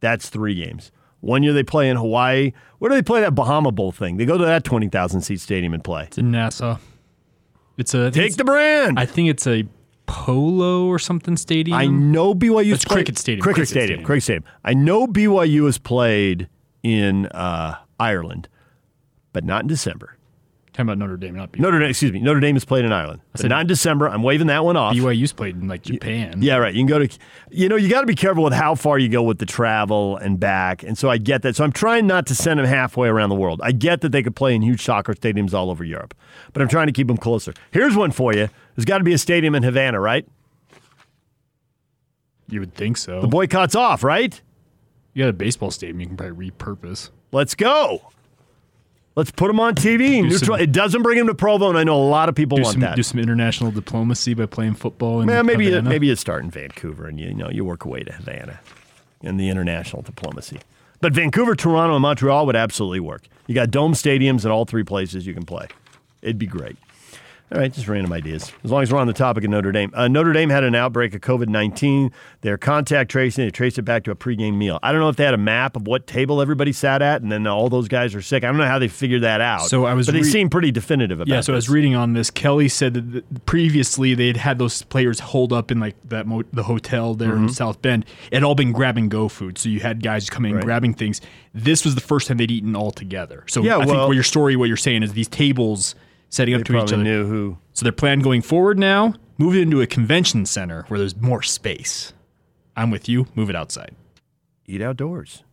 That's 0.00 0.28
three 0.28 0.54
games. 0.54 0.90
One 1.20 1.42
year 1.42 1.52
they 1.52 1.62
play 1.62 1.88
in 1.90 1.96
Hawaii. 1.96 2.52
Where 2.78 2.88
do 2.88 2.94
they 2.94 3.02
play 3.02 3.20
that 3.20 3.34
Bahama 3.34 3.70
Bowl 3.70 3.92
thing? 3.92 4.16
They 4.16 4.24
go 4.24 4.38
to 4.38 4.44
that 4.44 4.64
20,000 4.64 5.20
seat 5.20 5.40
stadium 5.40 5.74
and 5.74 5.84
play. 5.84 6.04
It's 6.04 6.18
in 6.18 6.30
Nassau. 6.30 6.78
It's 7.76 7.92
a 7.94 8.10
Take 8.10 8.16
it's- 8.24 8.36
the 8.36 8.44
brand. 8.44 8.98
I 8.98 9.06
think 9.06 9.28
it's 9.28 9.46
a 9.46 9.64
polo 10.06 10.86
or 10.86 10.98
something 10.98 11.36
stadium. 11.36 11.76
I 11.76 11.86
know 11.86 12.34
BYU. 12.34 12.72
It's 12.74 12.84
Cricket 12.84 13.16
Stadium. 13.18 13.42
Cricket, 13.42 13.54
Cricket 13.56 13.68
Stadium. 13.68 13.86
Stadium. 13.86 14.06
Cricket 14.06 14.22
Stadium. 14.24 14.44
I 14.64 14.74
know 14.74 15.06
BYU 15.06 15.66
has 15.66 15.78
played 15.78 16.48
in 16.82 17.26
uh, 17.26 17.76
Ireland, 18.00 18.48
but 19.32 19.44
not 19.44 19.62
in 19.62 19.68
December. 19.68 20.16
Talking 20.80 20.92
about 20.92 20.98
Notre 20.98 21.16
Dame, 21.16 21.34
not 21.34 21.52
BYU. 21.52 21.60
Notre 21.60 21.78
Dame, 21.78 21.90
excuse 21.90 22.12
me, 22.12 22.20
Notre 22.20 22.40
Dame 22.40 22.54
has 22.56 22.64
played 22.64 22.84
in 22.84 22.92
Ireland, 22.92 23.20
I 23.34 23.38
said- 23.40 23.50
not 23.50 23.60
in 23.62 23.66
December. 23.66 24.08
I'm 24.08 24.22
waving 24.22 24.46
that 24.46 24.64
one 24.64 24.76
off. 24.76 24.94
BYU's 24.94 25.32
played 25.32 25.56
in 25.56 25.68
like 25.68 25.82
Japan. 25.82 26.40
Yeah, 26.42 26.56
right. 26.56 26.72
You 26.72 26.80
can 26.80 26.86
go 26.86 26.98
to, 27.00 27.18
you 27.50 27.68
know, 27.68 27.76
you 27.76 27.88
got 27.88 28.00
to 28.00 28.06
be 28.06 28.14
careful 28.14 28.42
with 28.44 28.52
how 28.54 28.74
far 28.74 28.98
you 28.98 29.08
go 29.08 29.22
with 29.22 29.38
the 29.38 29.46
travel 29.46 30.16
and 30.16 30.40
back. 30.40 30.82
And 30.82 30.96
so 30.96 31.10
I 31.10 31.18
get 31.18 31.42
that. 31.42 31.56
So 31.56 31.64
I'm 31.64 31.72
trying 31.72 32.06
not 32.06 32.26
to 32.28 32.34
send 32.34 32.58
them 32.60 32.66
halfway 32.66 33.08
around 33.08 33.28
the 33.28 33.34
world. 33.34 33.60
I 33.62 33.72
get 33.72 34.00
that 34.00 34.12
they 34.12 34.22
could 34.22 34.34
play 34.36 34.54
in 34.54 34.62
huge 34.62 34.82
soccer 34.82 35.12
stadiums 35.14 35.52
all 35.52 35.70
over 35.70 35.84
Europe, 35.84 36.14
but 36.52 36.62
I'm 36.62 36.68
trying 36.68 36.86
to 36.86 36.92
keep 36.92 37.08
them 37.08 37.18
closer. 37.18 37.52
Here's 37.72 37.94
one 37.96 38.10
for 38.10 38.32
you. 38.32 38.48
There's 38.76 38.84
got 38.86 38.98
to 38.98 39.04
be 39.04 39.12
a 39.12 39.18
stadium 39.18 39.54
in 39.54 39.62
Havana, 39.62 40.00
right? 40.00 40.26
You 42.48 42.60
would 42.60 42.74
think 42.74 42.96
so. 42.96 43.20
The 43.20 43.28
boycott's 43.28 43.74
off, 43.76 44.02
right? 44.02 44.40
You 45.14 45.24
got 45.24 45.28
a 45.28 45.32
baseball 45.34 45.70
stadium 45.70 46.00
you 46.00 46.06
can 46.06 46.16
probably 46.16 46.50
repurpose. 46.50 47.10
Let's 47.32 47.54
go. 47.54 48.10
Let's 49.20 49.32
put 49.32 49.48
them 49.48 49.60
on 49.60 49.74
TV. 49.74 50.22
Neutral. 50.22 50.56
some- 50.56 50.60
it 50.60 50.72
doesn't 50.72 51.02
bring 51.02 51.18
them 51.18 51.26
to 51.26 51.34
Provo, 51.34 51.68
and 51.68 51.76
I 51.76 51.84
know 51.84 51.94
a 51.94 52.08
lot 52.08 52.30
of 52.30 52.34
people 52.34 52.56
want 52.56 52.72
some, 52.72 52.80
that. 52.80 52.96
do 52.96 53.02
some 53.02 53.20
international 53.20 53.70
diplomacy 53.70 54.32
by 54.32 54.46
playing 54.46 54.76
football. 54.76 55.20
In 55.20 55.26
Man, 55.26 55.44
maybe 55.44 55.66
you, 55.66 55.82
maybe 55.82 56.06
you 56.06 56.16
start 56.16 56.42
in 56.42 56.50
Vancouver 56.50 57.06
and 57.06 57.20
you, 57.20 57.28
you 57.28 57.34
know 57.34 57.50
you 57.50 57.62
work 57.62 57.84
away 57.84 58.02
to 58.02 58.12
Havana 58.14 58.60
in 59.20 59.36
the 59.36 59.50
international 59.50 60.00
diplomacy. 60.00 60.60
But 61.02 61.12
Vancouver, 61.12 61.54
Toronto, 61.54 61.96
and 61.96 62.00
Montreal 62.00 62.46
would 62.46 62.56
absolutely 62.56 63.00
work. 63.00 63.28
You 63.46 63.54
got 63.54 63.70
dome 63.70 63.92
stadiums 63.92 64.46
in 64.46 64.50
all 64.50 64.64
three 64.64 64.84
places 64.84 65.26
you 65.26 65.34
can 65.34 65.44
play. 65.44 65.66
It'd 66.22 66.38
be 66.38 66.46
great. 66.46 66.78
All 67.52 67.58
right, 67.58 67.72
just 67.72 67.88
random 67.88 68.12
ideas. 68.12 68.52
As 68.62 68.70
long 68.70 68.84
as 68.84 68.92
we're 68.92 69.00
on 69.00 69.08
the 69.08 69.12
topic 69.12 69.42
of 69.42 69.50
Notre 69.50 69.72
Dame. 69.72 69.90
Uh, 69.92 70.06
Notre 70.06 70.32
Dame 70.32 70.50
had 70.50 70.62
an 70.62 70.76
outbreak 70.76 71.14
of 71.14 71.20
COVID 71.20 71.48
19. 71.48 72.12
They're 72.42 72.56
contact 72.56 73.10
tracing. 73.10 73.44
They 73.44 73.50
traced 73.50 73.76
it 73.76 73.82
back 73.82 74.04
to 74.04 74.12
a 74.12 74.14
pregame 74.14 74.56
meal. 74.56 74.78
I 74.84 74.92
don't 74.92 75.00
know 75.00 75.08
if 75.08 75.16
they 75.16 75.24
had 75.24 75.34
a 75.34 75.38
map 75.38 75.74
of 75.74 75.84
what 75.88 76.06
table 76.06 76.40
everybody 76.40 76.70
sat 76.72 77.02
at, 77.02 77.22
and 77.22 77.32
then 77.32 77.48
all 77.48 77.68
those 77.68 77.88
guys 77.88 78.14
are 78.14 78.22
sick. 78.22 78.44
I 78.44 78.46
don't 78.46 78.56
know 78.56 78.66
how 78.68 78.78
they 78.78 78.86
figured 78.86 79.22
that 79.22 79.40
out. 79.40 79.62
So 79.62 79.84
I 79.84 79.94
was 79.94 80.06
but 80.06 80.12
they 80.12 80.22
seem 80.22 80.48
pretty 80.48 80.70
definitive 80.70 81.18
about 81.18 81.26
Yeah, 81.26 81.40
so 81.40 81.52
I 81.52 81.56
was 81.56 81.68
reading 81.68 81.96
on 81.96 82.12
this. 82.12 82.30
Kelly 82.30 82.68
said 82.68 82.94
that 82.94 83.46
previously 83.46 84.14
they'd 84.14 84.36
had 84.36 84.58
those 84.60 84.82
players 84.82 85.18
hold 85.18 85.52
up 85.52 85.72
in 85.72 85.80
like 85.80 85.96
that 86.08 86.28
mo- 86.28 86.44
the 86.52 86.62
hotel 86.62 87.14
there 87.14 87.30
Mm-hmm. 87.32 87.46
in 87.48 87.52
South 87.52 87.82
Bend. 87.82 88.04
It 88.30 88.34
had 88.36 88.44
all 88.44 88.54
been 88.54 88.70
grab 88.70 88.96
and 88.96 89.10
go 89.10 89.28
food, 89.28 89.58
so 89.58 89.68
you 89.68 89.80
had 89.80 90.04
guys 90.04 90.30
coming 90.30 90.52
Right. 90.52 90.58
and 90.60 90.64
grabbing 90.64 90.94
things. 90.94 91.20
This 91.52 91.84
was 91.84 91.96
the 91.96 92.00
first 92.00 92.28
time 92.28 92.36
they'd 92.36 92.50
eaten 92.52 92.76
all 92.76 92.92
together. 92.92 93.42
So 93.48 93.60
Yeah, 93.60 93.74
I 93.78 93.78
think 93.80 93.90
well- 93.96 94.06
what 94.06 94.14
your 94.14 94.22
story, 94.22 94.54
what 94.54 94.68
you're 94.68 94.76
saying 94.76 95.02
is 95.02 95.14
these 95.14 95.26
tables 95.26 95.96
setting 96.30 96.54
up 96.54 96.60
They 96.60 96.72
to 96.72 96.78
each 96.78 96.92
other. 96.92 97.02
knew 97.02 97.26
who. 97.26 97.58
So 97.74 97.84
their 97.84 97.92
plan 97.92 98.20
going 98.20 98.40
forward 98.42 98.78
now, 98.78 99.14
move 99.36 99.54
it 99.54 99.60
into 99.60 99.82
a 99.82 99.86
convention 99.86 100.46
center 100.46 100.84
where 100.88 100.98
there's 100.98 101.16
more 101.16 101.42
space. 101.42 102.12
I'm 102.76 102.90
with 102.90 103.08
you. 103.08 103.26
Move 103.34 103.50
it 103.50 103.56
outside. 103.56 103.94
eat 104.66 104.80
outdoors. 104.80 105.44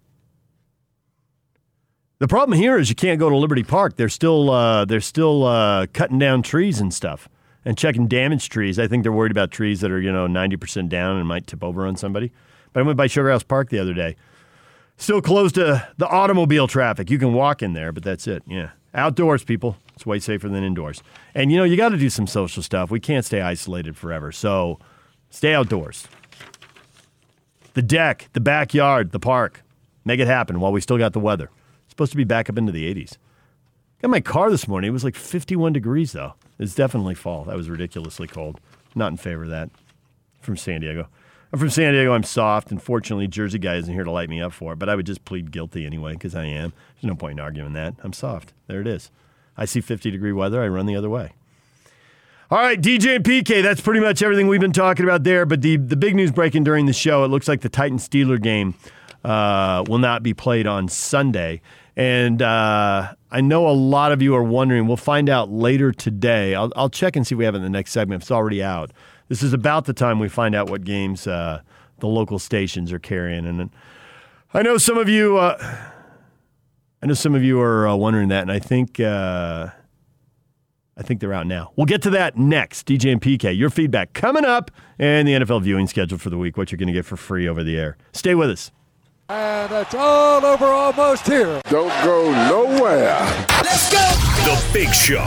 The 2.19 2.27
problem 2.27 2.57
here 2.57 2.77
is 2.79 2.89
you 2.89 2.95
can't 2.95 3.19
go 3.19 3.29
to 3.29 3.35
Liberty 3.35 3.63
Park. 3.63 3.95
They're 3.95 4.09
still 4.09 4.49
uh, 4.49 4.85
they're 4.85 5.01
still 5.01 5.43
uh, 5.43 5.85
cutting 5.93 6.17
down 6.17 6.41
trees 6.41 6.79
and 6.79 6.91
stuff 6.93 7.29
and 7.63 7.77
checking 7.77 8.07
damaged 8.07 8.51
trees. 8.51 8.79
I 8.79 8.87
think 8.87 9.03
they're 9.03 9.11
worried 9.11 9.31
about 9.31 9.51
trees 9.51 9.81
that 9.81 9.91
are 9.91 9.99
you 10.01 10.11
know 10.11 10.25
ninety 10.25 10.57
percent 10.57 10.89
down 10.89 11.17
and 11.17 11.27
might 11.27 11.45
tip 11.45 11.63
over 11.63 11.85
on 11.85 11.95
somebody. 11.95 12.31
But 12.73 12.79
I 12.79 12.83
went 12.83 12.97
by 12.97 13.05
Sugar 13.07 13.29
House 13.29 13.43
Park 13.43 13.69
the 13.69 13.77
other 13.79 13.93
day. 13.93 14.15
Still 14.97 15.21
closed 15.21 15.55
to 15.55 15.87
the 15.97 16.07
automobile 16.07 16.67
traffic. 16.67 17.11
You 17.11 17.19
can 17.19 17.33
walk 17.33 17.61
in 17.61 17.73
there, 17.73 17.91
but 17.91 18.03
that's 18.03 18.25
it. 18.25 18.41
Yeah, 18.47 18.71
outdoors, 18.95 19.43
people. 19.43 19.77
It's 19.97 20.05
way 20.05 20.19
safer 20.19 20.47
than 20.47 20.63
indoors. 20.63 21.01
And 21.33 21.51
you 21.51 21.57
know 21.57 21.63
you 21.63 21.75
got 21.75 21.89
to 21.89 21.97
do 21.97 22.11
some 22.11 22.27
social 22.27 22.61
stuff. 22.61 22.91
We 22.91 22.99
can't 22.99 23.25
stay 23.25 23.41
isolated 23.41 23.97
forever. 23.97 24.31
So 24.31 24.77
stay 25.31 25.55
outdoors 25.55 26.07
the 27.73 27.81
deck, 27.81 28.29
the 28.33 28.39
backyard, 28.39 29.11
the 29.11 29.19
park. 29.19 29.63
Make 30.05 30.19
it 30.19 30.27
happen 30.27 30.59
while 30.59 30.71
we 30.71 30.81
still 30.81 30.99
got 30.99 31.13
the 31.13 31.19
weather. 31.19 31.49
It's 31.85 31.93
supposed 31.93 32.11
to 32.11 32.17
be 32.17 32.23
back 32.23 32.47
up 32.47 32.59
into 32.59 32.71
the 32.71 32.93
80s. 32.93 33.17
Got 34.03 34.11
my 34.11 34.21
car 34.21 34.51
this 34.51 34.67
morning. 34.67 34.89
It 34.89 34.93
was 34.93 35.03
like 35.03 35.15
51 35.15 35.73
degrees, 35.73 36.11
though. 36.11 36.35
It's 36.59 36.75
definitely 36.75 37.15
fall. 37.15 37.45
That 37.45 37.57
was 37.57 37.67
ridiculously 37.67 38.27
cold. 38.27 38.59
Not 38.93 39.11
in 39.11 39.17
favor 39.17 39.43
of 39.43 39.49
that. 39.49 39.71
From 40.41 40.57
San 40.57 40.81
Diego. 40.81 41.07
I'm 41.51 41.59
from 41.59 41.71
San 41.71 41.93
Diego. 41.93 42.13
I'm 42.13 42.23
soft. 42.23 42.69
and 42.69 42.81
fortunately, 42.81 43.27
Jersey 43.27 43.57
guy 43.57 43.75
isn't 43.75 43.93
here 43.93 44.03
to 44.03 44.11
light 44.11 44.29
me 44.29 44.41
up 44.41 44.53
for 44.53 44.73
it, 44.73 44.79
but 44.79 44.89
I 44.89 44.95
would 44.95 45.07
just 45.07 45.25
plead 45.25 45.51
guilty 45.51 45.87
anyway 45.87 46.13
because 46.13 46.35
I 46.35 46.45
am. 46.45 46.73
There's 46.95 47.09
no 47.09 47.15
point 47.15 47.33
in 47.33 47.39
arguing 47.39 47.73
that. 47.73 47.95
I'm 48.03 48.13
soft. 48.13 48.53
There 48.67 48.81
it 48.81 48.87
is. 48.87 49.11
I 49.57 49.65
see 49.65 49.81
50 49.81 50.11
degree 50.11 50.31
weather. 50.31 50.61
I 50.61 50.67
run 50.67 50.85
the 50.85 50.95
other 50.95 51.09
way. 51.09 51.33
All 52.49 52.59
right, 52.59 52.79
DJ 52.79 53.17
and 53.17 53.25
PK, 53.25 53.61
that's 53.61 53.81
pretty 53.81 53.99
much 53.99 54.21
everything 54.21 54.47
we've 54.47 54.61
been 54.61 54.71
talking 54.71 55.03
about 55.03 55.25
there. 55.25 55.45
But 55.45 55.61
the, 55.61 55.75
the 55.75 55.97
big 55.97 56.15
news 56.15 56.31
breaking 56.31 56.63
during 56.63 56.85
the 56.85 56.93
show, 56.93 57.25
it 57.25 57.27
looks 57.27 57.47
like 57.47 57.59
the 57.59 57.67
Titan 57.67 57.97
Steeler 57.97 58.41
game 58.41 58.73
uh, 59.25 59.83
will 59.89 59.97
not 59.97 60.23
be 60.23 60.33
played 60.33 60.65
on 60.65 60.87
Sunday. 60.87 61.61
And 61.97 62.41
uh, 62.41 63.13
I 63.31 63.41
know 63.41 63.67
a 63.67 63.73
lot 63.73 64.13
of 64.13 64.21
you 64.21 64.33
are 64.33 64.43
wondering. 64.43 64.87
We'll 64.87 64.95
find 64.95 65.29
out 65.29 65.51
later 65.51 65.91
today. 65.91 66.55
I'll, 66.55 66.71
I'll 66.77 66.89
check 66.89 67.17
and 67.17 67.27
see 67.27 67.35
if 67.35 67.39
we 67.39 67.43
have 67.43 67.55
it 67.55 67.57
in 67.57 67.63
the 67.63 67.69
next 67.69 67.91
segment. 67.91 68.21
If 68.21 68.27
it's 68.27 68.31
already 68.31 68.63
out. 68.63 68.91
This 69.27 69.43
is 69.43 69.51
about 69.51 69.83
the 69.83 69.93
time 69.93 70.19
we 70.19 70.29
find 70.29 70.55
out 70.55 70.69
what 70.69 70.85
games 70.85 71.27
uh, 71.27 71.61
the 71.99 72.07
local 72.07 72.39
stations 72.39 72.93
are 72.93 72.99
carrying. 72.99 73.45
And 73.45 73.69
I 74.53 74.61
know 74.61 74.77
some 74.77 74.97
of 74.97 75.09
you. 75.09 75.37
I 77.01 77.05
know 77.05 77.13
some 77.13 77.35
of 77.35 77.43
you 77.43 77.59
are 77.61 77.87
uh, 77.87 77.95
wondering 77.95 78.29
that, 78.29 78.41
and 78.41 78.51
I 78.51 78.59
think. 78.59 78.99
Uh, 78.99 79.69
I 80.99 81.03
think 81.03 81.19
they're 81.19 81.33
out 81.33 81.45
now. 81.45 81.71
We'll 81.75 81.85
get 81.85 82.01
to 82.03 82.09
that 82.09 82.37
next. 82.37 82.87
DJ 82.87 83.11
and 83.11 83.21
PK, 83.21 83.55
your 83.55 83.69
feedback 83.69 84.13
coming 84.13 84.43
up, 84.43 84.71
and 84.97 85.27
the 85.27 85.33
NFL 85.33 85.61
viewing 85.61 85.85
schedule 85.85 86.17
for 86.17 86.31
the 86.31 86.39
week, 86.39 86.57
what 86.57 86.71
you're 86.71 86.77
going 86.77 86.87
to 86.87 86.93
get 86.93 87.05
for 87.05 87.15
free 87.15 87.47
over 87.47 87.63
the 87.63 87.77
air. 87.77 87.97
Stay 88.13 88.33
with 88.33 88.49
us. 88.49 88.71
And 89.29 89.71
it's 89.73 89.93
all 89.93 90.43
over 90.43 90.65
almost 90.65 91.27
here. 91.27 91.61
Don't 91.69 91.93
go 92.03 92.31
nowhere. 92.49 93.19
Let's 93.61 93.91
go. 93.91 93.99
The 94.45 94.69
Big 94.73 94.91
Show. 94.91 95.25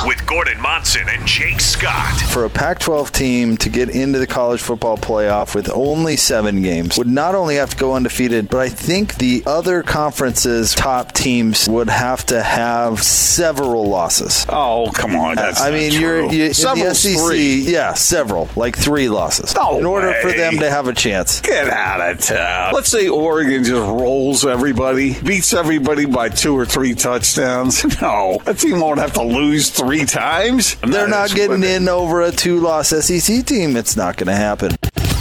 It's 0.00 0.06
a 0.06 0.08
big 0.08 0.08
deal. 0.08 0.08
with 0.08 0.26
Gordon 0.26 0.60
Monson 0.60 1.08
and 1.08 1.26
Jake 1.26 1.60
Scott. 1.60 2.20
For 2.32 2.44
a 2.44 2.50
Pac 2.50 2.78
12 2.80 3.12
team 3.12 3.56
to 3.58 3.68
get 3.68 3.90
into 3.90 4.18
the 4.18 4.26
college 4.26 4.60
football 4.60 4.96
playoff 4.96 5.54
with 5.54 5.70
only 5.70 6.16
seven 6.16 6.62
games 6.62 6.96
would 6.98 7.06
not 7.06 7.34
only 7.34 7.56
have 7.56 7.70
to 7.70 7.76
go 7.76 7.94
undefeated, 7.94 8.48
but 8.48 8.60
I 8.60 8.68
think 8.68 9.16
the 9.16 9.42
other 9.46 9.82
conferences' 9.82 10.74
top 10.74 11.12
teams 11.12 11.68
would 11.68 11.88
have 11.88 12.24
to 12.26 12.42
have 12.42 13.02
several 13.02 13.88
losses. 13.88 14.46
Oh, 14.48 14.90
come 14.94 15.16
on. 15.16 15.36
That's 15.36 15.60
I 15.60 15.70
mean, 15.70 15.92
you're, 15.92 16.30
you, 16.32 16.44
in 16.44 16.48
the 16.50 16.94
SEC, 16.94 17.18
three. 17.18 17.60
yeah, 17.62 17.94
several, 17.94 18.48
like 18.56 18.76
three 18.76 19.08
losses. 19.08 19.54
No 19.54 19.78
in 19.78 19.86
order 19.86 20.12
for 20.22 20.32
them 20.32 20.58
to 20.58 20.70
have 20.70 20.88
a 20.88 20.92
chance. 20.94 21.40
Get 21.40 21.68
out 21.68 22.00
of 22.00 22.20
town. 22.20 22.72
Let's 22.74 22.90
say 22.90 23.08
Oregon 23.08 23.64
just 23.64 23.80
rolls 23.80 24.44
everybody, 24.46 25.20
beats 25.20 25.52
everybody 25.52 26.04
by 26.06 26.28
two 26.28 26.56
or 26.56 26.64
three 26.66 26.94
touchdowns. 26.94 27.84
No, 28.00 28.40
that 28.44 28.58
team 28.58 28.80
won't 28.80 28.98
have 28.98 29.12
to 29.14 29.22
lose 29.22 29.68
three 29.68 29.89
times. 29.98 30.76
They're 30.76 31.08
not 31.08 31.28
That's 31.30 31.34
getting 31.34 31.60
what- 31.60 31.68
in 31.70 31.88
over 31.88 32.22
a 32.22 32.30
two 32.32 32.60
loss 32.60 32.88
SEC 32.92 33.42
team. 33.44 33.76
It's 33.76 33.96
not 33.96 34.16
going 34.16 34.28
to 34.28 34.36
happen. 34.36 34.70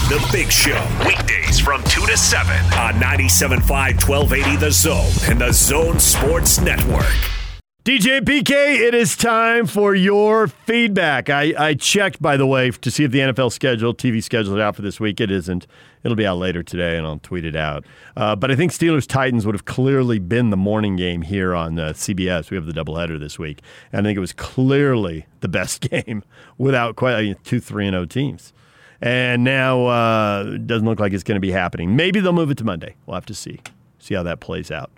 The 0.10 0.28
Big 0.32 0.52
Show, 0.52 0.82
weekdays 1.06 1.60
from 1.60 1.84
2 1.84 2.06
to 2.08 2.18
7 2.18 2.56
on 2.74 2.94
97.5 3.00 4.00
1280 4.08 4.56
The 4.58 4.72
Zone 4.72 5.12
and 5.30 5.40
The 5.42 5.52
Zone 5.52 6.00
Sports 6.00 6.60
Network. 6.62 7.06
DJ 7.90 8.22
PK, 8.22 8.52
it 8.80 8.94
is 8.94 9.18
time 9.18 9.66
for 9.66 9.96
your 9.96 10.48
feedback. 10.48 11.28
I, 11.28 11.56
I 11.58 11.74
checked, 11.74 12.22
by 12.22 12.38
the 12.38 12.46
way, 12.46 12.70
to 12.70 12.92
see 12.92 13.04
if 13.04 13.10
the 13.10 13.18
NFL 13.18 13.52
schedule, 13.52 13.96
TV 13.96 14.22
schedule 14.22 14.58
is 14.58 14.62
out 14.62 14.76
for 14.76 14.84
this 14.84 15.00
week. 15.00 15.20
It 15.20 15.32
isn't. 15.32 15.66
It'll 16.04 16.16
be 16.16 16.28
out 16.28 16.38
later 16.38 16.62
today, 16.62 16.98
and 16.98 17.08
I'll 17.08 17.18
tweet 17.18 17.46
it 17.46 17.56
out. 17.56 17.86
Uh, 18.16 18.36
but 18.36 18.52
I 18.52 18.56
think 18.56 18.74
Steelers 18.74 19.08
Titans 19.08 19.44
would 19.44 19.56
have 19.56 19.66
clearly 19.66 20.20
been 20.20 20.52
the 20.52 20.56
morning 20.56 20.98
game 20.98 21.24
here 21.24 21.56
on 21.56 21.80
uh, 21.80 21.94
CBS. 21.94 22.52
We 22.52 22.58
have 22.58 22.68
the 22.68 22.74
doubleheader 22.74 23.20
this 23.20 23.40
week, 23.40 23.64
and 23.92 24.06
I 24.06 24.08
think 24.08 24.18
it 24.18 24.22
was 24.22 24.34
clearly 24.34 25.26
the 25.40 25.48
best 25.48 25.82
game 25.90 26.24
without 26.60 26.96
quite 26.96 27.16
I 27.16 27.22
mean, 27.24 27.38
two 27.44 27.60
three 27.60 27.88
and 27.88 27.96
zero 27.96 28.06
teams. 28.06 28.54
And 29.02 29.44
now 29.44 29.88
uh, 29.88 30.44
it 30.46 30.68
doesn't 30.68 30.86
look 30.86 31.00
like 31.00 31.12
it's 31.12 31.24
going 31.24 31.38
to 31.38 31.42
be 31.42 31.52
happening. 31.52 31.96
Maybe 31.96 32.20
they'll 32.20 32.34
move 32.34 32.52
it 32.52 32.60
to 32.60 32.64
Monday. 32.64 32.98
We'll 33.08 33.16
have 33.16 33.26
to 33.26 33.34
see 33.34 33.62
see 33.98 34.14
how 34.14 34.22
that 34.22 34.42
plays 34.42 34.70
out. 34.70 34.92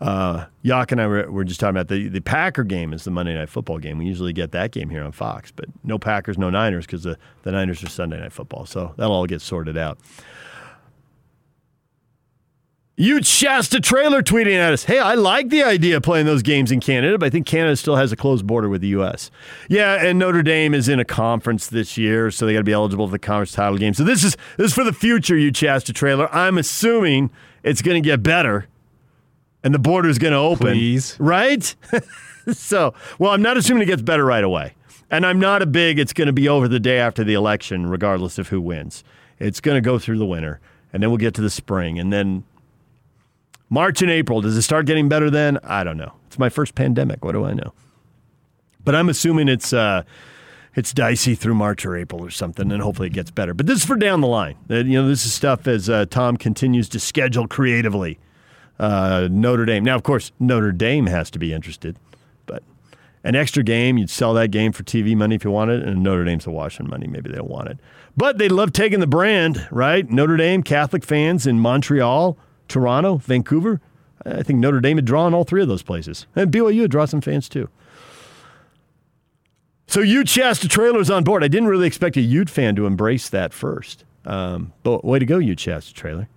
Uh, 0.00 0.46
and 0.64 1.00
I 1.00 1.06
were, 1.06 1.30
were 1.30 1.44
just 1.44 1.60
talking 1.60 1.76
about 1.76 1.88
the, 1.88 2.08
the 2.08 2.20
Packer 2.20 2.64
game 2.64 2.92
is 2.92 3.04
the 3.04 3.10
Monday 3.10 3.34
Night 3.34 3.50
Football 3.50 3.78
game. 3.78 3.98
We 3.98 4.06
usually 4.06 4.32
get 4.32 4.52
that 4.52 4.70
game 4.70 4.88
here 4.88 5.02
on 5.02 5.12
Fox, 5.12 5.50
but 5.50 5.66
no 5.84 5.98
Packers, 5.98 6.38
no 6.38 6.48
Niners 6.48 6.86
because 6.86 7.02
the, 7.02 7.18
the 7.42 7.52
Niners 7.52 7.84
are 7.84 7.88
Sunday 7.88 8.18
Night 8.18 8.32
Football. 8.32 8.64
So 8.64 8.94
that'll 8.96 9.12
all 9.12 9.26
get 9.26 9.42
sorted 9.42 9.76
out. 9.76 9.98
Ute 13.00 13.24
Shasta 13.24 13.80
trailer 13.80 14.22
tweeting 14.22 14.56
at 14.56 14.74
us. 14.74 14.84
Hey, 14.84 14.98
I 14.98 15.14
like 15.14 15.48
the 15.48 15.62
idea 15.62 15.96
of 15.96 16.02
playing 16.02 16.26
those 16.26 16.42
games 16.42 16.70
in 16.70 16.80
Canada, 16.80 17.16
but 17.16 17.26
I 17.26 17.30
think 17.30 17.46
Canada 17.46 17.74
still 17.76 17.96
has 17.96 18.12
a 18.12 18.16
closed 18.16 18.46
border 18.46 18.68
with 18.68 18.82
the 18.82 18.88
U.S. 18.88 19.30
Yeah, 19.70 20.04
and 20.04 20.18
Notre 20.18 20.42
Dame 20.42 20.74
is 20.74 20.86
in 20.86 21.00
a 21.00 21.04
conference 21.06 21.68
this 21.68 21.96
year, 21.96 22.30
so 22.30 22.44
they 22.44 22.52
got 22.52 22.58
to 22.58 22.64
be 22.64 22.74
eligible 22.74 23.06
for 23.06 23.12
the 23.12 23.18
conference 23.18 23.52
title 23.52 23.78
game. 23.78 23.94
So 23.94 24.04
this 24.04 24.22
is 24.22 24.36
this 24.58 24.66
is 24.66 24.74
for 24.74 24.84
the 24.84 24.92
future, 24.92 25.34
Ute 25.34 25.56
Shasta 25.56 25.94
trailer. 25.94 26.28
I'm 26.34 26.58
assuming 26.58 27.30
it's 27.62 27.80
going 27.80 28.02
to 28.02 28.06
get 28.06 28.22
better, 28.22 28.66
and 29.62 29.74
the 29.74 29.78
border 29.78 30.08
is 30.08 30.18
going 30.18 30.32
to 30.32 30.38
open. 30.38 30.74
Please. 30.74 31.16
right? 31.18 31.74
so, 32.52 32.94
well, 33.18 33.32
I'm 33.32 33.42
not 33.42 33.56
assuming 33.56 33.82
it 33.82 33.86
gets 33.86 34.02
better 34.02 34.24
right 34.24 34.44
away, 34.44 34.74
and 35.10 35.26
I'm 35.26 35.38
not 35.38 35.62
a 35.62 35.66
big. 35.66 35.98
It's 35.98 36.12
going 36.12 36.26
to 36.26 36.32
be 36.32 36.48
over 36.48 36.68
the 36.68 36.80
day 36.80 36.98
after 36.98 37.24
the 37.24 37.34
election, 37.34 37.86
regardless 37.86 38.38
of 38.38 38.48
who 38.48 38.60
wins. 38.60 39.04
It's 39.38 39.60
going 39.60 39.76
to 39.76 39.80
go 39.80 39.98
through 39.98 40.18
the 40.18 40.26
winter, 40.26 40.60
and 40.92 41.02
then 41.02 41.10
we'll 41.10 41.18
get 41.18 41.34
to 41.34 41.42
the 41.42 41.50
spring, 41.50 41.98
and 41.98 42.12
then 42.12 42.44
March 43.68 44.02
and 44.02 44.10
April. 44.10 44.40
Does 44.40 44.56
it 44.56 44.62
start 44.62 44.86
getting 44.86 45.08
better 45.08 45.30
then? 45.30 45.58
I 45.62 45.84
don't 45.84 45.96
know. 45.96 46.12
It's 46.26 46.38
my 46.38 46.48
first 46.48 46.74
pandemic. 46.74 47.24
What 47.24 47.32
do 47.32 47.44
I 47.44 47.54
know? 47.54 47.72
But 48.84 48.94
I'm 48.94 49.08
assuming 49.08 49.48
it's 49.48 49.72
uh, 49.72 50.02
it's 50.74 50.92
dicey 50.92 51.34
through 51.34 51.54
March 51.54 51.84
or 51.86 51.96
April 51.96 52.22
or 52.22 52.30
something, 52.30 52.70
and 52.70 52.82
hopefully 52.82 53.08
it 53.08 53.14
gets 53.14 53.30
better. 53.30 53.54
But 53.54 53.66
this 53.66 53.78
is 53.78 53.84
for 53.84 53.96
down 53.96 54.20
the 54.20 54.26
line. 54.26 54.56
Uh, 54.68 54.76
you 54.76 55.00
know, 55.00 55.08
this 55.08 55.24
is 55.24 55.32
stuff 55.32 55.66
as 55.66 55.88
uh, 55.88 56.06
Tom 56.06 56.36
continues 56.36 56.88
to 56.90 57.00
schedule 57.00 57.46
creatively. 57.46 58.18
Uh, 58.80 59.28
Notre 59.30 59.66
Dame. 59.66 59.84
Now, 59.84 59.94
of 59.94 60.02
course, 60.02 60.32
Notre 60.40 60.72
Dame 60.72 61.06
has 61.06 61.30
to 61.32 61.38
be 61.38 61.52
interested, 61.52 61.96
but 62.46 62.62
an 63.22 63.36
extra 63.36 63.62
game, 63.62 63.98
you'd 63.98 64.08
sell 64.08 64.32
that 64.32 64.50
game 64.50 64.72
for 64.72 64.82
TV 64.82 65.14
money 65.14 65.34
if 65.34 65.44
you 65.44 65.50
wanted, 65.50 65.82
and 65.82 66.02
Notre 66.02 66.24
Dame's 66.24 66.46
a 66.46 66.50
Washington 66.50 66.88
money. 66.88 67.06
Maybe 67.06 67.28
they 67.28 67.36
don't 67.36 67.50
want 67.50 67.68
it. 67.68 67.78
But 68.16 68.38
they 68.38 68.48
love 68.48 68.72
taking 68.72 69.00
the 69.00 69.06
brand, 69.06 69.68
right? 69.70 70.08
Notre 70.08 70.38
Dame, 70.38 70.62
Catholic 70.62 71.04
fans 71.04 71.46
in 71.46 71.60
Montreal, 71.60 72.38
Toronto, 72.68 73.16
Vancouver. 73.18 73.82
I 74.24 74.42
think 74.42 74.60
Notre 74.60 74.80
Dame 74.80 74.96
would 74.96 75.04
draw 75.04 75.26
in 75.26 75.34
all 75.34 75.44
three 75.44 75.60
of 75.60 75.68
those 75.68 75.82
places. 75.82 76.26
And 76.34 76.50
BYU 76.50 76.80
would 76.80 76.90
draw 76.90 77.04
some 77.04 77.20
fans 77.20 77.50
too. 77.50 77.68
So 79.86 80.00
Ute 80.00 80.28
Shasta 80.28 80.68
Trailer's 80.68 81.10
on 81.10 81.22
board. 81.24 81.44
I 81.44 81.48
didn't 81.48 81.68
really 81.68 81.86
expect 81.86 82.16
a 82.16 82.20
Ute 82.22 82.48
fan 82.48 82.76
to 82.76 82.86
embrace 82.86 83.28
that 83.28 83.52
first. 83.52 84.04
Um, 84.24 84.72
but 84.82 85.04
way 85.04 85.18
to 85.18 85.26
go, 85.26 85.38
Ute 85.38 85.60
Shasta 85.60 85.92
Trailer. 85.92 86.28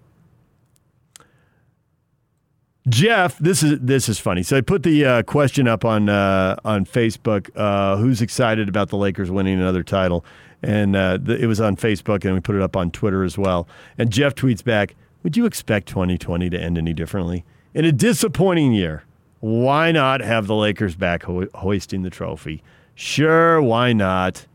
Jeff, 2.90 3.38
this 3.38 3.64
is 3.64 3.80
this 3.80 4.10
is 4.10 4.20
funny. 4.20 4.44
So 4.44 4.58
I 4.58 4.62
put 4.62 4.84
the 4.84 5.06
uh, 5.06 5.24
question 5.24 5.70
up 5.70 5.86
on 5.86 6.10
uh, 6.10 6.58
on 6.66 6.86
Facebook. 6.86 7.50
Uh, 7.56 7.96
who's 7.96 8.22
excited 8.22 8.68
about 8.68 8.90
the 8.90 8.98
Lakers 8.98 9.32
winning 9.32 9.58
another 9.58 9.84
title? 9.84 10.26
And 10.62 10.96
uh, 10.96 11.18
the, 11.22 11.38
it 11.38 11.46
was 11.46 11.62
on 11.62 11.78
Facebook, 11.78 12.26
and 12.26 12.34
we 12.34 12.40
put 12.42 12.56
it 12.56 12.62
up 12.62 12.76
on 12.76 12.92
Twitter 12.92 13.24
as 13.24 13.38
well. 13.38 13.68
And 13.98 14.12
Jeff 14.12 14.36
tweets 14.36 14.62
back: 14.64 14.96
Would 15.24 15.38
you 15.38 15.46
expect 15.46 15.88
2020 15.88 16.50
to 16.50 16.60
end 16.60 16.78
any 16.78 16.94
differently? 16.94 17.46
In 17.74 17.86
a 17.86 17.92
disappointing 17.92 18.74
year, 18.74 19.06
why 19.40 19.94
not 19.94 20.20
have 20.20 20.48
the 20.48 20.56
Lakers 20.56 20.98
back 20.98 21.24
ho- 21.24 21.48
hoisting 21.56 22.02
the 22.02 22.10
trophy? 22.10 22.62
Sure, 22.96 23.62
why 23.62 23.94
not? 23.94 24.46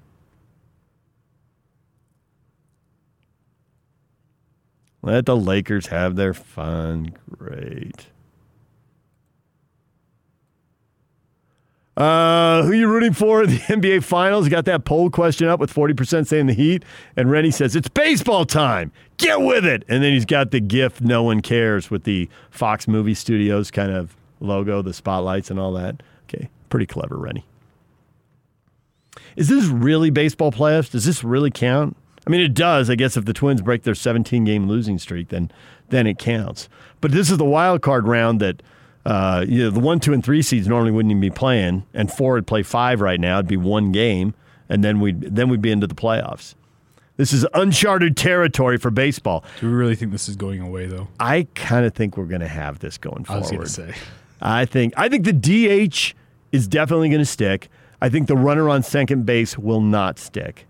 Let 5.01 5.24
the 5.24 5.37
Lakers 5.37 5.87
have 5.87 6.16
their 6.16 6.35
fun. 6.35 7.16
Great. 7.31 8.09
Uh, 11.99 12.62
who 12.62 12.72
you 12.74 12.86
rooting 12.86 13.12
for 13.12 13.44
the 13.44 13.59
NBA 13.59 14.05
Finals? 14.05 14.49
Got 14.49 14.66
that 14.66 14.84
poll 14.84 15.11
question 15.11 15.49
up 15.49 15.59
with 15.59 15.74
40% 15.74 16.28
saying 16.28 16.46
the 16.46 16.53
Heat. 16.53 16.84
And 17.16 17.28
Rennie 17.28 17.51
says, 17.51 17.74
it's 17.74 17.88
baseball 17.88 18.44
time. 18.44 18.92
Get 19.16 19.40
with 19.40 19.66
it. 19.66 19.82
And 19.88 20.01
then 20.01 20.12
he's 20.12 20.24
got 20.24 20.53
the 20.53 20.61
GIF, 20.61 21.01
no 21.01 21.24
one 21.24 21.40
cares, 21.40 21.90
with 21.90 22.05
the 22.05 22.28
Fox 22.51 22.86
Movie 22.86 23.14
Studios 23.14 23.72
kind 23.72 23.90
of 23.90 24.16
logo, 24.38 24.80
the 24.80 24.94
spotlights 24.94 25.51
and 25.51 25.59
all 25.59 25.72
that. 25.72 26.05
Okay, 26.28 26.49
pretty 26.70 26.86
clever, 26.86 27.16
Rennie. 27.18 27.44
Is 29.34 29.49
this 29.49 29.64
really 29.64 30.11
baseball 30.11 30.53
playoffs? 30.53 30.92
Does 30.92 31.05
this 31.05 31.24
really 31.24 31.51
count? 31.51 31.96
I 32.24 32.30
mean, 32.30 32.42
it 32.42 32.55
does. 32.55 32.90
I 32.90 32.94
guess 32.94 33.16
if 33.16 33.24
the 33.24 33.32
Twins 33.32 33.61
break 33.61 33.82
their 33.82 33.96
17 33.96 34.44
game 34.44 34.68
losing 34.68 34.99
streak, 34.99 35.30
then 35.30 35.51
then 35.88 36.07
it 36.07 36.18
counts. 36.18 36.68
But 37.01 37.11
this 37.11 37.30
is 37.30 37.38
the 37.38 37.44
wild 37.44 37.80
card 37.82 38.07
round 38.07 38.40
that 38.40 38.62
uh, 39.09 39.43
you 39.49 39.65
know 39.65 39.71
the 39.71 39.81
one, 39.81 40.01
two, 40.01 40.13
and 40.13 40.23
three 40.23 40.43
seeds 40.43 40.69
normally 40.69 40.91
wouldn't 40.91 41.11
even 41.11 41.21
be 41.21 41.31
playing, 41.31 41.87
and 41.95 42.13
four 42.13 42.35
would 42.35 42.47
play 42.47 42.63
five 42.63 43.01
right 43.01 43.19
now. 43.19 43.37
It'd 43.39 43.49
be 43.49 43.57
one 43.57 43.91
game, 43.91 44.35
and 44.69 44.85
then 44.85 45.01
we'd 45.01 45.23
then 45.23 45.49
we'd 45.49 45.63
be 45.63 45.71
into 45.71 45.87
the 45.87 45.95
playoffs. 45.95 46.55
This 47.17 47.33
is 47.33 47.47
uncharted 47.55 48.19
territory 48.19 48.77
for 48.77 48.91
baseball. 48.91 49.45
Do 49.61 49.67
we 49.67 49.73
really 49.73 49.97
think 49.97 50.13
this 50.13 50.29
is 50.29 50.37
going 50.37 50.61
away, 50.61 50.87
though? 50.87 51.09
I 51.19 51.49
kind 51.55 51.87
of 51.87 51.95
think 51.95 52.19
we're 52.19 52.27
going 52.27 52.43
to 52.43 52.49
have 52.49 52.81
this 52.81 52.99
going 52.99 53.25
I 53.31 53.39
was 53.39 53.49
forward. 53.49 53.67
going 53.75 53.89
to 53.89 53.95
say. 53.95 53.95
I 54.43 54.67
think 54.67 54.93
I 54.97 55.09
think 55.09 55.25
the 55.25 55.33
DH 55.33 56.15
is 56.53 56.69
definitely 56.69 57.09
going 57.09 57.21
to 57.21 57.25
stick. 57.25 57.71
I 58.03 58.11
think 58.11 58.29
the 58.29 58.37
runner 58.37 58.69
on 58.69 58.83
second 58.83 59.25
base 59.25 59.57
will 59.57 59.81
not 59.81 60.19
stick. 60.19 60.67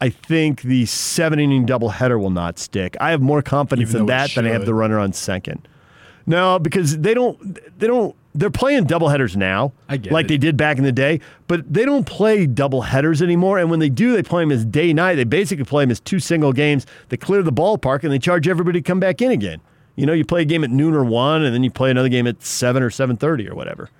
I 0.00 0.10
think 0.10 0.62
the 0.62 0.86
seven 0.86 1.38
inning 1.38 1.66
doubleheader 1.66 2.20
will 2.20 2.30
not 2.30 2.58
stick. 2.58 2.96
I 3.00 3.12
have 3.12 3.22
more 3.22 3.42
confidence 3.42 3.94
in 3.94 4.06
that 4.06 4.34
than 4.34 4.44
I 4.44 4.50
have 4.50 4.66
the 4.66 4.74
runner 4.74 4.98
on 4.98 5.12
second. 5.12 5.68
No, 6.26 6.58
because 6.58 6.98
they 6.98 7.14
don't 7.14 7.78
they 7.78 7.86
don't 7.86 8.14
they're 8.34 8.50
playing 8.50 8.86
doubleheaders 8.86 9.36
now, 9.36 9.72
I 9.88 9.96
get 9.96 10.12
like 10.12 10.24
it. 10.24 10.28
they 10.28 10.38
did 10.38 10.56
back 10.56 10.78
in 10.78 10.84
the 10.84 10.92
day. 10.92 11.20
But 11.46 11.72
they 11.72 11.84
don't 11.84 12.04
play 12.04 12.46
doubleheaders 12.46 13.22
anymore. 13.22 13.58
And 13.58 13.70
when 13.70 13.78
they 13.78 13.88
do, 13.88 14.12
they 14.14 14.22
play 14.22 14.42
them 14.42 14.50
as 14.50 14.64
day 14.64 14.92
night. 14.92 15.14
They 15.14 15.24
basically 15.24 15.64
play 15.64 15.84
them 15.84 15.90
as 15.90 16.00
two 16.00 16.18
single 16.18 16.52
games. 16.52 16.86
They 17.10 17.16
clear 17.16 17.42
the 17.42 17.52
ballpark 17.52 18.02
and 18.02 18.12
they 18.12 18.18
charge 18.18 18.48
everybody 18.48 18.80
to 18.80 18.82
come 18.82 18.98
back 18.98 19.22
in 19.22 19.30
again. 19.30 19.60
You 19.96 20.06
know, 20.06 20.12
you 20.12 20.24
play 20.24 20.42
a 20.42 20.44
game 20.44 20.64
at 20.64 20.70
noon 20.70 20.94
or 20.94 21.04
one, 21.04 21.44
and 21.44 21.54
then 21.54 21.62
you 21.62 21.70
play 21.70 21.90
another 21.90 22.08
game 22.08 22.26
at 22.26 22.42
seven 22.42 22.82
or 22.82 22.90
seven 22.90 23.16
thirty 23.16 23.48
or 23.48 23.54
whatever. 23.54 23.90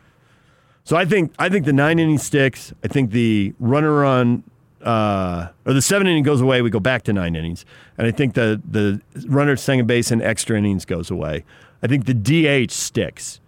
So 0.82 0.96
I 0.96 1.04
think 1.04 1.32
I 1.38 1.48
think 1.48 1.64
the 1.64 1.72
nine 1.72 1.98
inning 1.98 2.18
sticks. 2.18 2.72
I 2.82 2.88
think 2.88 3.12
the 3.12 3.54
runner 3.60 4.04
on 4.04 4.42
uh, 4.82 5.48
or 5.64 5.72
the 5.72 5.80
seven 5.82 6.06
inning 6.06 6.24
goes 6.24 6.40
away. 6.40 6.62
We 6.62 6.70
go 6.70 6.80
back 6.80 7.04
to 7.04 7.12
nine 7.12 7.36
innings, 7.36 7.64
and 7.96 8.06
I 8.06 8.10
think 8.10 8.34
the 8.34 8.60
the 8.68 9.00
runner 9.26 9.52
at 9.52 9.60
second 9.60 9.86
base 9.86 10.10
and 10.10 10.20
extra 10.20 10.58
innings 10.58 10.84
goes 10.84 11.10
away. 11.10 11.44
I 11.84 11.86
think 11.86 12.06
the 12.06 12.14
DH 12.14 12.72
sticks, 12.72 13.40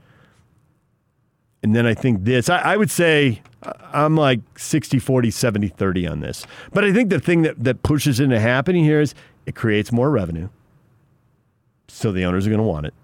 and 1.63 1.75
then 1.75 1.87
I 1.87 1.95
think 1.95 2.25
this. 2.25 2.51
I, 2.51 2.59
I 2.59 2.77
would 2.77 2.91
say 2.91 3.41
I'm 3.95 4.15
like 4.15 4.41
60, 4.59 4.99
40, 4.99 5.31
70, 5.31 5.69
30 5.69 6.07
on 6.07 6.21
this. 6.21 6.47
But 6.71 6.85
I 6.85 6.93
think 6.93 7.09
the 7.09 7.19
thing 7.19 7.43
that 7.43 7.65
that 7.65 7.83
pushes 7.83 8.21
into 8.21 8.39
happening 8.39 8.85
here 8.85 9.01
is 9.01 9.15
it 9.47 9.55
creates 9.55 9.91
more 9.91 10.11
revenue, 10.11 10.51
so 11.89 12.13
the 12.13 12.27
owners 12.27 12.47
are 12.47 12.51
going 12.51 12.61
to 12.61 12.69
want 12.69 12.85
it, 12.85 12.95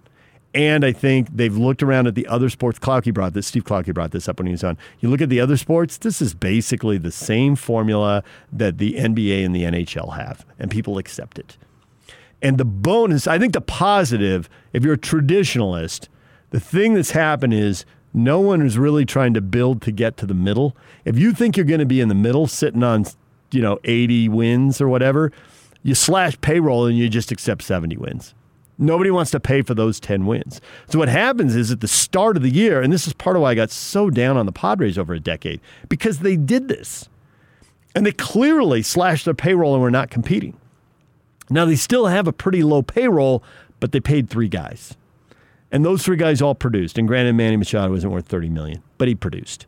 And 0.53 0.85
I 0.85 0.93
think 0.93 1.29
they've 1.35 1.57
looked 1.57 1.83
around 1.83 2.09
at 2.09 2.15
the 2.15 2.27
other 2.27 2.51
sports. 2.51 2.79
Klauke 2.79 3.15
brought 3.15 3.33
this. 3.33 3.47
Steve 3.47 3.65
Klauke 3.65 3.95
brought 3.95 4.11
this 4.11 4.29
up 4.29 4.39
when 4.39 4.47
he 4.47 4.53
was 4.53 4.63
on. 4.63 4.77
You 5.01 5.09
look 5.09 5.23
at 5.23 5.31
the 5.31 5.41
other 5.41 5.57
sports. 5.57 5.97
This 5.97 6.21
is 6.21 6.35
basically 6.35 6.99
the 6.99 7.11
same 7.11 7.57
formula 7.57 8.23
that 8.53 8.77
the 8.77 8.97
NBA 8.97 9.47
and 9.47 9.57
the 9.57 9.63
NHL 9.63 10.15
have, 10.19 10.45
and 10.59 10.71
people 10.71 10.99
accept 10.99 11.39
it. 11.39 11.57
And 12.43 12.59
the 12.59 12.65
bonus, 12.65 13.27
I 13.27 13.39
think, 13.39 13.53
the 13.53 13.61
positive, 13.61 14.51
if 14.73 14.83
you're 14.85 14.95
a 14.95 14.99
traditionalist, 14.99 16.09
the 16.51 16.61
thing 16.61 16.95
that's 16.95 17.13
happened 17.13 17.55
is 17.55 17.87
no 18.13 18.41
one 18.41 18.61
is 18.61 18.77
really 18.77 19.07
trying 19.07 19.33
to 19.35 19.41
build 19.41 19.81
to 19.83 19.93
get 19.93 20.17
to 20.19 20.27
the 20.27 20.35
middle. 20.35 20.77
If 21.05 21.19
you 21.19 21.33
think 21.33 21.57
you're 21.57 21.65
going 21.65 21.81
to 21.81 21.87
be 21.87 22.01
in 22.01 22.09
the 22.09 22.15
middle, 22.15 22.47
sitting 22.47 22.83
on, 22.83 23.07
you 23.53 23.63
know, 23.63 23.79
80 23.85 24.29
wins 24.29 24.81
or 24.81 24.89
whatever, 24.89 25.33
you 25.83 25.95
slash 25.95 26.39
payroll 26.41 26.87
and 26.87 26.99
you 26.99 27.09
just 27.09 27.31
accept 27.33 27.63
70 27.63 27.97
wins. 27.97 28.35
Nobody 28.77 29.11
wants 29.11 29.31
to 29.31 29.41
pay 29.41 29.63
for 29.63 29.75
those 29.75 30.01
10 30.01 30.27
wins. 30.27 30.61
So 30.89 30.99
what 30.99 31.09
happens 31.09 31.55
is 31.55 31.71
at 31.71 31.81
the 31.81 31.89
start 31.89 32.37
of 32.37 32.43
the 32.43 32.51
year, 32.51 32.83
and 32.83 32.93
this 32.93 33.07
is 33.07 33.13
part 33.13 33.37
of 33.37 33.43
why 33.43 33.53
I 33.53 33.55
got 33.55 33.71
so 33.71 34.11
down 34.11 34.37
on 34.37 34.47
the 34.47 34.53
Padres 34.53 34.99
over 34.99 35.15
a 35.15 35.21
decade, 35.21 35.61
because 35.89 36.19
they 36.19 36.37
did 36.37 36.69
this. 36.69 37.09
And 37.95 38.05
they 38.05 38.13
clearly 38.13 38.83
slashed 38.83 39.27
their 39.27 39.35
payroll 39.35 39.75
and 39.75 39.83
were 39.83 39.91
not 39.91 40.11
competing. 40.11 40.57
Now 41.55 41.65
they 41.65 41.77
still 41.77 42.07
have 42.07 42.27
a 42.27 42.33
pretty 42.33 42.63
low 42.63 42.83
payroll, 42.83 43.43
but 43.81 43.93
they 43.93 44.01
paid 44.01 44.29
three 44.29 44.49
guys. 44.49 44.97
And 45.71 45.85
those 45.85 46.03
three 46.03 46.17
guys 46.17 46.43
all 46.43 46.55
produced. 46.55 46.99
And 46.99 47.09
granted, 47.09 47.35
Manny 47.35 47.57
Machado 47.57 47.91
wasn't 47.91 48.13
worth 48.13 48.27
30 48.27 48.51
million, 48.51 48.83
but 48.99 49.09
he 49.09 49.15
produced. 49.15 49.67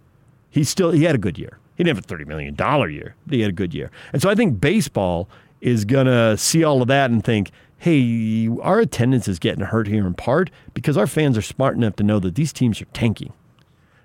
He 0.50 0.62
still 0.62 0.90
he 0.90 1.04
had 1.04 1.14
a 1.14 1.18
good 1.18 1.38
year. 1.38 1.58
He 1.76 1.82
didn't 1.82 1.96
have 1.96 2.04
a 2.04 2.06
30 2.06 2.26
million 2.26 2.54
dollar 2.54 2.88
year, 2.88 3.16
but 3.26 3.34
he 3.34 3.40
had 3.40 3.50
a 3.50 3.54
good 3.54 3.74
year. 3.74 3.90
And 4.12 4.22
so 4.22 4.28
I 4.28 4.34
think 4.34 4.60
baseball 4.60 5.28
is 5.60 5.84
gonna 5.84 6.36
see 6.36 6.62
all 6.62 6.82
of 6.82 6.88
that 6.88 7.10
and 7.10 7.24
think, 7.24 7.50
hey, 7.78 8.48
our 8.62 8.80
attendance 8.80 9.26
is 9.28 9.38
getting 9.38 9.64
hurt 9.64 9.88
here 9.88 10.06
in 10.06 10.14
part 10.14 10.50
because 10.74 10.96
our 10.96 11.06
fans 11.06 11.36
are 11.36 11.42
smart 11.42 11.76
enough 11.76 11.96
to 11.96 12.02
know 12.02 12.18
that 12.20 12.34
these 12.34 12.52
teams 12.52 12.80
are 12.80 12.86
tanking. 12.86 13.32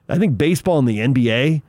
I 0.08 0.18
think 0.18 0.38
baseball 0.38 0.80
and 0.80 0.88
the 0.88 0.98
NBA, 0.98 1.62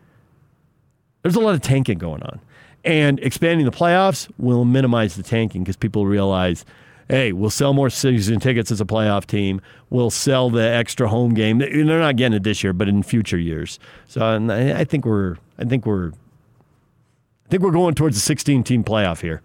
there's 1.22 1.36
a 1.36 1.40
lot 1.40 1.54
of 1.54 1.60
tanking 1.60 1.98
going 1.98 2.22
on. 2.22 2.40
And 2.84 3.20
expanding 3.20 3.66
the 3.66 3.72
playoffs 3.72 4.30
will 4.38 4.64
minimize 4.64 5.16
the 5.16 5.22
tanking 5.22 5.62
because 5.62 5.76
people 5.76 6.06
realize 6.06 6.64
hey, 7.10 7.32
we'll 7.32 7.50
sell 7.50 7.72
more 7.72 7.90
season 7.90 8.38
tickets 8.38 8.70
as 8.70 8.80
a 8.80 8.84
playoff 8.84 9.26
team. 9.26 9.60
We'll 9.90 10.10
sell 10.10 10.48
the 10.48 10.62
extra 10.62 11.08
home 11.08 11.34
game. 11.34 11.58
They're 11.58 11.84
not 11.84 12.14
getting 12.14 12.36
it 12.36 12.44
this 12.44 12.62
year, 12.62 12.72
but 12.72 12.88
in 12.88 13.02
future 13.02 13.36
years. 13.36 13.80
So 14.06 14.20
I 14.24 14.84
think 14.84 15.04
we're, 15.04 15.36
I 15.58 15.64
think 15.64 15.86
we're, 15.86 16.10
I 16.10 17.48
think 17.48 17.64
we're 17.64 17.72
going 17.72 17.96
towards 17.96 18.16
a 18.16 18.20
16 18.20 18.62
team 18.62 18.84
playoff 18.84 19.22
here. 19.22 19.42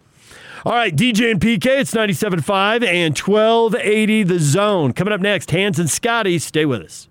All 0.63 0.73
right, 0.73 0.95
DJ 0.95 1.31
and 1.31 1.41
PK, 1.41 1.79
it's 1.79 1.93
97.5 1.93 2.85
and 2.85 3.17
1280 3.17 4.23
the 4.23 4.39
zone. 4.39 4.93
Coming 4.93 5.13
up 5.13 5.21
next, 5.21 5.49
Hans 5.49 5.79
and 5.79 5.89
Scotty, 5.89 6.37
stay 6.37 6.65
with 6.65 6.81
us. 6.81 7.07